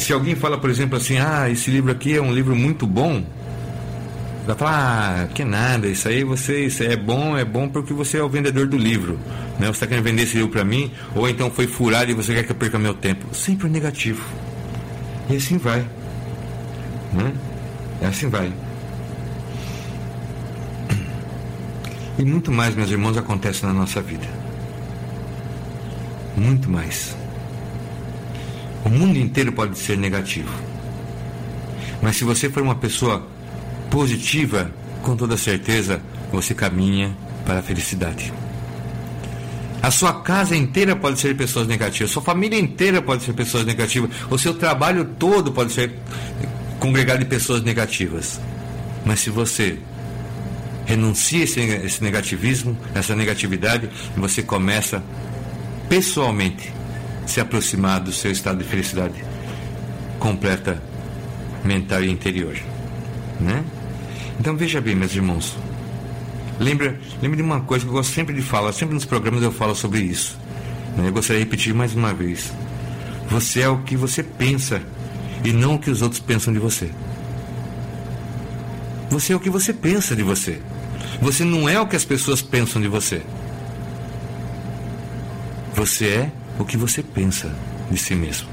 Se 0.07 0.13
alguém 0.13 0.37
fala, 0.37 0.57
por 0.57 0.71
exemplo, 0.71 0.97
assim, 0.97 1.19
ah, 1.19 1.51
esse 1.51 1.69
livro 1.69 1.91
aqui 1.91 2.15
é 2.15 2.23
um 2.23 2.33
livro 2.33 2.55
muito 2.55 2.87
bom, 2.87 3.25
vai 4.47 4.55
falar, 4.55 5.25
ah, 5.25 5.27
que 5.27 5.45
nada, 5.45 5.89
isso 5.89 6.07
aí 6.07 6.23
você 6.23 6.67
isso 6.67 6.85
é 6.85 6.95
bom, 6.95 7.37
é 7.37 7.45
bom 7.45 7.69
porque 7.69 7.93
você 7.93 8.19
é 8.19 8.23
o 8.23 8.29
vendedor 8.29 8.69
do 8.69 8.77
livro. 8.77 9.19
Né? 9.59 9.67
Você 9.67 9.71
está 9.71 9.87
querendo 9.89 10.05
vender 10.05 10.23
esse 10.23 10.37
livro 10.37 10.53
para 10.53 10.65
mim, 10.65 10.93
ou 11.13 11.29
então 11.29 11.51
foi 11.51 11.67
furado 11.67 12.09
e 12.09 12.15
você 12.15 12.35
quer 12.35 12.45
que 12.45 12.53
eu 12.53 12.55
perca 12.55 12.79
meu 12.79 12.95
tempo. 12.95 13.35
Sempre 13.35 13.69
negativo. 13.69 14.25
E 15.29 15.35
assim 15.35 15.59
vai. 15.59 15.81
Né? 17.13 17.33
E 18.01 18.05
assim 18.05 18.29
vai. 18.29 18.53
E 22.17 22.25
muito 22.25 22.53
mais, 22.53 22.77
meus 22.77 22.93
irmãos, 22.93 23.17
acontece 23.17 23.67
na 23.67 23.73
nossa 23.73 24.01
vida. 24.01 24.29
Muito 26.37 26.71
mais. 26.71 27.26
O 28.87 28.89
mundo 28.89 29.19
inteiro 29.19 29.51
pode 29.51 29.77
ser 29.77 29.99
negativo. 29.99 30.49
Mas 32.01 32.19
se 32.19 32.23
você 32.23 32.49
for 32.49 32.63
uma 32.63 32.77
pessoa 32.77 33.27
positiva, 33.91 34.71
com 35.03 35.17
toda 35.17 35.37
certeza 35.37 36.01
você 36.31 36.55
caminha 36.55 37.13
para 37.45 37.59
a 37.59 37.63
felicidade. 37.63 38.33
A 39.83 39.91
sua 39.91 40.23
casa 40.23 40.55
inteira 40.55 40.95
pode 40.95 41.19
ser 41.19 41.37
pessoas 41.37 41.67
negativas, 41.67 42.13
sua 42.13 42.23
família 42.23 42.61
inteira 42.61 43.03
pode 43.03 43.25
ser 43.25 43.33
pessoas 43.33 43.65
negativas, 43.65 44.09
o 44.31 44.39
seu 44.39 44.55
trabalho 44.55 45.05
todo 45.19 45.51
pode 45.51 45.73
ser 45.73 45.93
congregado 46.79 47.19
de 47.19 47.25
pessoas 47.25 47.63
negativas. 47.63 48.41
Mas 49.05 49.19
se 49.19 49.31
você 49.31 49.81
renuncia 50.85 51.43
esse, 51.43 51.59
esse 51.59 52.05
negativismo, 52.05 52.79
essa 52.95 53.17
negatividade, 53.17 53.91
você 54.17 54.45
começa 54.45 55.03
pessoalmente 55.89 56.76
se 57.27 57.41
aproximar 57.41 58.01
do 58.01 58.13
seu 58.13 58.31
estado 58.31 58.59
de 58.59 58.65
felicidade 58.65 59.25
completa, 60.19 60.83
mental 61.65 62.03
e 62.03 62.11
interior. 62.11 62.57
Né? 63.41 63.65
Então 64.39 64.57
veja 64.57 64.81
bem, 64.81 64.95
meus 64.95 65.15
irmãos. 65.15 65.57
Lembra, 66.59 66.99
lembra 67.21 67.37
de 67.37 67.43
uma 67.43 67.61
coisa 67.61 67.85
que 67.85 67.91
eu 67.91 67.95
gosto 67.95 68.15
sempre 68.15 68.35
de 68.35 68.41
falar, 68.41 68.73
sempre 68.73 68.95
nos 68.95 69.05
programas 69.05 69.43
eu 69.43 69.53
falo 69.53 69.75
sobre 69.75 70.01
isso. 70.01 70.39
Né? 70.97 71.09
Eu 71.09 71.13
gostaria 71.13 71.43
de 71.43 71.45
repetir 71.45 71.75
mais 71.75 71.95
uma 71.95 72.15
vez. 72.15 72.53
Você 73.29 73.61
é 73.61 73.69
o 73.69 73.79
que 73.79 73.97
você 73.97 74.23
pensa 74.23 74.81
e 75.45 75.53
não 75.53 75.75
o 75.75 75.79
que 75.79 75.91
os 75.91 76.01
outros 76.01 76.21
pensam 76.21 76.53
de 76.53 76.59
você. 76.59 76.91
Você 79.11 79.33
é 79.33 79.37
o 79.37 79.41
que 79.41 79.51
você 79.51 79.73
pensa 79.73 80.17
de 80.17 80.23
você. 80.23 80.61
Você 81.21 81.45
não 81.45 81.69
é 81.69 81.81
o 81.81 81.87
que 81.87 81.97
as 81.97 82.05
pessoas 82.05 82.41
pensam 82.43 82.81
de 82.81 82.89
você. 82.89 83.23
Você 85.75 86.07
é 86.07 86.33
o 86.59 86.65
que 86.65 86.77
você 86.77 87.03
pensa 87.03 87.51
de 87.91 87.99
si 87.99 88.15
mesmo. 88.15 88.49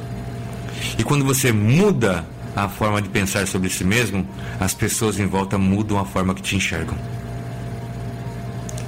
E 0.97 1.03
quando 1.03 1.25
você 1.25 1.51
muda 1.51 2.25
a 2.55 2.69
forma 2.69 3.01
de 3.01 3.09
pensar 3.09 3.47
sobre 3.47 3.69
si 3.69 3.83
mesmo, 3.83 4.27
as 4.59 4.73
pessoas 4.73 5.19
em 5.19 5.25
volta 5.25 5.57
mudam 5.57 5.97
a 5.97 6.05
forma 6.05 6.33
que 6.33 6.41
te 6.41 6.55
enxergam. 6.55 6.97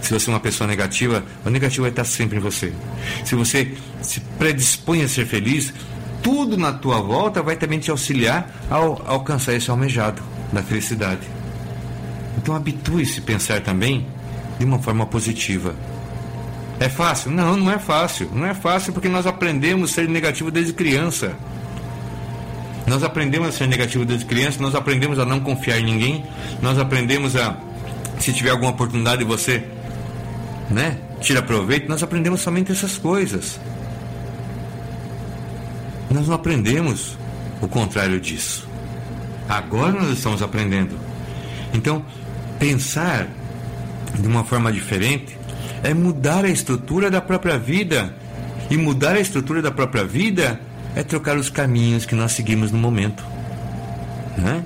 Se 0.02 0.14
você 0.14 0.30
é 0.30 0.34
uma 0.34 0.40
pessoa 0.40 0.68
negativa, 0.68 1.24
o 1.44 1.50
negativo 1.50 1.82
vai 1.82 1.90
estar 1.90 2.04
sempre 2.04 2.38
em 2.38 2.42
você. 2.42 2.72
Se 3.24 3.34
você 3.34 3.76
se 4.02 4.20
predispõe 4.38 5.02
a 5.02 5.08
ser 5.08 5.26
feliz, 5.26 5.74
tudo 6.22 6.58
na 6.58 6.72
tua 6.74 7.02
volta 7.02 7.42
vai 7.42 7.56
também 7.56 7.80
te 7.80 7.90
auxiliar 7.90 8.50
a 8.70 8.76
alcançar 8.76 9.54
esse 9.54 9.70
almejado 9.72 10.22
da 10.54 10.62
felicidade. 10.62 11.28
Então 12.38 12.56
habitue-se 12.56 13.20
a 13.20 13.24
pensar 13.24 13.62
também 13.62 14.06
de 14.60 14.66
uma 14.66 14.78
forma 14.78 15.08
positiva 15.08 15.76
é 16.80 16.90
fácil? 16.90 17.32
Não, 17.32 17.56
não 17.56 17.72
é 17.72 17.80
fácil. 17.80 18.30
Não 18.34 18.46
é 18.46 18.54
fácil 18.54 18.92
porque 18.92 19.08
nós 19.08 19.26
aprendemos 19.26 19.92
a 19.92 19.94
ser 19.94 20.10
negativo 20.10 20.52
desde 20.52 20.74
criança. 20.74 21.36
Nós 22.88 23.04
aprendemos 23.04 23.48
a 23.48 23.52
ser 23.52 23.68
negativo 23.68 24.06
desde 24.06 24.26
criança, 24.26 24.62
nós 24.62 24.76
aprendemos 24.76 25.18
a 25.18 25.26
não 25.26 25.40
confiar 25.40 25.80
em 25.80 25.86
ninguém, 25.86 26.24
nós 26.62 26.78
aprendemos 26.78 27.36
a, 27.36 27.58
se 28.20 28.32
tiver 28.32 28.52
alguma 28.52 28.72
oportunidade, 28.72 29.24
você, 29.24 29.64
né, 30.70 31.00
tira 31.20 31.42
proveito, 31.42 31.90
nós 31.90 32.04
aprendemos 32.04 32.42
somente 32.42 32.72
essas 32.72 32.98
coisas. 32.98 33.60
Nós 36.12 36.28
não 36.28 36.36
aprendemos 36.36 37.18
o 37.60 37.68
contrário 37.68 38.22
disso. 38.22 38.68
Agora 39.50 39.92
nós 39.92 40.10
estamos 40.10 40.44
aprendendo. 40.44 40.96
Então, 41.74 42.06
pensar 42.60 43.28
de 44.14 44.28
uma 44.28 44.44
forma 44.44 44.72
diferente 44.72 45.36
é 45.86 45.94
mudar 45.94 46.44
a 46.44 46.50
estrutura 46.50 47.12
da 47.12 47.22
própria 47.22 47.58
vida. 47.58 48.14
E 48.70 48.78
mudar 48.78 49.16
a 49.16 49.20
estrutura 49.20 49.62
da 49.62 49.70
própria 49.70 50.04
vida 50.04 50.60
é 50.96 51.04
trocar 51.04 51.38
os 51.38 51.50
caminhos 51.50 52.06
que 52.06 52.16
nós 52.16 52.32
seguimos 52.32 52.72
no 52.72 52.78
momento. 52.80 53.24
Né? 54.36 54.64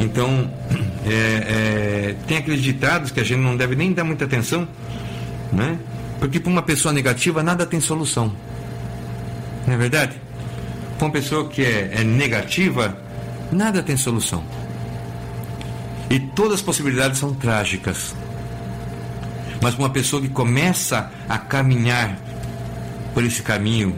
Então, 0.00 0.50
é, 1.06 1.12
é, 1.12 2.16
tem 2.26 2.38
aqueles 2.38 2.60
ditados 2.60 3.12
que 3.12 3.20
a 3.20 3.24
gente 3.24 3.38
não 3.38 3.56
deve 3.56 3.76
nem 3.76 3.92
dar 3.92 4.02
muita 4.02 4.24
atenção, 4.24 4.66
né? 5.52 5.78
porque 6.18 6.40
para 6.40 6.50
uma 6.50 6.62
pessoa 6.62 6.92
negativa 6.92 7.42
nada 7.42 7.64
tem 7.64 7.80
solução. 7.80 8.32
Não 9.64 9.74
é 9.74 9.76
verdade? 9.76 10.16
Para 10.98 11.06
uma 11.06 11.12
pessoa 11.12 11.48
que 11.48 11.62
é, 11.62 11.92
é 12.00 12.04
negativa, 12.04 12.98
nada 13.52 13.80
tem 13.80 13.96
solução. 13.96 14.42
E 16.10 16.18
todas 16.18 16.54
as 16.54 16.62
possibilidades 16.62 17.20
são 17.20 17.32
trágicas. 17.32 18.14
Mas 19.62 19.78
uma 19.78 19.88
pessoa 19.88 20.20
que 20.20 20.28
começa 20.28 21.10
a 21.28 21.38
caminhar 21.38 22.18
por 23.14 23.24
esse 23.24 23.42
caminho 23.42 23.96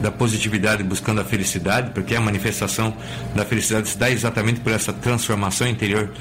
da 0.00 0.10
positividade 0.10 0.82
buscando 0.82 1.22
a 1.22 1.24
felicidade, 1.24 1.90
porque 1.92 2.14
a 2.14 2.20
manifestação 2.20 2.94
da 3.34 3.46
felicidade 3.46 3.88
se 3.88 3.96
dá 3.96 4.10
exatamente 4.10 4.60
por 4.60 4.72
essa 4.72 4.92
transformação 4.92 5.66
interior 5.66 6.12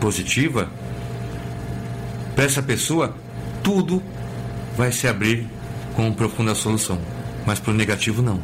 positiva, 0.00 0.70
para 2.36 2.44
essa 2.44 2.62
pessoa 2.62 3.16
tudo 3.62 4.00
vai 4.76 4.92
se 4.92 5.08
abrir 5.08 5.48
com 5.94 6.12
profunda 6.12 6.54
solução. 6.54 7.00
Mas 7.44 7.58
para 7.58 7.72
o 7.72 7.74
negativo 7.74 8.22
não. 8.22 8.40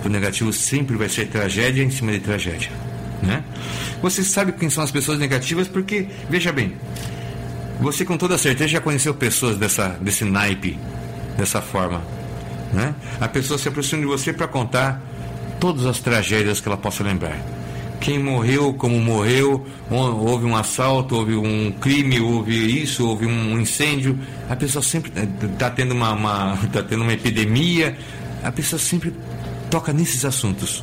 Para 0.00 0.08
o 0.08 0.12
negativo 0.12 0.52
sempre 0.52 0.96
vai 0.96 1.08
ser 1.08 1.26
tragédia 1.26 1.84
em 1.84 1.90
cima 1.90 2.10
de 2.10 2.18
tragédia. 2.18 2.70
Né? 3.22 3.44
Você 4.02 4.24
sabe 4.24 4.52
quem 4.52 4.70
são 4.70 4.82
as 4.82 4.90
pessoas 4.90 5.18
negativas 5.18 5.68
porque, 5.68 6.08
veja 6.28 6.52
bem, 6.52 6.74
você 7.80 8.04
com 8.04 8.16
toda 8.16 8.36
certeza 8.36 8.68
já 8.68 8.80
conheceu 8.80 9.14
pessoas 9.14 9.56
dessa, 9.56 9.88
desse 10.00 10.24
naipe, 10.24 10.78
dessa 11.36 11.62
forma. 11.62 12.02
Né? 12.72 12.94
A 13.20 13.26
pessoa 13.26 13.58
se 13.58 13.68
aproxima 13.68 14.02
de 14.02 14.06
você 14.06 14.32
para 14.32 14.46
contar 14.46 15.02
todas 15.58 15.86
as 15.86 15.98
tragédias 15.98 16.60
que 16.60 16.68
ela 16.68 16.76
possa 16.76 17.02
lembrar. 17.02 17.38
Quem 18.00 18.18
morreu, 18.18 18.72
como 18.74 18.98
morreu, 18.98 19.66
houve 19.90 20.46
um 20.46 20.56
assalto, 20.56 21.16
houve 21.16 21.36
um 21.36 21.70
crime, 21.70 22.18
houve 22.20 22.82
isso, 22.82 23.06
houve 23.06 23.26
um 23.26 23.60
incêndio. 23.60 24.18
A 24.48 24.56
pessoa 24.56 24.82
sempre 24.82 25.12
está 25.42 25.66
eh, 25.66 25.70
tendo 25.70 25.92
uma, 25.92 26.12
uma, 26.12 26.58
tá 26.72 26.82
tendo 26.82 27.02
uma 27.02 27.12
epidemia. 27.12 27.96
A 28.42 28.50
pessoa 28.50 28.80
sempre 28.80 29.12
toca 29.70 29.92
nesses 29.92 30.24
assuntos. 30.24 30.82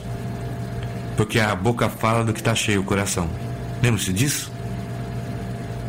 Porque 1.16 1.40
a 1.40 1.56
boca 1.56 1.90
fala 1.90 2.24
do 2.24 2.34
que 2.34 2.40
está 2.40 2.54
cheio 2.54 2.82
o 2.82 2.84
coração. 2.84 3.28
Lembra-se 3.82 4.14
disso? 4.14 4.52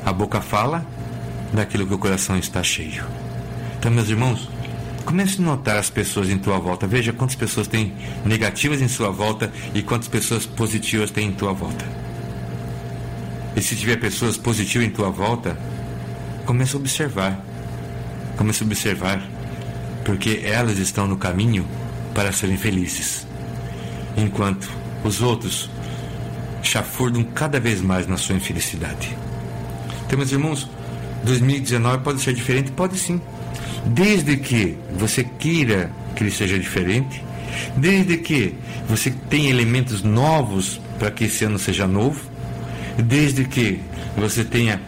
A 0.06 0.12
boca 0.12 0.40
fala 0.40 0.86
daquilo 1.52 1.86
que 1.86 1.94
o 1.94 1.98
coração 1.98 2.36
está 2.36 2.62
cheio. 2.62 3.04
Então, 3.78 3.90
meus 3.90 4.08
irmãos, 4.08 4.48
Comece 5.08 5.40
a 5.40 5.42
notar 5.42 5.78
as 5.78 5.88
pessoas 5.88 6.28
em 6.28 6.36
tua 6.36 6.58
volta. 6.58 6.86
Veja 6.86 7.14
quantas 7.14 7.34
pessoas 7.34 7.66
têm 7.66 7.94
negativas 8.26 8.82
em 8.82 8.88
sua 8.88 9.10
volta 9.10 9.50
e 9.74 9.80
quantas 9.80 10.06
pessoas 10.06 10.44
positivas 10.44 11.10
têm 11.10 11.28
em 11.28 11.32
tua 11.32 11.54
volta. 11.54 11.86
E 13.56 13.62
se 13.62 13.74
tiver 13.74 13.96
pessoas 13.96 14.36
positivas 14.36 14.86
em 14.86 14.90
tua 14.90 15.08
volta, 15.08 15.58
comece 16.44 16.76
a 16.76 16.78
observar. 16.78 17.42
Comece 18.36 18.62
a 18.62 18.66
observar. 18.66 19.26
Porque 20.04 20.42
elas 20.44 20.76
estão 20.76 21.06
no 21.06 21.16
caminho 21.16 21.66
para 22.14 22.30
serem 22.30 22.58
felizes. 22.58 23.26
Enquanto 24.14 24.68
os 25.02 25.22
outros 25.22 25.70
chafurdam 26.62 27.24
cada 27.24 27.58
vez 27.58 27.80
mais 27.80 28.06
na 28.06 28.18
sua 28.18 28.34
infelicidade. 28.34 29.16
Então, 30.04 30.18
meus 30.18 30.32
irmãos, 30.32 30.68
2019 31.24 31.98
pode 32.02 32.20
ser 32.20 32.32
diferente? 32.32 32.70
Pode 32.72 32.98
sim. 32.98 33.20
Desde 33.86 34.36
que 34.36 34.76
você 34.92 35.24
queira 35.24 35.90
que 36.14 36.22
ele 36.22 36.30
seja 36.30 36.58
diferente, 36.58 37.24
desde 37.76 38.16
que 38.16 38.54
você 38.88 39.10
tenha 39.10 39.50
elementos 39.50 40.02
novos 40.02 40.80
para 40.98 41.10
que 41.10 41.24
esse 41.24 41.44
ano 41.44 41.58
seja 41.58 41.86
novo, 41.86 42.20
desde 42.98 43.44
que 43.44 43.80
você 44.16 44.44
tenha 44.44 44.80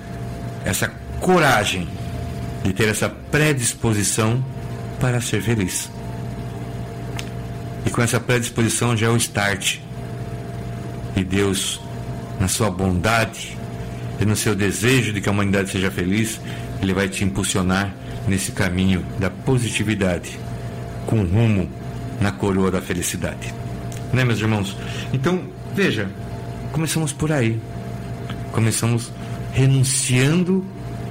essa 0.65 0.89
coragem 1.21 1.89
de 2.65 2.73
ter 2.73 2.89
essa 2.89 3.09
predisposição 3.09 4.45
para 5.01 5.21
ser 5.21 5.41
feliz. 5.43 5.91
E 7.87 7.91
com 7.91 8.03
essa 8.03 8.21
predisposição 8.21 8.97
já 8.97 9.07
é 9.07 9.11
o 9.11 9.17
start. 9.17 9.79
E 11.17 11.25
Deus, 11.25 11.81
na 12.39 12.49
sua 12.49 12.71
bondade 12.71 13.60
e 14.21 14.25
no 14.25 14.37
seu 14.37 14.55
desejo 14.55 15.13
de 15.13 15.21
que 15.21 15.29
a 15.29 15.33
humanidade 15.33 15.71
seja 15.71 15.91
feliz, 15.91 16.41
Ele 16.83 16.93
vai 16.93 17.09
te 17.09 17.25
impulsionar 17.25 17.95
nesse 18.29 18.53
caminho 18.53 19.05
da 19.19 19.31
positividade, 19.31 20.39
com 21.07 21.25
rumo 21.25 21.69
na 22.21 22.31
coroa 22.31 22.71
da 22.71 22.83
felicidade. 22.83 23.55
Né, 24.13 24.25
meus 24.25 24.41
irmãos? 24.41 24.77
Então, 25.13 25.43
veja, 25.75 26.09
começamos 26.73 27.13
por 27.13 27.33
aí. 27.33 27.59
Começamos 28.53 29.11
renunciando, 29.53 30.65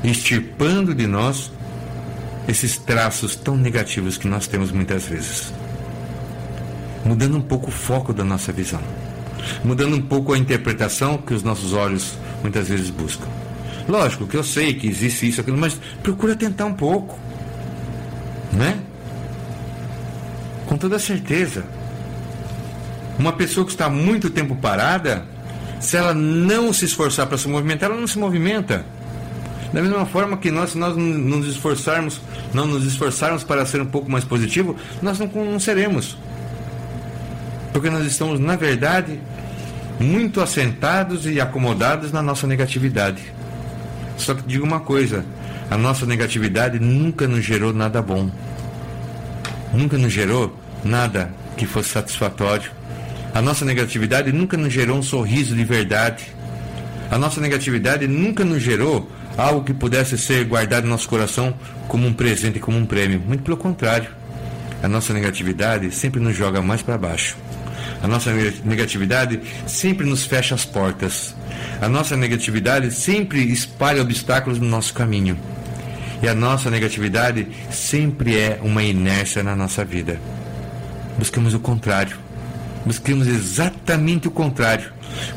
extirpando 0.03 0.93
de 0.93 1.07
nós 1.07 1.51
esses 2.47 2.77
traços 2.77 3.35
tão 3.35 3.55
negativos 3.55 4.17
que 4.17 4.27
nós 4.27 4.47
temos 4.47 4.71
muitas 4.71 5.07
vezes. 5.07 5.53
Mudando 7.05 7.37
um 7.37 7.41
pouco 7.41 7.69
o 7.69 7.71
foco 7.71 8.13
da 8.13 8.23
nossa 8.23 8.51
visão. 8.51 8.81
Mudando 9.63 9.95
um 9.95 10.01
pouco 10.01 10.33
a 10.33 10.37
interpretação 10.37 11.17
que 11.17 11.33
os 11.33 11.43
nossos 11.43 11.73
olhos 11.73 12.17
muitas 12.41 12.67
vezes 12.67 12.89
buscam. 12.89 13.27
Lógico 13.87 14.27
que 14.27 14.37
eu 14.37 14.43
sei 14.43 14.73
que 14.73 14.87
existe 14.87 15.27
isso, 15.27 15.41
aquilo, 15.41 15.57
mas 15.57 15.79
procura 16.03 16.35
tentar 16.35 16.65
um 16.65 16.73
pouco. 16.73 17.17
Né? 18.53 18.79
Com 20.67 20.77
toda 20.77 20.99
certeza. 20.99 21.65
Uma 23.17 23.33
pessoa 23.33 23.65
que 23.65 23.71
está 23.71 23.89
muito 23.89 24.29
tempo 24.29 24.55
parada, 24.55 25.25
se 25.79 25.97
ela 25.97 26.13
não 26.13 26.71
se 26.71 26.85
esforçar 26.85 27.27
para 27.27 27.37
se 27.37 27.47
movimentar, 27.47 27.89
ela 27.89 27.99
não 27.99 28.07
se 28.07 28.19
movimenta. 28.19 28.85
Da 29.73 29.81
mesma 29.81 30.05
forma 30.05 30.37
que 30.37 30.49
nós, 30.49 30.71
se 30.71 30.77
nós 30.77 30.95
não 30.95 31.05
nos 31.05 31.47
esforçarmos, 31.47 32.21
não 32.53 32.65
nos 32.65 32.85
esforçarmos 32.85 33.43
para 33.43 33.65
ser 33.65 33.81
um 33.81 33.85
pouco 33.85 34.09
mais 34.09 34.23
positivo, 34.23 34.75
nós 35.01 35.19
não, 35.19 35.27
não 35.27 35.59
seremos. 35.59 36.17
Porque 37.73 37.89
nós 37.89 38.05
estamos, 38.05 38.39
na 38.39 38.55
verdade, 38.55 39.19
muito 39.99 40.41
assentados 40.41 41.25
e 41.25 41.41
acomodados 41.41 42.11
na 42.11 42.21
nossa 42.21 42.47
negatividade. 42.47 43.21
Só 44.17 44.33
que 44.33 44.43
digo 44.43 44.65
uma 44.65 44.79
coisa: 44.79 45.25
a 45.69 45.77
nossa 45.77 46.05
negatividade 46.05 46.79
nunca 46.79 47.27
nos 47.27 47.43
gerou 47.43 47.73
nada 47.73 48.01
bom. 48.01 48.29
Nunca 49.73 49.97
nos 49.97 50.11
gerou 50.11 50.57
nada 50.83 51.31
que 51.55 51.65
fosse 51.65 51.89
satisfatório. 51.89 52.71
A 53.33 53.41
nossa 53.41 53.63
negatividade 53.63 54.31
nunca 54.31 54.57
nos 54.57 54.73
gerou 54.73 54.97
um 54.97 55.03
sorriso 55.03 55.55
de 55.55 55.63
verdade. 55.63 56.25
A 57.11 57.17
nossa 57.17 57.39
negatividade 57.39 58.07
nunca 58.07 58.43
nos 58.43 58.61
gerou 58.61 59.09
algo 59.37 59.63
que 59.63 59.73
pudesse 59.73 60.17
ser 60.17 60.45
guardado 60.45 60.85
no 60.85 60.89
nosso 60.89 61.07
coração 61.07 61.53
como 61.87 62.07
um 62.07 62.13
presente, 62.13 62.59
como 62.59 62.77
um 62.77 62.85
prêmio. 62.85 63.19
Muito 63.19 63.43
pelo 63.43 63.57
contrário. 63.57 64.09
A 64.81 64.87
nossa 64.87 65.13
negatividade 65.13 65.91
sempre 65.91 66.19
nos 66.19 66.35
joga 66.35 66.61
mais 66.61 66.81
para 66.81 66.97
baixo. 66.97 67.37
A 68.01 68.07
nossa 68.07 68.31
negatividade 68.63 69.39
sempre 69.67 70.05
nos 70.05 70.25
fecha 70.25 70.55
as 70.55 70.65
portas. 70.65 71.35
A 71.81 71.89
nossa 71.89 72.15
negatividade 72.15 72.91
sempre 72.91 73.41
espalha 73.51 74.01
obstáculos 74.01 74.59
no 74.59 74.67
nosso 74.67 74.93
caminho. 74.93 75.37
E 76.21 76.27
a 76.27 76.33
nossa 76.33 76.69
negatividade 76.69 77.47
sempre 77.71 78.37
é 78.37 78.59
uma 78.61 78.83
inércia 78.83 79.43
na 79.43 79.55
nossa 79.55 79.83
vida. 79.83 80.19
Buscamos 81.17 81.53
o 81.53 81.59
contrário. 81.59 82.17
Busquemos 82.85 83.27
exatamente 83.27 84.27
o 84.27 84.31
contrário. 84.31 84.91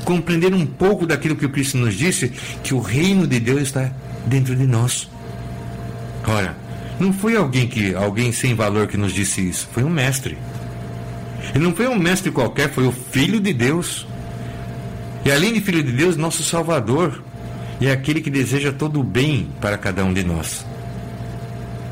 Compreender 0.05 0.55
um 0.55 0.67
pouco 0.67 1.07
daquilo 1.07 1.37
que 1.37 1.47
o 1.47 1.51
Cristo 1.51 1.79
nos 1.79 1.95
disse, 1.95 2.33
que 2.63 2.75
o 2.75 2.81
reino 2.81 3.27
de 3.27 3.41
Deus 3.41 3.63
está 3.63 3.91
dentro 4.27 4.55
de 4.55 4.67
nós. 4.67 5.09
Ora, 6.27 6.57
não 7.01 7.13
foi 7.13 7.37
alguém 7.37 7.67
que 7.67 7.95
alguém 7.95 8.31
sem 8.31 8.55
valor 8.55 8.87
que 8.87 8.97
nos 8.97 9.13
disse 9.13 9.41
isso, 9.41 9.69
foi 9.73 9.83
um 9.83 9.91
mestre. 9.91 10.39
E 11.55 11.59
não 11.59 11.75
foi 11.75 11.87
um 11.89 11.99
mestre 11.99 12.31
qualquer, 12.31 12.71
foi 12.71 12.87
o 12.87 12.93
Filho 12.93 13.41
de 13.41 13.53
Deus. 13.53 14.07
E 15.25 15.31
além 15.31 15.53
de 15.53 15.61
Filho 15.61 15.83
de 15.83 15.93
Deus, 15.93 16.17
nosso 16.17 16.43
Salvador. 16.43 17.23
E 17.81 17.87
é 17.87 17.93
aquele 17.93 18.21
que 18.21 18.31
deseja 18.31 18.73
todo 18.73 19.01
o 19.01 19.05
bem 19.05 19.49
para 19.61 19.77
cada 19.77 20.05
um 20.05 20.13
de 20.13 20.23
nós. 20.23 20.65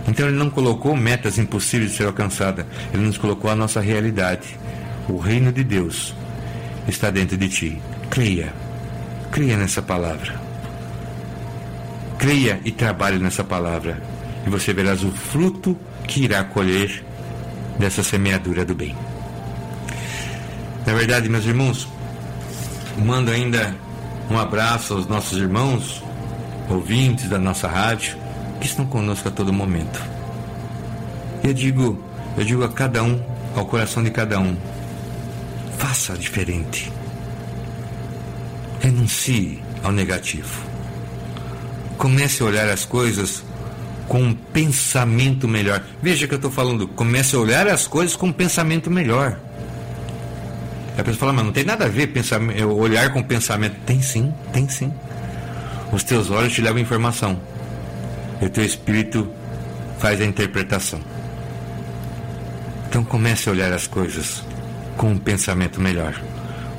Então 0.07 0.27
ele 0.27 0.37
não 0.37 0.51
colocou 0.51 0.97
metas 0.97 1.39
impossíveis 1.39 1.93
de 1.93 1.97
ser 1.99 2.07
alcançadas, 2.07 2.65
ele 2.93 3.03
nos 3.03 3.19
colocou 3.19 3.51
a 3.51 3.57
nossa 3.57 3.81
realidade. 3.81 4.59
O 5.09 5.19
reino 5.19 5.53
de 5.53 5.65
Deus 5.65 6.15
está 6.89 7.11
dentro 7.11 7.37
de 7.37 7.49
ti. 7.49 7.83
Creia. 8.09 8.53
Creia 9.31 9.57
nessa 9.57 9.83
palavra. 9.83 10.41
Creia 12.19 12.61
e 12.65 12.71
trabalhe 12.71 13.19
nessa 13.19 13.45
palavra. 13.45 14.01
E 14.47 14.51
você 14.51 14.73
verás 14.73 15.03
o 15.05 15.11
fruto 15.11 15.77
que 16.07 16.25
irá 16.25 16.43
colher 16.45 17.05
dessa 17.79 18.03
semeadura 18.03 18.65
do 18.65 18.75
bem. 18.75 18.95
Na 20.87 20.95
verdade, 20.95 21.29
meus 21.29 21.45
irmãos, 21.45 21.89
mando 22.99 23.31
ainda 23.31 23.75
um 24.31 24.39
abraço 24.39 24.95
aos 24.95 25.07
nossos 25.07 25.39
irmãos, 25.39 26.03
ouvintes 26.69 27.29
da 27.29 27.39
nossa 27.39 27.69
rádio, 27.69 28.17
que 28.61 28.67
estão 28.67 28.87
conosco 28.87 29.29
a 29.29 29.31
todo 29.31 29.53
momento. 29.53 30.01
E 31.43 31.49
eu 31.49 31.55
digo, 31.55 32.03
eu 32.37 32.45
digo 32.45 32.65
a 32.65 32.69
cada 32.69 33.03
um, 33.03 33.21
ao 33.57 33.67
coração 33.67 34.03
de 34.03 34.11
cada 34.11 34.39
um, 34.39 34.57
Faça 35.81 36.13
diferente. 36.13 36.93
Renuncie 38.81 39.63
ao 39.83 39.91
negativo. 39.91 40.63
Comece 41.97 42.43
a 42.43 42.47
olhar 42.47 42.69
as 42.69 42.85
coisas 42.85 43.43
com 44.07 44.21
um 44.23 44.35
pensamento 44.35 45.49
melhor. 45.49 45.83
Veja 46.03 46.29
que 46.29 46.35
eu 46.35 46.37
estou 46.37 46.51
falando, 46.51 46.87
comece 46.87 47.35
a 47.35 47.39
olhar 47.39 47.67
as 47.67 47.87
coisas 47.87 48.15
com 48.15 48.27
um 48.27 48.33
pensamento 48.33 48.91
melhor. 48.91 49.41
A 51.01 51.03
pessoa 51.05 51.21
fala, 51.21 51.33
mas 51.33 51.47
não 51.47 51.53
tem 51.53 51.65
nada 51.65 51.87
a 51.87 51.89
ver 51.89 52.09
pensamento, 52.09 52.69
olhar 52.69 53.11
com 53.11 53.23
pensamento. 53.23 53.75
Tem 53.87 54.03
sim, 54.03 54.35
tem 54.53 54.69
sim. 54.69 54.93
Os 55.91 56.05
teus 56.05 56.31
olhos 56.31 56.53
te 56.53 56.61
levam 56.61 56.79
informação. 56.79 57.41
E 58.41 58.45
o 58.45 58.51
teu 58.51 58.63
espírito 58.63 59.27
faz 59.99 60.21
a 60.21 60.27
interpretação. 60.27 61.01
Então 62.87 63.03
comece 63.03 63.49
a 63.49 63.53
olhar 63.53 63.73
as 63.73 63.87
coisas 63.87 64.45
com 64.99 65.13
um 65.13 65.19
pensamento 65.19 65.81
melhor, 65.81 66.21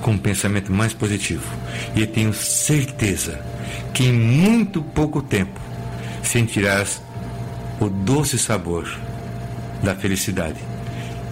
com 0.03 0.11
um 0.11 0.17
pensamento 0.19 0.71
mais 0.71 0.93
positivo. 0.93 1.47
E 1.95 2.01
eu 2.01 2.07
tenho 2.07 2.31
certeza 2.31 3.43
que 3.91 4.03
em 4.03 4.13
muito 4.13 4.83
pouco 4.83 5.23
tempo 5.23 5.59
sentirás 6.21 7.01
o 7.79 7.89
doce 7.89 8.37
sabor 8.37 8.87
da 9.81 9.95
felicidade 9.95 10.59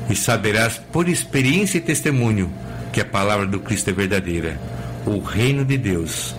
e 0.10 0.16
saberás 0.16 0.82
por 0.92 1.08
experiência 1.08 1.78
e 1.78 1.82
testemunho 1.82 2.52
que 2.92 3.02
a 3.02 3.06
palavra 3.06 3.46
do 3.46 3.60
Cristo 3.60 3.90
é 3.90 3.94
verdadeira. 3.94 4.60
O 5.06 5.20
reino 5.20 5.64
de 5.64 5.78
Deus 5.78 6.36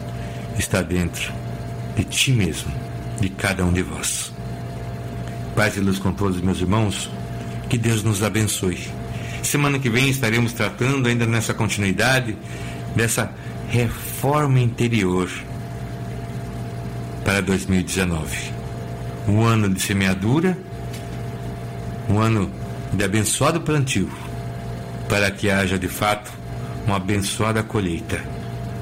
está 0.58 0.82
dentro 0.82 1.32
de 1.96 2.04
ti 2.04 2.32
mesmo, 2.32 2.72
de 3.20 3.28
cada 3.28 3.64
um 3.64 3.72
de 3.72 3.82
vós. 3.82 4.32
Paz 5.56 5.76
e 5.76 5.80
luz 5.80 5.98
com 5.98 6.12
todos, 6.12 6.40
meus 6.40 6.60
irmãos. 6.60 7.10
Que 7.68 7.78
Deus 7.78 8.02
nos 8.02 8.22
abençoe. 8.22 8.88
Semana 9.42 9.78
que 9.78 9.88
vem 9.88 10.08
estaremos 10.08 10.52
tratando, 10.52 11.08
ainda 11.08 11.26
nessa 11.26 11.54
continuidade, 11.54 12.36
dessa 12.94 13.32
reforma 13.68 14.60
interior 14.60 15.30
para 17.24 17.40
2019. 17.40 18.52
Um 19.28 19.44
ano 19.44 19.68
de 19.68 19.80
semeadura, 19.80 20.58
um 22.08 22.18
ano 22.18 22.50
de 22.92 23.04
abençoado 23.04 23.60
plantio, 23.60 24.10
para 25.08 25.30
que 25.30 25.50
haja 25.50 25.78
de 25.78 25.88
fato 25.88 26.39
uma 26.86 26.96
abençoada 26.96 27.62
colheita, 27.62 28.20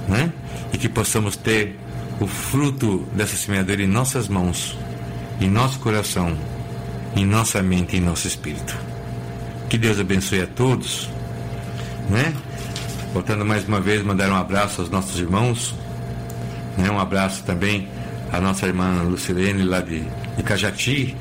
né? 0.09 0.33
E 0.73 0.79
que 0.79 0.89
possamos 0.89 1.37
ter 1.37 1.79
o 2.21 2.27
fruto 2.27 3.07
dessa 3.13 3.37
semeadura 3.37 3.83
em 3.83 3.87
nossas 3.87 4.29
mãos, 4.29 4.77
em 5.41 5.49
nosso 5.49 5.79
coração, 5.79 6.37
em 7.15 7.25
nossa 7.25 7.63
mente 7.63 7.97
e 7.97 7.99
em 7.99 8.03
nosso 8.03 8.27
espírito. 8.27 8.77
Que 9.69 9.79
Deus 9.79 10.01
abençoe 10.01 10.43
a 10.43 10.47
todos, 10.47 11.09
né? 12.09 12.35
Voltando 13.13 13.45
mais 13.45 13.67
uma 13.67 13.81
vez, 13.81 14.03
mandar 14.03 14.31
um 14.31 14.37
abraço 14.37 14.81
aos 14.81 14.91
nossos 14.91 15.19
irmãos, 15.19 15.75
né? 16.77 16.91
Um 16.91 16.99
abraço 16.99 17.43
também 17.45 17.89
à 18.33 18.41
nossa 18.41 18.67
irmã 18.67 19.03
Lucilene 19.03 19.63
lá 19.63 19.81
de, 19.81 20.03
de 20.37 20.43
Cajati, 20.43 21.17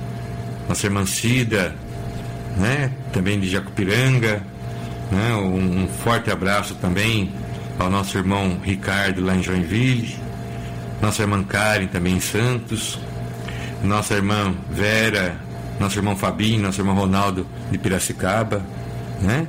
nossa 0.67 0.87
irmã 0.87 1.05
Cida, 1.05 1.75
né? 2.57 2.91
Também 3.11 3.39
de 3.39 3.49
Jacupiranga, 3.49 4.43
né? 5.11 5.33
Um, 5.35 5.83
um 5.83 5.87
forte 5.87 6.31
abraço 6.31 6.75
também 6.75 7.31
ao 7.79 7.89
nosso 7.89 8.17
irmão 8.17 8.59
Ricardo 8.63 9.23
lá 9.23 9.35
em 9.35 9.43
Joinville, 9.43 10.17
nossa 11.01 11.21
irmã 11.21 11.43
Karen 11.43 11.87
também 11.87 12.15
em 12.15 12.19
Santos, 12.19 12.99
nossa 13.83 14.15
irmã 14.15 14.53
Vera, 14.71 15.37
nosso 15.79 15.99
irmão 15.99 16.15
Fabinho, 16.15 16.63
nosso 16.63 16.81
irmão 16.81 16.95
Ronaldo 16.95 17.45
de 17.71 17.77
Piracicaba, 17.77 18.65
né? 19.21 19.47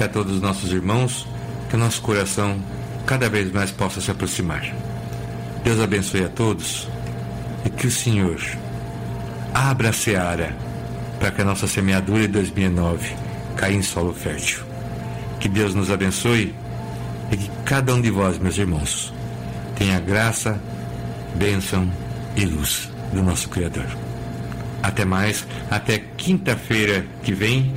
E 0.00 0.04
a 0.04 0.08
todos 0.08 0.34
os 0.34 0.40
nossos 0.40 0.72
irmãos, 0.72 1.26
que 1.68 1.76
o 1.76 1.78
nosso 1.78 2.00
coração 2.00 2.58
cada 3.06 3.28
vez 3.28 3.52
mais 3.52 3.70
possa 3.70 4.00
se 4.00 4.10
aproximar. 4.10 4.62
Deus 5.62 5.80
abençoe 5.80 6.24
a 6.24 6.28
todos 6.28 6.88
e 7.64 7.70
que 7.70 7.86
o 7.86 7.90
Senhor 7.90 8.40
abra 9.52 9.90
a 9.90 9.92
seara 9.92 10.56
para 11.18 11.30
que 11.30 11.42
a 11.42 11.44
nossa 11.44 11.66
semeadura 11.66 12.22
de 12.22 12.28
2009 12.28 13.14
caia 13.56 13.74
em 13.74 13.82
solo 13.82 14.14
fértil. 14.14 14.67
Que 15.40 15.48
Deus 15.48 15.74
nos 15.74 15.90
abençoe 15.90 16.54
e 17.30 17.36
que 17.36 17.50
cada 17.64 17.94
um 17.94 18.00
de 18.00 18.10
vós, 18.10 18.38
meus 18.38 18.58
irmãos, 18.58 19.12
tenha 19.76 20.00
graça 20.00 20.60
bênção 21.34 21.90
e 22.36 22.44
luz 22.44 22.90
do 23.12 23.22
nosso 23.22 23.48
Criador. 23.48 23.86
Até 24.82 25.04
mais, 25.04 25.46
até 25.70 25.98
quinta-feira 25.98 27.04
que 27.22 27.32
vem, 27.32 27.72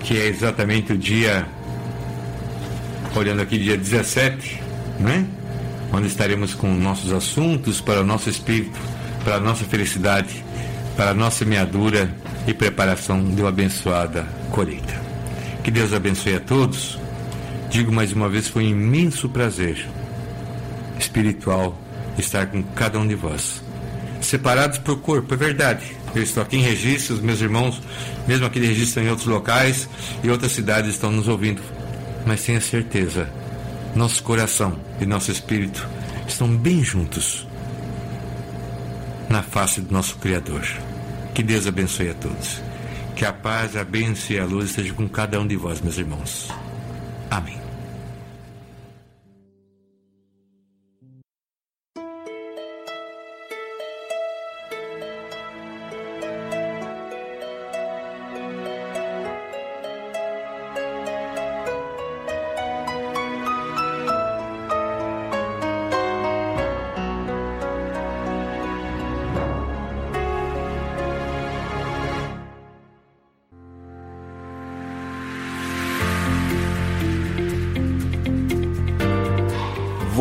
que 0.00 0.18
é 0.18 0.26
exatamente 0.26 0.92
o 0.92 0.98
dia, 0.98 1.46
olhando 3.14 3.42
aqui, 3.42 3.58
dia 3.58 3.76
17, 3.76 4.60
né? 5.00 5.26
Onde 5.92 6.06
estaremos 6.06 6.54
com 6.54 6.72
nossos 6.74 7.12
assuntos 7.12 7.80
para 7.80 8.00
o 8.00 8.04
nosso 8.04 8.28
espírito, 8.28 8.78
para 9.24 9.36
a 9.36 9.40
nossa 9.40 9.64
felicidade, 9.64 10.44
para 10.96 11.10
a 11.10 11.14
nossa 11.14 11.38
semeadura 11.38 12.14
e 12.46 12.54
preparação 12.54 13.22
de 13.34 13.40
uma 13.40 13.48
abençoada 13.48 14.26
colheita. 14.50 15.03
Que 15.64 15.70
Deus 15.70 15.94
abençoe 15.94 16.34
a 16.34 16.40
todos. 16.40 16.98
Digo 17.70 17.90
mais 17.90 18.12
uma 18.12 18.28
vez, 18.28 18.46
foi 18.46 18.66
um 18.66 18.68
imenso 18.68 19.30
prazer 19.30 19.88
espiritual 20.98 21.76
estar 22.18 22.46
com 22.46 22.62
cada 22.62 22.98
um 22.98 23.06
de 23.06 23.14
vós. 23.14 23.62
Separados 24.20 24.76
por 24.76 25.00
corpo, 25.00 25.32
é 25.32 25.36
verdade. 25.38 25.96
Eu 26.14 26.22
estou 26.22 26.42
aqui 26.42 26.58
em 26.58 26.62
registro, 26.62 27.14
os 27.14 27.22
meus 27.22 27.40
irmãos, 27.40 27.80
mesmo 28.28 28.44
aqui 28.44 28.60
de 28.60 28.66
registro 28.66 29.02
em 29.02 29.08
outros 29.08 29.26
locais 29.26 29.88
e 30.22 30.28
outras 30.28 30.52
cidades 30.52 30.90
estão 30.90 31.10
nos 31.10 31.28
ouvindo. 31.28 31.62
Mas 32.26 32.42
tenha 32.42 32.60
certeza, 32.60 33.28
nosso 33.96 34.22
coração 34.22 34.78
e 35.00 35.06
nosso 35.06 35.32
espírito 35.32 35.88
estão 36.28 36.46
bem 36.46 36.84
juntos 36.84 37.48
na 39.30 39.42
face 39.42 39.80
do 39.80 39.92
nosso 39.92 40.16
Criador. 40.16 40.62
Que 41.34 41.42
Deus 41.42 41.66
abençoe 41.66 42.10
a 42.10 42.14
todos. 42.14 42.73
Que 43.16 43.24
a 43.24 43.32
paz, 43.32 43.76
a 43.76 43.84
bênção 43.84 44.36
e 44.36 44.38
a 44.40 44.44
luz 44.44 44.70
estejam 44.70 44.96
com 44.96 45.08
cada 45.08 45.40
um 45.40 45.46
de 45.46 45.56
vós, 45.56 45.80
meus 45.80 45.98
irmãos. 45.98 46.48
Amém. 47.30 47.63